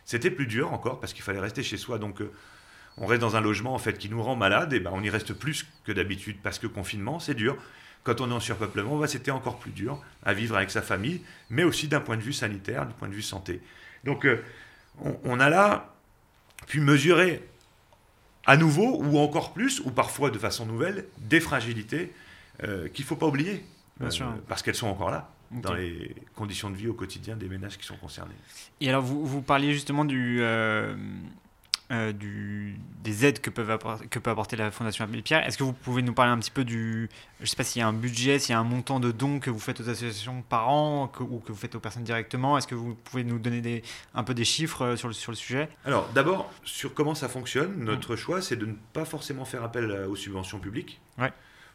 c'était 0.06 0.32
plus 0.32 0.48
dur 0.48 0.72
encore 0.72 1.00
parce 1.00 1.14
qu'il 1.14 1.24
fallait 1.24 1.40
rester 1.40 1.64
chez 1.64 1.78
soi. 1.78 1.98
Donc, 1.98 2.22
euh, 2.22 2.32
on 2.98 3.06
reste 3.06 3.22
dans 3.22 3.36
un 3.36 3.42
logement 3.42 3.74
en 3.74 3.78
fait 3.78 3.98
qui 3.98 4.10
nous 4.10 4.22
rend 4.22 4.36
malade 4.36 4.74
et 4.74 4.80
ben 4.80 4.92
on 4.94 5.04
y 5.04 5.10
reste 5.10 5.34
plus 5.34 5.68
que 5.86 5.92
d'habitude 5.92 6.38
parce 6.42 6.60
que 6.60 6.68
confinement 6.68 7.20
c'est 7.20 7.36
dur. 7.36 7.58
Quand 8.08 8.22
on 8.22 8.32
est 8.32 8.34
en 8.34 8.40
surpeuplement, 8.40 8.98
bah, 8.98 9.06
c'était 9.08 9.32
encore 9.32 9.60
plus 9.60 9.72
dur 9.72 10.02
à 10.24 10.34
vivre 10.34 10.56
avec 10.56 10.72
sa 10.72 10.82
famille, 10.82 11.20
mais 11.50 11.66
aussi 11.66 11.90
d'un 11.90 12.00
point 12.00 12.16
de 12.16 12.22
vue 12.22 12.32
sanitaire, 12.32 12.86
du 12.86 12.94
point 12.94 13.10
de 13.10 13.14
vue 13.14 13.22
santé. 13.22 13.60
Donc 14.06 14.26
euh, 14.26 14.42
on, 15.04 15.20
on 15.26 15.42
a 15.42 15.50
là 15.50 15.94
pu 16.68 16.80
mesurer 16.80 17.46
à 18.46 18.56
nouveau 18.56 19.04
ou 19.04 19.18
encore 19.18 19.52
plus 19.52 19.82
ou 19.82 19.92
parfois 19.92 20.30
de 20.30 20.40
façon 20.40 20.66
nouvelle 20.66 21.04
des 21.18 21.42
fragilités 21.42 22.14
euh, 22.64 22.88
qu'il 22.88 23.04
faut 23.04 23.18
pas 23.18 23.28
oublier 23.28 23.66
Bien 24.00 24.10
sûr. 24.10 24.34
parce 24.48 24.64
qu'elles 24.64 24.76
sont 24.76 24.88
encore 24.88 25.12
là 25.12 25.30
dans 25.52 25.74
les 25.74 26.16
conditions 26.34 26.70
de 26.70 26.78
vie 26.78 26.88
au 26.88 26.94
quotidien 26.94 27.36
des 27.36 27.50
ménages 27.50 27.78
qui 27.78 27.86
sont 27.86 27.98
concernés. 27.98 28.36
Et 28.80 28.88
alors, 28.88 29.02
vous, 29.02 29.26
vous 29.26 29.42
parliez 29.42 29.74
justement 29.74 30.06
du, 30.06 30.38
euh, 30.40 30.96
euh, 31.92 32.12
du, 32.12 32.78
des 33.04 33.26
aides 33.26 33.40
que, 33.40 33.50
peuvent 33.50 33.70
appor- 33.72 34.02
que 34.10 34.20
peut 34.20 34.30
apporter 34.30 34.56
la 34.58 34.72
Fondation 34.72 35.06
Abbé 35.06 35.22
Pierre. 35.22 35.46
Est-ce 35.48 35.58
que 35.58 35.64
vous 35.64 35.72
pouvez 35.74 36.02
nous 36.02 36.14
parler 36.14 36.32
un 36.34 36.38
petit 36.38 36.52
peu 36.52 36.66
du. 36.66 37.10
Je 37.40 37.44
ne 37.44 37.48
sais 37.48 37.56
pas 37.56 37.64
s'il 37.64 37.80
y 37.80 37.84
a 37.84 37.88
un 37.88 37.94
budget, 37.94 38.40
s'il 38.40 38.52
y 38.52 38.56
a 38.56 38.60
un 38.60 38.64
montant 38.66 39.00
de 39.00 39.12
dons 39.12 39.40
que 39.40 39.50
vous 39.50 39.60
faites 39.60 39.80
aux 39.80 39.88
associations 39.90 40.42
par 40.50 40.70
an 40.70 41.08
que- 41.08 41.24
ou 41.24 41.40
que 41.40 41.52
vous 41.52 41.58
faites 41.58 41.76
aux 41.76 41.80
personnes 41.80 42.04
directement? 42.04 42.58
Est-ce 42.58 42.68
que 42.68 42.76
vous 42.76 42.94
pouvez 42.96 43.24
nous 43.24 43.40
donner 43.40 43.62
des, 43.62 43.84
un 44.14 44.24
peu 44.24 44.34
des 44.34 44.44
chiffres 44.46 44.82
euh, 44.84 44.96
sur 44.98 45.08
le, 45.08 45.14
sur 45.14 45.32
le 45.32 45.38
sujet? 45.38 45.70
Alors, 45.86 46.10
d'abord, 46.14 46.52
sur 46.66 46.94
comment 46.94 47.16
ça 47.16 47.30
fonctionne, 47.30 47.74
notre 47.78 48.16
choix, 48.16 48.42
c'est 48.42 48.58
de 48.58 48.66
ne 48.66 48.74
pas 48.94 49.06
forcément 49.06 49.46
faire 49.46 49.64
appel 49.64 49.90
euh, 49.90 50.08
aux 50.10 50.16
subventions 50.18 50.60
publiques 50.60 51.00
Ouais. 51.18 51.32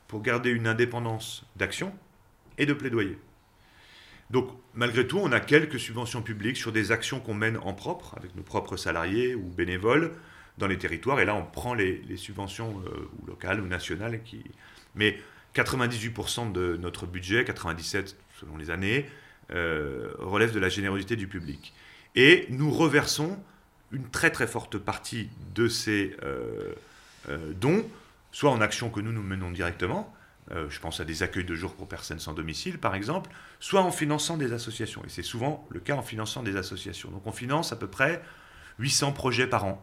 pour 0.09 0.21
garder 0.23 0.51
une 0.51 0.67
indépendance 0.67 1.45
d'action 1.57 1.95
et 2.59 2.67
de 2.67 2.75
plaidoyer. 2.75 3.17
Donc, 4.33 4.49
malgré 4.75 5.07
tout, 5.07 5.19
on 5.19 5.31
a 5.31 5.41
quelques 5.41 5.79
subventions 5.79 6.23
publiques 6.23 6.57
sur 6.57 6.73
des 6.73 6.91
actions 6.91 7.21
qu'on 7.21 7.35
mène 7.35 7.59
en 7.59 7.75
propre, 7.75 8.15
avec 8.17 8.35
nos 8.35 8.43
propres 8.43 8.79
salariés 8.79 9.35
ou 9.35 9.43
bénévoles, 9.43 10.13
dans 10.59 10.67
les 10.67 10.79
territoires. 10.79 11.21
Et 11.21 11.25
là, 11.25 11.35
on 11.35 11.45
prend 11.45 11.75
les, 11.75 12.03
subventions 12.17 12.83
euh, 12.87 13.11
locales 13.27 13.61
ou 13.61 13.67
nationales. 13.67 14.21
Mais 14.95 15.19
98% 15.55 16.51
de 16.51 16.79
notre 16.81 17.07
budget, 17.07 17.45
97% 17.45 18.15
selon 18.41 18.57
les 18.57 18.71
années, 18.71 19.07
euh, 19.53 20.13
relève 20.19 20.53
de 20.53 20.59
la 20.59 20.69
générosité 20.69 21.15
du 21.15 21.29
public. 21.29 21.75
Et 22.15 22.47
nous 22.49 22.71
reversons 22.71 23.39
une 23.93 24.09
très 24.09 24.31
très 24.31 24.47
forte 24.47 24.79
partie 24.79 25.29
de 25.55 25.69
ces 25.69 26.17
euh, 26.25 26.73
dons, 27.55 27.85
soit 28.33 28.51
en 28.51 28.61
actions 28.61 28.89
que 28.89 29.01
nous 29.01 29.13
nous 29.13 29.23
menons 29.23 29.51
directement, 29.51 30.13
euh, 30.51 30.69
je 30.69 30.81
pense 30.81 31.01
à 31.01 31.05
des 31.05 31.23
accueils 31.23 31.45
de 31.45 31.55
jour 31.55 31.75
pour 31.75 31.89
personnes 31.89 32.19
sans 32.19 32.35
domicile 32.35 32.79
par 32.79 32.95
exemple, 32.95 33.31
soit 33.61 33.83
en 33.83 33.93
finançant 33.93 34.37
des 34.37 34.53
associations. 34.53 35.03
Et 35.05 35.09
c'est 35.09 35.23
souvent 35.23 35.67
le 35.71 35.81
cas 35.81 35.95
en 35.95 36.03
finançant 36.03 36.43
des 36.43 36.57
associations. 36.57 37.11
Donc 37.11 37.27
on 37.27 37.33
finance 37.33 37.73
à 37.73 37.77
peu 37.77 37.87
près 37.87 38.23
800 38.79 39.13
projets 39.13 39.47
par 39.47 39.65
an 39.65 39.83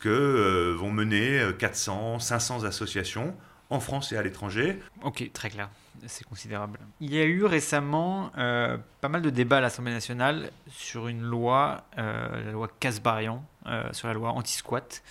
que 0.00 0.08
euh, 0.08 0.74
vont 0.74 0.90
mener 0.90 1.38
euh, 1.40 1.52
400, 1.52 2.18
500 2.18 2.64
associations 2.64 3.34
en 3.70 3.80
France 3.80 4.12
et 4.12 4.16
à 4.16 4.22
l'étranger. 4.22 4.80
Ok, 5.02 5.30
très 5.32 5.50
clair. 5.50 5.68
C'est 6.06 6.26
considérable. 6.26 6.78
Il 7.00 7.14
y 7.14 7.20
a 7.20 7.24
eu 7.24 7.44
récemment 7.44 8.30
euh, 8.36 8.76
pas 9.00 9.08
mal 9.08 9.22
de 9.22 9.30
débats 9.30 9.58
à 9.58 9.60
l'Assemblée 9.60 9.92
nationale 9.92 10.50
sur 10.68 11.08
une 11.08 11.22
loi, 11.22 11.84
euh, 11.98 12.44
la 12.44 12.52
loi 12.52 12.68
Casbarian, 12.80 13.44
euh, 13.66 13.92
sur 13.92 14.08
la 14.08 14.14
loi 14.14 14.30
anti-squat, 14.30 15.02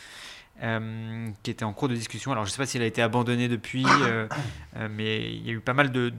euh, 0.62 1.30
qui 1.42 1.50
était 1.50 1.66
en 1.66 1.74
cours 1.74 1.90
de 1.90 1.96
discussion. 1.96 2.32
Alors 2.32 2.46
je 2.46 2.50
ne 2.50 2.52
sais 2.52 2.60
pas 2.60 2.68
si 2.68 2.78
elle 2.78 2.84
a 2.84 2.88
été 2.88 3.02
abandonnée 3.02 3.48
depuis, 3.48 3.86
euh, 3.86 4.28
euh, 4.78 4.88
mais 4.90 5.34
il 5.34 5.46
y 5.46 5.50
a 5.50 5.54
eu 5.54 5.60
pas 5.60 5.74
mal 5.74 5.92
de, 5.92 6.10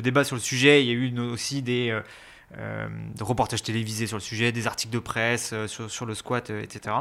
débats 0.00 0.24
sur 0.24 0.34
le 0.34 0.42
sujet. 0.42 0.82
Il 0.82 0.88
y 0.88 0.90
a 0.90 0.94
eu 0.94 1.18
aussi 1.20 1.62
des, 1.62 1.96
reportages 3.20 3.62
télévisés 3.62 4.08
sur 4.08 4.16
le 4.16 4.22
sujet, 4.22 4.50
des 4.50 4.66
articles 4.66 4.92
de 4.92 4.98
presse 4.98 5.54
sur, 5.66 6.06
le 6.06 6.14
squat, 6.14 6.50
etc. 6.50 6.96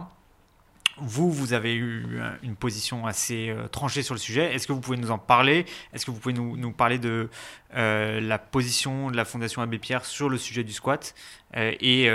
Vous, 0.98 1.32
vous 1.32 1.54
avez 1.54 1.74
eu 1.76 2.06
une 2.44 2.56
position 2.56 3.08
assez 3.08 3.54
tranchée 3.72 4.04
sur 4.04 4.14
le 4.14 4.20
sujet. 4.20 4.54
Est-ce 4.54 4.68
que 4.68 4.74
vous 4.74 4.80
pouvez 4.80 4.98
nous 4.98 5.10
en 5.10 5.18
parler? 5.18 5.66
Est-ce 5.94 6.06
que 6.06 6.12
vous 6.12 6.20
pouvez 6.20 6.36
nous, 6.36 6.72
parler 6.72 7.00
de 7.00 7.28
la 7.74 8.38
position 8.38 9.10
de 9.10 9.18
la 9.18 9.26
Fondation 9.26 9.64
Abbé 9.64 9.80
Pierre 9.80 10.06
sur 10.06 10.30
le 10.30 10.38
sujet 10.38 10.64
du 10.64 10.74
squat 10.74 11.16
et, 11.56 12.08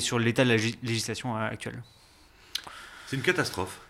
sur 0.00 0.18
l'état 0.18 0.44
de 0.44 0.48
la 0.48 0.56
lég- 0.56 0.78
législation 0.82 1.36
actuelle? 1.36 1.82
C'est 3.06 3.16
une 3.16 3.22
catastrophe. 3.22 3.80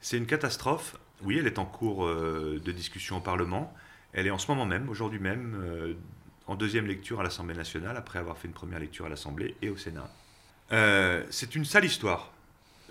C'est 0.00 0.16
une 0.16 0.26
catastrophe. 0.26 0.96
Oui, 1.22 1.38
elle 1.38 1.46
est 1.46 1.58
en 1.58 1.64
cours 1.64 2.06
euh, 2.06 2.60
de 2.64 2.72
discussion 2.72 3.16
au 3.16 3.20
Parlement. 3.20 3.74
Elle 4.12 4.26
est 4.26 4.30
en 4.30 4.38
ce 4.38 4.48
moment 4.48 4.66
même, 4.66 4.88
aujourd'hui 4.88 5.18
même, 5.18 5.60
euh, 5.64 5.94
en 6.46 6.54
deuxième 6.54 6.86
lecture 6.86 7.20
à 7.20 7.22
l'Assemblée 7.22 7.54
nationale, 7.54 7.96
après 7.96 8.18
avoir 8.18 8.38
fait 8.38 8.46
une 8.46 8.54
première 8.54 8.78
lecture 8.78 9.06
à 9.06 9.08
l'Assemblée 9.08 9.56
et 9.62 9.70
au 9.70 9.76
Sénat. 9.76 10.08
Euh, 10.72 11.24
c'est 11.30 11.54
une 11.54 11.64
sale 11.64 11.84
histoire. 11.84 12.32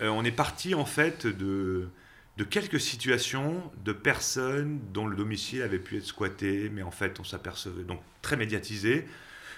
On 0.00 0.24
est 0.24 0.32
parti 0.32 0.74
en 0.74 0.84
fait 0.84 1.24
de, 1.24 1.88
de 2.36 2.44
quelques 2.44 2.80
situations 2.80 3.62
de 3.84 3.92
personnes 3.92 4.80
dont 4.92 5.06
le 5.06 5.14
domicile 5.14 5.62
avait 5.62 5.78
pu 5.78 5.96
être 5.96 6.04
squatté, 6.04 6.68
mais 6.68 6.82
en 6.82 6.90
fait 6.90 7.20
on 7.20 7.24
s'apercevait, 7.24 7.84
donc 7.84 8.00
très 8.20 8.36
médiatisé, 8.36 9.06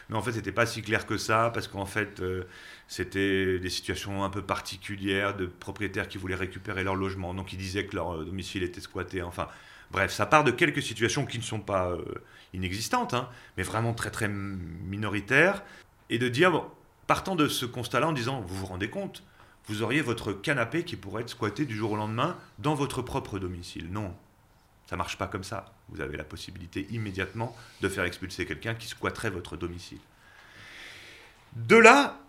mais 0.08 0.16
en 0.16 0.22
fait 0.22 0.32
c'était 0.32 0.52
pas 0.52 0.66
si 0.66 0.82
clair 0.82 1.06
que 1.06 1.16
ça, 1.16 1.50
parce 1.52 1.68
qu'en 1.68 1.86
fait 1.86 2.20
euh, 2.20 2.44
c'était 2.88 3.58
des 3.58 3.70
situations 3.70 4.24
un 4.24 4.30
peu 4.30 4.42
particulières 4.42 5.36
de 5.36 5.46
propriétaires 5.46 6.08
qui 6.08 6.18
voulaient 6.18 6.34
récupérer 6.34 6.84
leur 6.84 6.94
logement, 6.94 7.34
donc 7.34 7.52
ils 7.52 7.58
disaient 7.58 7.86
que 7.86 7.96
leur 7.96 8.24
domicile 8.24 8.62
était 8.62 8.80
squatté, 8.80 9.22
enfin 9.22 9.48
bref, 9.90 10.12
ça 10.12 10.26
part 10.26 10.44
de 10.44 10.50
quelques 10.50 10.82
situations 10.82 11.26
qui 11.26 11.38
ne 11.38 11.44
sont 11.44 11.60
pas 11.60 11.96
inexistantes, 12.52 13.14
hein, 13.14 13.28
mais 13.56 13.62
vraiment 13.62 13.94
très 13.94 14.10
très 14.10 14.28
minoritaires, 14.28 15.62
et 16.10 16.18
de 16.18 16.28
dire, 16.28 16.64
partant 17.06 17.36
de 17.36 17.48
ce 17.48 17.66
constat-là 17.66 18.08
en 18.08 18.12
disant, 18.12 18.40
vous 18.40 18.56
vous 18.56 18.66
rendez 18.66 18.90
compte, 18.90 19.22
vous 19.66 19.82
auriez 19.82 20.00
votre 20.00 20.32
canapé 20.32 20.84
qui 20.84 20.96
pourrait 20.96 21.22
être 21.22 21.30
squatté 21.30 21.64
du 21.64 21.74
jour 21.74 21.92
au 21.92 21.96
lendemain 21.96 22.36
dans 22.58 22.74
votre 22.74 23.02
propre 23.02 23.38
domicile. 23.38 23.90
Non, 23.90 24.14
ça 24.86 24.96
marche 24.96 25.18
pas 25.18 25.26
comme 25.26 25.44
ça. 25.44 25.75
Vous 25.88 26.00
avez 26.00 26.16
la 26.16 26.24
possibilité 26.24 26.86
immédiatement 26.90 27.56
de 27.80 27.88
faire 27.88 28.04
expulser 28.04 28.44
quelqu'un 28.44 28.74
qui 28.74 28.88
squatterait 28.88 29.30
votre 29.30 29.56
domicile. 29.56 30.00
De 31.54 31.76
là, 31.76 32.20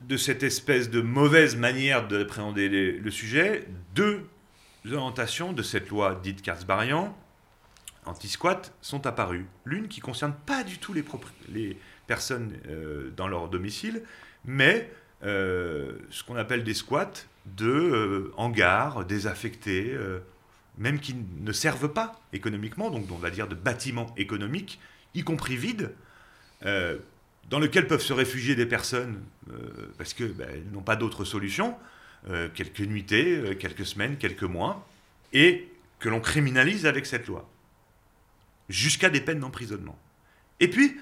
de 0.00 0.16
cette 0.16 0.42
espèce 0.42 0.90
de 0.90 1.00
mauvaise 1.00 1.56
manière 1.56 2.06
d'appréhender 2.08 2.68
le 2.68 3.10
sujet, 3.10 3.66
deux 3.94 4.26
orientations 4.92 5.52
de 5.52 5.62
cette 5.62 5.88
loi 5.88 6.14
dite 6.22 6.42
Karsbarian 6.42 7.16
anti-squat 8.04 8.72
sont 8.80 9.06
apparues. 9.06 9.46
L'une 9.64 9.88
qui 9.88 10.00
concerne 10.00 10.34
pas 10.46 10.64
du 10.64 10.78
tout 10.78 10.94
les, 10.94 11.78
personnes 12.06 12.52
euh, 12.68 13.10
dans 13.16 13.26
leur 13.26 13.48
domicile, 13.48 14.02
mais 14.44 14.90
euh, 15.24 15.98
ce 16.10 16.22
qu'on 16.22 16.36
appelle 16.36 16.62
des 16.62 16.74
squats 16.74 17.26
de 17.46 17.68
euh, 17.68 18.32
hangars 18.36 19.04
désaffectés, 19.04 19.96
même 20.78 21.00
qui 21.00 21.14
ne 21.14 21.52
servent 21.52 21.92
pas 21.92 22.20
économiquement, 22.32 22.90
donc 22.90 23.10
on 23.10 23.16
va 23.16 23.30
dire 23.30 23.48
de 23.48 23.54
bâtiments 23.54 24.14
économiques, 24.16 24.78
y 25.14 25.22
compris 25.22 25.56
vides, 25.56 25.92
dans 26.62 27.58
lesquels 27.58 27.86
peuvent 27.86 28.02
se 28.02 28.12
réfugier 28.12 28.54
des 28.54 28.66
personnes 28.66 29.22
parce 29.98 30.14
qu'elles 30.14 30.32
ben, 30.32 30.62
n'ont 30.72 30.82
pas 30.82 30.96
d'autre 30.96 31.24
solution, 31.24 31.76
quelques 32.54 32.80
nuitées, 32.80 33.56
quelques 33.58 33.86
semaines, 33.86 34.16
quelques 34.18 34.42
mois, 34.42 34.86
et 35.32 35.68
que 35.98 36.08
l'on 36.08 36.20
criminalise 36.20 36.86
avec 36.86 37.06
cette 37.06 37.26
loi, 37.26 37.48
jusqu'à 38.68 39.10
des 39.10 39.20
peines 39.20 39.40
d'emprisonnement. 39.40 39.98
Et 40.60 40.68
puis, 40.68 40.96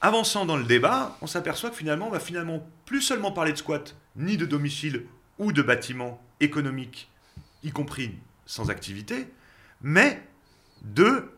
avançant 0.00 0.46
dans 0.46 0.56
le 0.56 0.64
débat, 0.64 1.16
on 1.20 1.26
s'aperçoit 1.26 1.70
que 1.70 1.76
finalement, 1.76 2.08
on 2.08 2.10
va 2.10 2.20
finalement 2.20 2.68
plus 2.86 3.02
seulement 3.02 3.32
parler 3.32 3.52
de 3.52 3.58
squat, 3.58 3.94
ni 4.16 4.36
de 4.36 4.46
domicile 4.46 5.04
ou 5.38 5.52
de 5.52 5.62
bâtiment 5.62 6.22
économique, 6.40 7.08
y 7.62 7.70
compris 7.70 8.14
sans 8.50 8.68
activité, 8.68 9.28
mais 9.80 10.20
de 10.82 11.30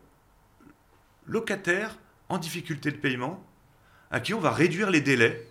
locataires 1.26 1.98
en 2.30 2.38
difficulté 2.38 2.90
de 2.90 2.96
paiement, 2.96 3.46
à 4.10 4.18
qui 4.18 4.32
on 4.32 4.40
va 4.40 4.50
réduire 4.50 4.90
les 4.90 5.02
délais, 5.02 5.46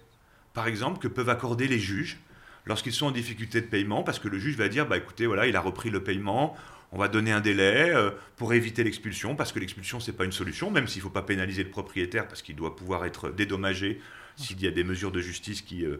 par 0.53 0.67
exemple, 0.67 0.97
que 0.97 1.07
peuvent 1.07 1.29
accorder 1.29 1.67
les 1.67 1.77
juges 1.77 2.17
lorsqu'ils 2.65 2.93
sont 2.93 3.05
en 3.05 3.11
difficulté 3.11 3.61
de 3.61 3.67
paiement, 3.67 4.01
parce 4.01 4.17
que 4.17 4.27
le 4.27 4.39
juge 4.39 4.55
va 4.55 4.69
dire, 4.69 4.87
bah 4.87 4.97
écoutez, 4.97 5.27
voilà, 5.27 5.45
il 5.45 5.55
a 5.55 5.61
repris 5.61 5.91
le 5.91 6.03
paiement, 6.03 6.57
on 6.91 6.97
va 6.97 7.07
donner 7.07 7.31
un 7.31 7.41
délai 7.41 7.91
euh, 7.91 8.09
pour 8.37 8.55
éviter 8.55 8.83
l'expulsion, 8.83 9.35
parce 9.35 9.51
que 9.51 9.59
l'expulsion, 9.59 9.99
ce 9.99 10.09
n'est 10.09 10.17
pas 10.17 10.25
une 10.25 10.31
solution, 10.31 10.71
même 10.71 10.87
s'il 10.87 10.99
ne 10.99 11.03
faut 11.03 11.09
pas 11.11 11.21
pénaliser 11.21 11.63
le 11.63 11.69
propriétaire, 11.69 12.27
parce 12.27 12.41
qu'il 12.41 12.55
doit 12.55 12.75
pouvoir 12.75 13.05
être 13.05 13.29
dédommagé 13.29 14.01
s'il 14.35 14.59
y 14.61 14.67
a 14.67 14.71
des 14.71 14.83
mesures 14.83 15.11
de 15.11 15.21
justice 15.21 15.61
qui, 15.61 15.85
euh, 15.85 15.97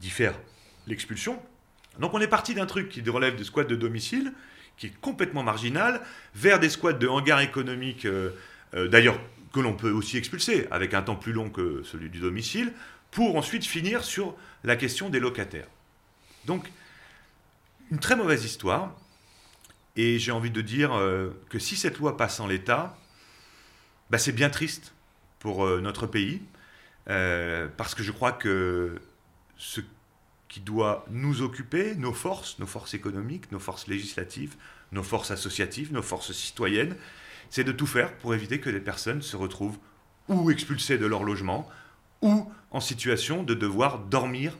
diffèrent 0.00 0.38
l'expulsion. 0.86 1.42
Donc 1.98 2.14
on 2.14 2.20
est 2.20 2.28
parti 2.28 2.54
d'un 2.54 2.66
truc 2.66 2.88
qui 2.88 3.00
relève 3.08 3.36
de 3.36 3.42
squats 3.42 3.64
de 3.64 3.76
domicile, 3.76 4.32
qui 4.76 4.86
est 4.86 5.00
complètement 5.00 5.42
marginal, 5.42 6.00
vers 6.34 6.60
des 6.60 6.68
squats 6.68 6.92
de 6.92 7.08
hangars 7.08 7.40
économiques, 7.40 8.04
euh, 8.04 8.30
d'ailleurs 8.74 9.18
que 9.52 9.60
l'on 9.60 9.74
peut 9.74 9.90
aussi 9.90 10.18
expulser, 10.18 10.66
avec 10.70 10.92
un 10.92 11.02
temps 11.02 11.16
plus 11.16 11.32
long 11.32 11.48
que 11.48 11.82
celui 11.82 12.10
du 12.10 12.18
domicile, 12.18 12.72
pour 13.10 13.36
ensuite 13.36 13.64
finir 13.64 14.04
sur 14.04 14.34
la 14.64 14.76
question 14.76 15.08
des 15.08 15.20
locataires. 15.20 15.68
Donc, 16.44 16.70
une 17.90 17.98
très 17.98 18.16
mauvaise 18.16 18.44
histoire, 18.44 18.94
et 19.96 20.18
j'ai 20.18 20.32
envie 20.32 20.50
de 20.50 20.60
dire 20.60 20.94
euh, 20.94 21.30
que 21.48 21.58
si 21.58 21.76
cette 21.76 21.98
loi 21.98 22.16
passe 22.16 22.40
en 22.40 22.46
l'état, 22.46 22.98
bah, 24.10 24.18
c'est 24.18 24.32
bien 24.32 24.50
triste 24.50 24.92
pour 25.38 25.64
euh, 25.64 25.80
notre 25.80 26.06
pays, 26.06 26.42
euh, 27.08 27.68
parce 27.76 27.94
que 27.94 28.02
je 28.02 28.12
crois 28.12 28.32
que 28.32 29.00
ce 29.56 29.80
qui 30.48 30.60
doit 30.60 31.04
nous 31.10 31.42
occuper, 31.42 31.94
nos 31.96 32.12
forces, 32.12 32.58
nos 32.58 32.66
forces 32.66 32.94
économiques, 32.94 33.50
nos 33.52 33.58
forces 33.58 33.88
législatives, 33.88 34.54
nos 34.92 35.02
forces 35.02 35.30
associatives, 35.30 35.92
nos 35.92 36.02
forces 36.02 36.32
citoyennes, 36.32 36.96
c'est 37.50 37.64
de 37.64 37.72
tout 37.72 37.86
faire 37.86 38.16
pour 38.18 38.34
éviter 38.34 38.60
que 38.60 38.70
les 38.70 38.80
personnes 38.80 39.22
se 39.22 39.36
retrouvent 39.36 39.78
ou 40.28 40.50
expulsées 40.50 40.98
de 40.98 41.06
leur 41.06 41.22
logement, 41.22 41.68
ou 42.22 42.50
en 42.70 42.80
situation 42.80 43.42
de 43.42 43.54
devoir 43.54 43.98
dormir 44.00 44.56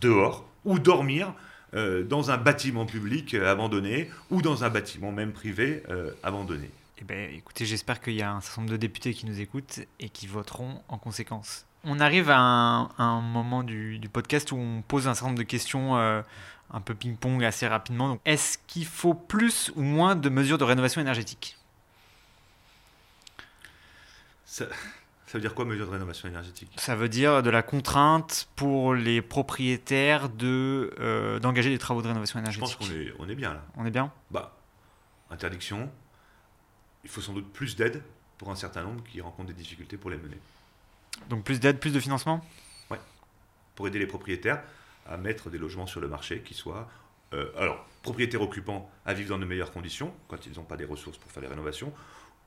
dehors, 0.00 0.48
ou 0.64 0.78
dormir 0.78 1.34
euh, 1.74 2.04
dans 2.04 2.30
un 2.30 2.36
bâtiment 2.36 2.86
public 2.86 3.34
euh, 3.34 3.50
abandonné 3.50 4.10
ou 4.30 4.42
dans 4.42 4.64
un 4.64 4.70
bâtiment 4.70 5.12
même 5.12 5.32
privé 5.32 5.82
euh, 5.88 6.12
abandonné. 6.22 6.70
Eh 6.98 7.04
ben, 7.04 7.32
écoutez, 7.34 7.64
j'espère 7.64 8.00
qu'il 8.00 8.14
y 8.14 8.22
a 8.22 8.32
un 8.32 8.40
certain 8.40 8.62
nombre 8.62 8.72
de 8.72 8.76
députés 8.76 9.14
qui 9.14 9.26
nous 9.26 9.40
écoutent 9.40 9.80
et 9.98 10.10
qui 10.10 10.26
voteront 10.26 10.82
en 10.88 10.98
conséquence. 10.98 11.66
On 11.84 11.98
arrive 11.98 12.30
à 12.30 12.38
un, 12.38 13.20
moment 13.20 13.62
du, 13.62 14.00
podcast 14.12 14.52
où 14.52 14.56
on 14.56 14.82
pose 14.82 15.08
un 15.08 15.14
certain 15.14 15.28
nombre 15.28 15.38
de 15.38 15.44
questions 15.44 15.96
un 15.96 16.80
peu 16.80 16.94
ping-pong 16.94 17.42
assez 17.44 17.66
rapidement. 17.66 18.18
Est-ce 18.24 18.58
qu'il 18.66 18.86
faut 18.86 19.14
plus 19.14 19.72
ou 19.76 19.82
moins 19.82 20.14
de 20.14 20.28
mesures 20.28 20.58
de 20.58 20.64
rénovation 20.64 21.00
énergétique? 21.00 21.56
Ça 25.30 25.38
veut 25.38 25.40
dire 25.40 25.54
quoi, 25.54 25.64
mesure 25.64 25.86
de 25.86 25.92
rénovation 25.92 26.28
énergétique? 26.28 26.72
Ça 26.76 26.96
veut 26.96 27.08
dire 27.08 27.42
de 27.42 27.50
la 27.50 27.62
contrainte 27.62 28.48
pour 28.56 28.94
les 28.94 29.22
propriétaires 29.22 30.28
de, 30.28 30.92
euh, 30.98 31.38
d'engager 31.38 31.70
des 31.70 31.78
travaux 31.78 32.02
de 32.02 32.08
rénovation 32.08 32.40
énergétique. 32.40 32.68
Je 32.68 32.76
pense 32.76 32.88
qu'on 32.88 32.94
est, 32.94 33.12
on 33.20 33.28
est 33.28 33.36
bien 33.36 33.54
là. 33.54 33.64
On 33.76 33.86
est 33.86 33.92
bien? 33.92 34.12
Bah, 34.32 34.56
interdiction. 35.30 35.88
Il 37.04 37.10
faut 37.10 37.20
sans 37.20 37.32
doute 37.32 37.52
plus 37.52 37.76
d'aide 37.76 38.02
pour 38.38 38.50
un 38.50 38.56
certain 38.56 38.82
nombre 38.82 39.04
qui 39.04 39.20
rencontrent 39.20 39.48
des 39.48 39.54
difficultés 39.54 39.96
pour 39.96 40.10
les 40.10 40.16
mener. 40.16 40.38
Donc 41.28 41.44
plus 41.44 41.60
d'aide, 41.60 41.78
plus 41.78 41.92
de 41.92 42.00
financement? 42.00 42.44
Ouais. 42.90 42.98
Pour 43.74 43.86
aider 43.86 43.98
les 43.98 44.06
propriétaires 44.06 44.62
à 45.06 45.16
mettre 45.16 45.50
des 45.50 45.58
logements 45.58 45.86
sur 45.86 46.00
le 46.00 46.08
marché 46.08 46.40
qui 46.42 46.54
soient. 46.54 46.88
Euh, 47.32 47.50
alors, 47.56 47.86
propriétaires 48.02 48.42
occupants 48.42 48.90
à 49.06 49.14
vivre 49.14 49.30
dans 49.30 49.38
de 49.38 49.44
meilleures 49.44 49.72
conditions, 49.72 50.12
quand 50.28 50.46
ils 50.46 50.54
n'ont 50.54 50.64
pas 50.64 50.76
des 50.76 50.84
ressources 50.84 51.18
pour 51.18 51.30
faire 51.30 51.42
les 51.42 51.48
rénovations, 51.48 51.92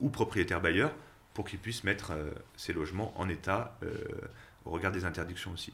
ou 0.00 0.10
propriétaires 0.10 0.60
bailleurs 0.60 0.92
pour 1.32 1.46
qu'ils 1.46 1.58
puissent 1.58 1.84
mettre 1.84 2.12
euh, 2.12 2.30
ces 2.56 2.72
logements 2.72 3.18
en 3.18 3.28
état 3.28 3.76
euh, 3.82 3.94
au 4.64 4.70
regard 4.70 4.92
des 4.92 5.04
interdictions 5.04 5.52
aussi. 5.52 5.72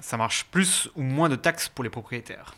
Ça 0.00 0.16
marche 0.16 0.46
plus 0.46 0.90
ou 0.96 1.02
moins 1.02 1.28
de 1.28 1.36
taxes 1.36 1.68
pour 1.68 1.84
les 1.84 1.90
propriétaires? 1.90 2.54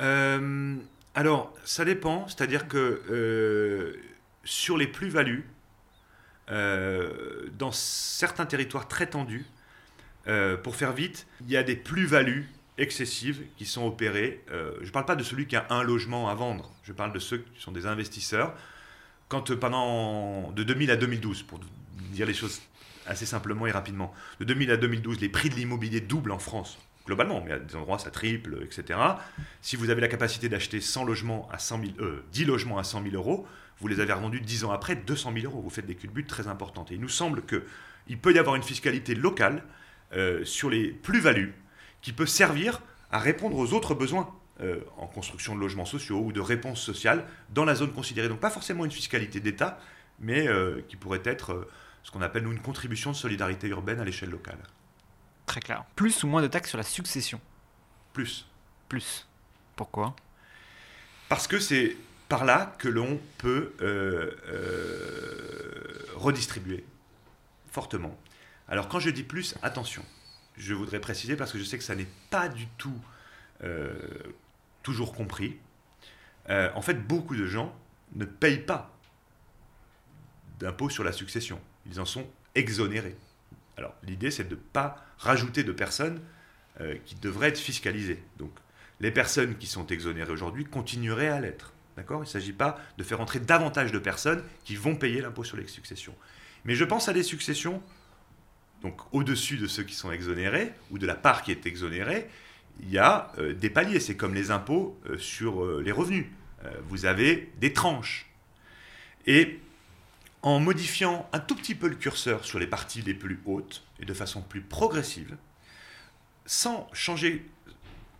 Euh, 0.00 0.76
Alors, 1.14 1.54
ça 1.64 1.84
dépend. 1.84 2.26
C'est-à-dire 2.28 2.68
que 2.68 3.98
sur 4.44 4.76
les 4.78 4.86
plus-values, 4.86 5.48
dans 6.48 7.72
certains 7.72 8.46
territoires 8.46 8.88
très 8.88 9.06
tendus, 9.06 9.46
pour 10.62 10.76
faire 10.76 10.92
vite, 10.92 11.26
il 11.40 11.50
y 11.50 11.56
a 11.56 11.62
des 11.62 11.76
plus-values 11.76 12.48
excessives 12.78 13.42
qui 13.56 13.66
sont 13.66 13.86
opérées. 13.86 14.44
je 14.48 14.86
ne 14.86 14.90
parle 14.90 15.06
pas 15.06 15.16
de 15.16 15.22
celui 15.22 15.46
qui 15.46 15.56
a 15.56 15.66
un 15.70 15.82
logement 15.82 16.28
à 16.28 16.34
vendre, 16.34 16.70
je 16.84 16.92
parle 16.92 17.12
de 17.12 17.18
ceux 17.18 17.38
qui 17.38 17.60
sont 17.60 17.72
des 17.72 17.86
investisseurs 17.86 18.54
quand 19.28 19.50
euh, 19.50 19.56
pendant 19.56 20.52
de 20.52 20.62
2000 20.62 20.90
à 20.90 20.96
2012, 20.96 21.42
pour 21.42 21.60
dire 22.12 22.26
les 22.26 22.34
choses 22.34 22.60
assez 23.06 23.26
simplement 23.26 23.66
et 23.66 23.70
rapidement, 23.70 24.12
de 24.40 24.44
2000 24.44 24.70
à 24.70 24.76
2012, 24.76 25.20
les 25.20 25.28
prix 25.28 25.48
de 25.48 25.54
l'immobilier 25.54 26.00
doublent 26.00 26.32
en 26.32 26.38
France, 26.38 26.78
globalement, 27.06 27.42
mais 27.44 27.52
à 27.52 27.58
des 27.58 27.76
endroits 27.76 27.98
ça 27.98 28.10
triple, 28.10 28.58
etc. 28.64 28.98
Si 29.62 29.76
vous 29.76 29.90
avez 29.90 30.00
la 30.00 30.08
capacité 30.08 30.48
d'acheter 30.48 30.80
100 30.80 31.04
logements 31.04 31.48
à 31.52 31.58
100 31.58 31.80
000, 31.98 32.08
10 32.32 32.44
logements 32.46 32.78
à 32.78 32.84
100 32.84 33.04
000 33.04 33.14
euros, 33.14 33.46
vous 33.78 33.88
les 33.88 34.00
avez 34.00 34.12
revendus 34.12 34.40
10 34.40 34.64
ans 34.64 34.70
après 34.70 34.96
200 34.96 35.32
000 35.34 35.46
euros. 35.46 35.60
Vous 35.60 35.70
faites 35.70 35.86
des 35.86 35.94
culbutes 35.94 36.28
très 36.28 36.48
importantes. 36.48 36.90
Et 36.90 36.94
il 36.94 37.00
nous 37.00 37.08
semble 37.08 37.42
qu'il 37.44 38.18
peut 38.18 38.34
y 38.34 38.38
avoir 38.38 38.56
une 38.56 38.62
fiscalité 38.62 39.14
locale 39.14 39.62
euh, 40.14 40.44
sur 40.44 40.70
les 40.70 40.88
plus-values 40.88 41.54
qui 42.00 42.12
peut 42.12 42.26
servir 42.26 42.80
à 43.10 43.18
répondre 43.18 43.56
aux 43.56 43.72
autres 43.72 43.94
besoins 43.94 44.32
euh, 44.60 44.80
en 44.96 45.06
construction 45.06 45.54
de 45.54 45.60
logements 45.60 45.84
sociaux 45.84 46.20
ou 46.20 46.32
de 46.32 46.40
réponses 46.40 46.80
sociales 46.80 47.26
dans 47.50 47.64
la 47.64 47.74
zone 47.74 47.92
considérée. 47.92 48.28
Donc 48.28 48.40
pas 48.40 48.50
forcément 48.50 48.84
une 48.84 48.90
fiscalité 48.90 49.40
d'État, 49.40 49.78
mais 50.20 50.48
euh, 50.48 50.80
qui 50.88 50.96
pourrait 50.96 51.22
être 51.24 51.68
ce 52.02 52.10
qu'on 52.10 52.22
appelle 52.22 52.44
nous 52.44 52.52
une 52.52 52.60
contribution 52.60 53.10
de 53.10 53.16
solidarité 53.16 53.68
urbaine 53.68 54.00
à 54.00 54.04
l'échelle 54.04 54.30
locale. 54.30 54.58
Très 55.44 55.60
clair. 55.60 55.84
Plus 55.96 56.24
ou 56.24 56.28
moins 56.28 56.40
de 56.40 56.46
taxes 56.46 56.70
sur 56.70 56.78
la 56.78 56.84
succession? 56.84 57.40
Plus. 58.12 58.46
Plus. 58.88 59.26
Pourquoi? 59.74 60.16
Parce 61.28 61.46
que 61.46 61.58
c'est 61.58 61.96
par 62.28 62.44
là 62.44 62.74
que 62.78 62.88
l'on 62.88 63.20
peut 63.38 63.72
euh, 63.80 64.32
euh, 64.48 66.06
redistribuer 66.14 66.84
fortement. 67.70 68.18
Alors 68.68 68.88
quand 68.88 68.98
je 68.98 69.10
dis 69.10 69.22
plus, 69.22 69.54
attention, 69.62 70.04
je 70.56 70.74
voudrais 70.74 71.00
préciser 71.00 71.36
parce 71.36 71.52
que 71.52 71.58
je 71.58 71.64
sais 71.64 71.78
que 71.78 71.84
ça 71.84 71.94
n'est 71.94 72.08
pas 72.30 72.48
du 72.48 72.66
tout 72.78 72.98
euh, 73.62 73.94
toujours 74.82 75.14
compris. 75.14 75.58
en 76.48 76.82
fait, 76.82 76.94
beaucoup 76.94 77.36
de 77.36 77.46
gens 77.46 77.76
ne 78.14 78.24
payent 78.24 78.64
pas 78.64 78.92
d'impôt 80.58 80.88
sur 80.88 81.04
la 81.04 81.12
succession. 81.12 81.60
Ils 81.86 82.00
en 82.00 82.04
sont 82.04 82.26
exonérés. 82.54 83.16
Alors 83.76 83.94
l'idée, 84.02 84.30
c'est 84.30 84.44
de 84.44 84.54
ne 84.54 84.60
pas 84.60 85.04
rajouter 85.18 85.64
de 85.64 85.72
personnes 85.72 86.20
qui 87.04 87.14
devraient 87.16 87.48
être 87.48 87.58
fiscalisées. 87.58 88.22
Donc 88.38 88.52
les 89.00 89.10
personnes 89.10 89.56
qui 89.58 89.66
sont 89.66 89.86
exonérées 89.88 90.32
aujourd'hui 90.32 90.64
continueraient 90.64 91.28
à 91.28 91.40
l'être. 91.40 91.72
Il 91.98 92.18
ne 92.18 92.24
s'agit 92.24 92.52
pas 92.52 92.78
de 92.98 93.02
faire 93.02 93.20
entrer 93.20 93.40
davantage 93.40 93.92
de 93.92 93.98
personnes 93.98 94.42
qui 94.64 94.76
vont 94.76 94.96
payer 94.96 95.20
l'impôt 95.20 95.44
sur 95.44 95.56
les 95.56 95.66
successions. 95.66 96.14
Mais 96.64 96.74
je 96.74 96.84
pense 96.84 97.08
à 97.08 97.12
des 97.12 97.22
successions, 97.22 97.82
donc 98.82 99.00
au-dessus 99.12 99.56
de 99.56 99.66
ceux 99.66 99.82
qui 99.82 99.94
sont 99.94 100.12
exonérés, 100.12 100.72
ou 100.90 100.98
de 100.98 101.06
la 101.06 101.14
part 101.14 101.42
qui 101.42 101.52
est 101.52 101.66
exonérée, 101.66 102.28
il 102.80 102.90
y 102.90 102.98
a 102.98 103.32
euh, 103.38 103.54
des 103.54 103.70
paliers. 103.70 104.00
C'est 104.00 104.16
comme 104.16 104.34
les 104.34 104.50
impôts 104.50 104.98
euh, 105.08 105.16
sur 105.18 105.64
euh, 105.64 105.82
les 105.84 105.92
revenus. 105.92 106.26
vous 106.88 107.06
avez 107.06 107.52
des 107.58 107.72
tranches. 107.72 108.26
Et 109.26 109.60
en 110.42 110.60
modifiant 110.60 111.28
un 111.32 111.40
tout 111.40 111.54
petit 111.54 111.74
peu 111.74 111.88
le 111.88 111.94
curseur 111.94 112.44
sur 112.44 112.58
les 112.58 112.66
parties 112.66 113.02
les 113.02 113.14
plus 113.14 113.40
hautes, 113.46 113.84
et 114.00 114.04
de 114.04 114.14
façon 114.14 114.42
plus 114.42 114.60
progressive, 114.60 115.36
sans 116.44 116.88
changer 116.92 117.44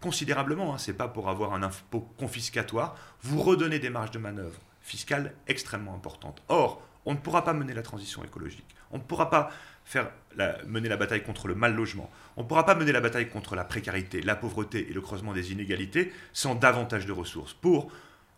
considérablement, 0.07 0.73
hein, 0.73 0.79
ce 0.79 0.93
n'est 0.93 0.97
pas 0.97 1.09
pour 1.09 1.29
avoir 1.29 1.53
un 1.53 1.65
impôt 1.65 2.09
confiscatoire, 2.17 2.95
vous 3.23 3.43
redonnez 3.43 3.81
des 3.81 3.91
marges 3.91 4.13
de 4.13 4.21
manœuvre 4.21 4.61
fiscales 4.81 5.35
extrêmement 5.49 5.97
importantes. 5.97 6.45
Or, 6.49 6.81
on 7.07 7.15
ne 7.15 7.19
pourra 7.19 7.43
pas 7.43 7.53
mener 7.53 7.75
la 7.75 7.83
transition 7.83 8.23
écologique, 8.23 8.77
on 8.93 8.99
ne 8.99 9.03
pourra 9.03 9.31
pas 9.31 9.51
mener 10.65 10.89
la 10.89 10.97
bataille 10.97 11.25
contre 11.25 11.49
le 11.49 11.57
mal 11.57 11.75
logement, 11.75 12.09
on 12.37 12.45
ne 12.45 12.47
pourra 12.47 12.65
pas 12.65 12.77
mener 12.77 12.93
la 12.93 13.01
bataille 13.01 13.29
contre 13.29 13.57
la 13.57 13.65
précarité, 13.65 14.23
la 14.23 14.37
pauvreté 14.37 14.89
et 14.89 14.93
le 14.93 15.01
creusement 15.01 15.33
des 15.33 15.51
inégalités 15.51 16.13
sans 16.33 16.55
davantage 16.55 17.05
de 17.05 17.13
ressources 17.13 17.55
pour 17.55 17.91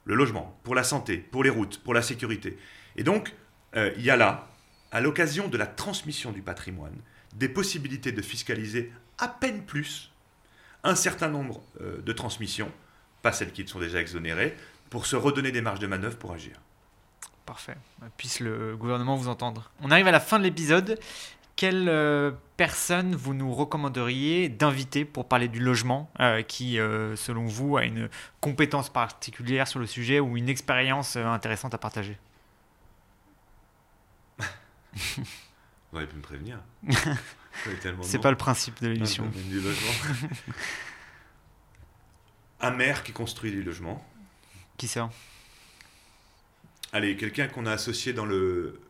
le 0.07 0.15
logement, 0.15 0.59
pour 0.63 0.75
la 0.75 0.85
santé, 0.85 1.19
pour 1.19 1.45
les 1.45 1.51
routes, 1.51 1.81
pour 1.81 1.93
la 1.93 2.01
sécurité. 2.01 2.57
Et 2.97 3.03
donc, 3.05 3.35
euh, 3.77 3.93
il 3.99 4.05
y 4.07 4.11
a 4.11 4.17
là, 4.17 4.49
à 4.91 5.03
l'occasion 5.03 5.49
de 5.49 5.59
la 5.59 5.67
transmission 5.67 6.33
du 6.33 6.41
patrimoine, 6.41 6.97
des 7.35 7.51
possibilités 7.51 8.13
de 8.13 8.23
fiscaliser 8.23 8.91
à 9.19 9.29
peine 9.29 9.65
plus 9.67 10.13
un 10.85 10.95
certain 10.95 11.29
nombre 11.29 11.61
euh, 11.81 12.01
de 12.03 12.13
transmissions, 12.13 12.71
pas 13.23 13.33
celles 13.33 13.53
qui 13.53 13.67
sont 13.67 13.81
déjà 13.81 14.01
exonérées, 14.01 14.57
pour 14.91 15.07
se 15.07 15.17
redonner 15.17 15.53
des 15.53 15.61
marges 15.61 15.81
de 15.81 15.87
manœuvre 15.87 16.17
pour 16.17 16.33
agir. 16.33 16.61
Parfait. 17.45 17.77
Puisse 18.17 18.41
le 18.41 18.77
gouvernement 18.77 19.17
vous 19.17 19.29
entendre. 19.29 19.71
On 19.81 19.91
arrive 19.91 20.07
à 20.07 20.13
la 20.13 20.21
fin 20.21 20.39
de 20.39 20.45
l'épisode. 20.45 20.99
Quelle 21.57 21.89
euh, 21.89 22.31
personne 22.57 23.15
vous 23.17 23.35
nous 23.35 23.53
recommanderiez 23.53 24.49
d'inviter 24.49 25.05
pour 25.05 25.27
parler 25.27 25.49
du 25.49 25.59
logement 25.59 26.11
euh, 26.21 26.43
qui, 26.43 26.77
selon 26.77 27.47
vous, 27.47 27.77
a 27.77 27.85
une 27.85 28.09
compétence 28.41 28.91
particulière 28.91 29.67
sur 29.67 29.81
le 29.81 29.87
sujet 29.87 30.21
ou 30.21 30.37
une 30.37 30.49
expérience 30.49 31.17
intéressante 31.17 31.75
à 31.75 31.79
partager? 31.79 32.19
Vous 35.91 35.97
auriez 35.97 36.07
pu 36.07 36.17
me 36.17 36.23
prévenir. 36.23 36.59
C'est 38.03 38.21
pas 38.21 38.31
le 38.31 38.37
principe 38.37 38.81
de 38.81 38.89
l'émission. 38.89 39.31
Un 42.61 42.71
maire 42.73 43.05
qui 43.05 43.13
construit 43.13 43.53
des 43.53 43.63
logements. 43.63 44.05
Qui 44.77 44.89
ça 44.89 45.11
Allez, 46.93 47.17
quelqu'un 47.17 47.49
qu'on 47.49 47.67
a 47.67 47.73
associé 47.73 48.13
dans 48.13 48.27
le 48.27 48.81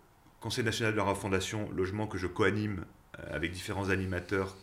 Conseil 0.40 0.64
national 0.64 0.92
de 0.92 0.98
la 0.98 1.04
refondation 1.04 1.68
logement 1.72 2.06
que 2.06 2.16
je 2.16 2.28
coanime 2.28 2.84
euh, 3.18 3.34
avec 3.34 3.50
différents 3.50 3.90
animateurs 3.90 4.56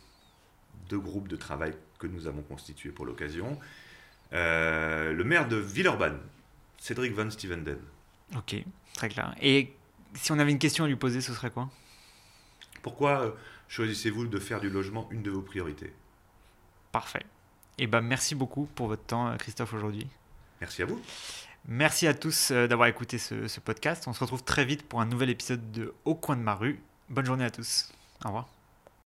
de 0.88 0.96
groupes 0.96 1.28
de 1.28 1.36
travail 1.36 1.74
que 1.98 2.06
nous 2.06 2.26
avons 2.26 2.42
constitués 2.42 2.90
pour 2.90 3.04
l'occasion. 3.04 3.58
Euh, 4.32 5.12
le 5.12 5.24
maire 5.24 5.48
de 5.48 5.56
Villeurbanne, 5.56 6.18
Cédric 6.78 7.12
Van 7.12 7.30
Stevenden. 7.30 7.78
Ok, 8.36 8.56
très 8.94 9.08
clair. 9.08 9.34
Et 9.40 9.74
si 10.14 10.32
on 10.32 10.38
avait 10.38 10.50
une 10.50 10.58
question 10.58 10.84
à 10.84 10.88
lui 10.88 10.96
poser, 10.96 11.20
ce 11.20 11.32
serait 11.34 11.50
quoi? 11.50 11.68
Pourquoi 12.82 13.20
euh, 13.20 13.30
choisissez-vous 13.68 14.26
de 14.26 14.38
faire 14.38 14.60
du 14.60 14.70
logement 14.70 15.08
une 15.10 15.22
de 15.22 15.30
vos 15.30 15.42
priorités 15.42 15.92
Parfait. 16.92 17.24
Et 17.78 17.84
eh 17.84 17.86
ben, 17.86 18.00
merci 18.00 18.34
beaucoup 18.34 18.68
pour 18.74 18.88
votre 18.88 19.04
temps, 19.04 19.28
euh, 19.28 19.36
Christophe, 19.36 19.74
aujourd'hui. 19.74 20.06
Merci 20.60 20.82
à 20.82 20.86
vous. 20.86 21.00
Merci 21.68 22.06
à 22.06 22.14
tous 22.14 22.50
euh, 22.50 22.66
d'avoir 22.66 22.88
écouté 22.88 23.18
ce, 23.18 23.48
ce 23.48 23.60
podcast. 23.60 24.06
On 24.06 24.14
se 24.14 24.20
retrouve 24.20 24.42
très 24.44 24.64
vite 24.64 24.82
pour 24.82 25.00
un 25.00 25.06
nouvel 25.06 25.28
épisode 25.28 25.72
de 25.72 25.92
Au 26.04 26.14
coin 26.14 26.36
de 26.36 26.42
ma 26.42 26.54
rue. 26.54 26.80
Bonne 27.10 27.26
journée 27.26 27.44
à 27.44 27.50
tous. 27.50 27.92
Au 28.24 28.28
revoir. 28.28 28.55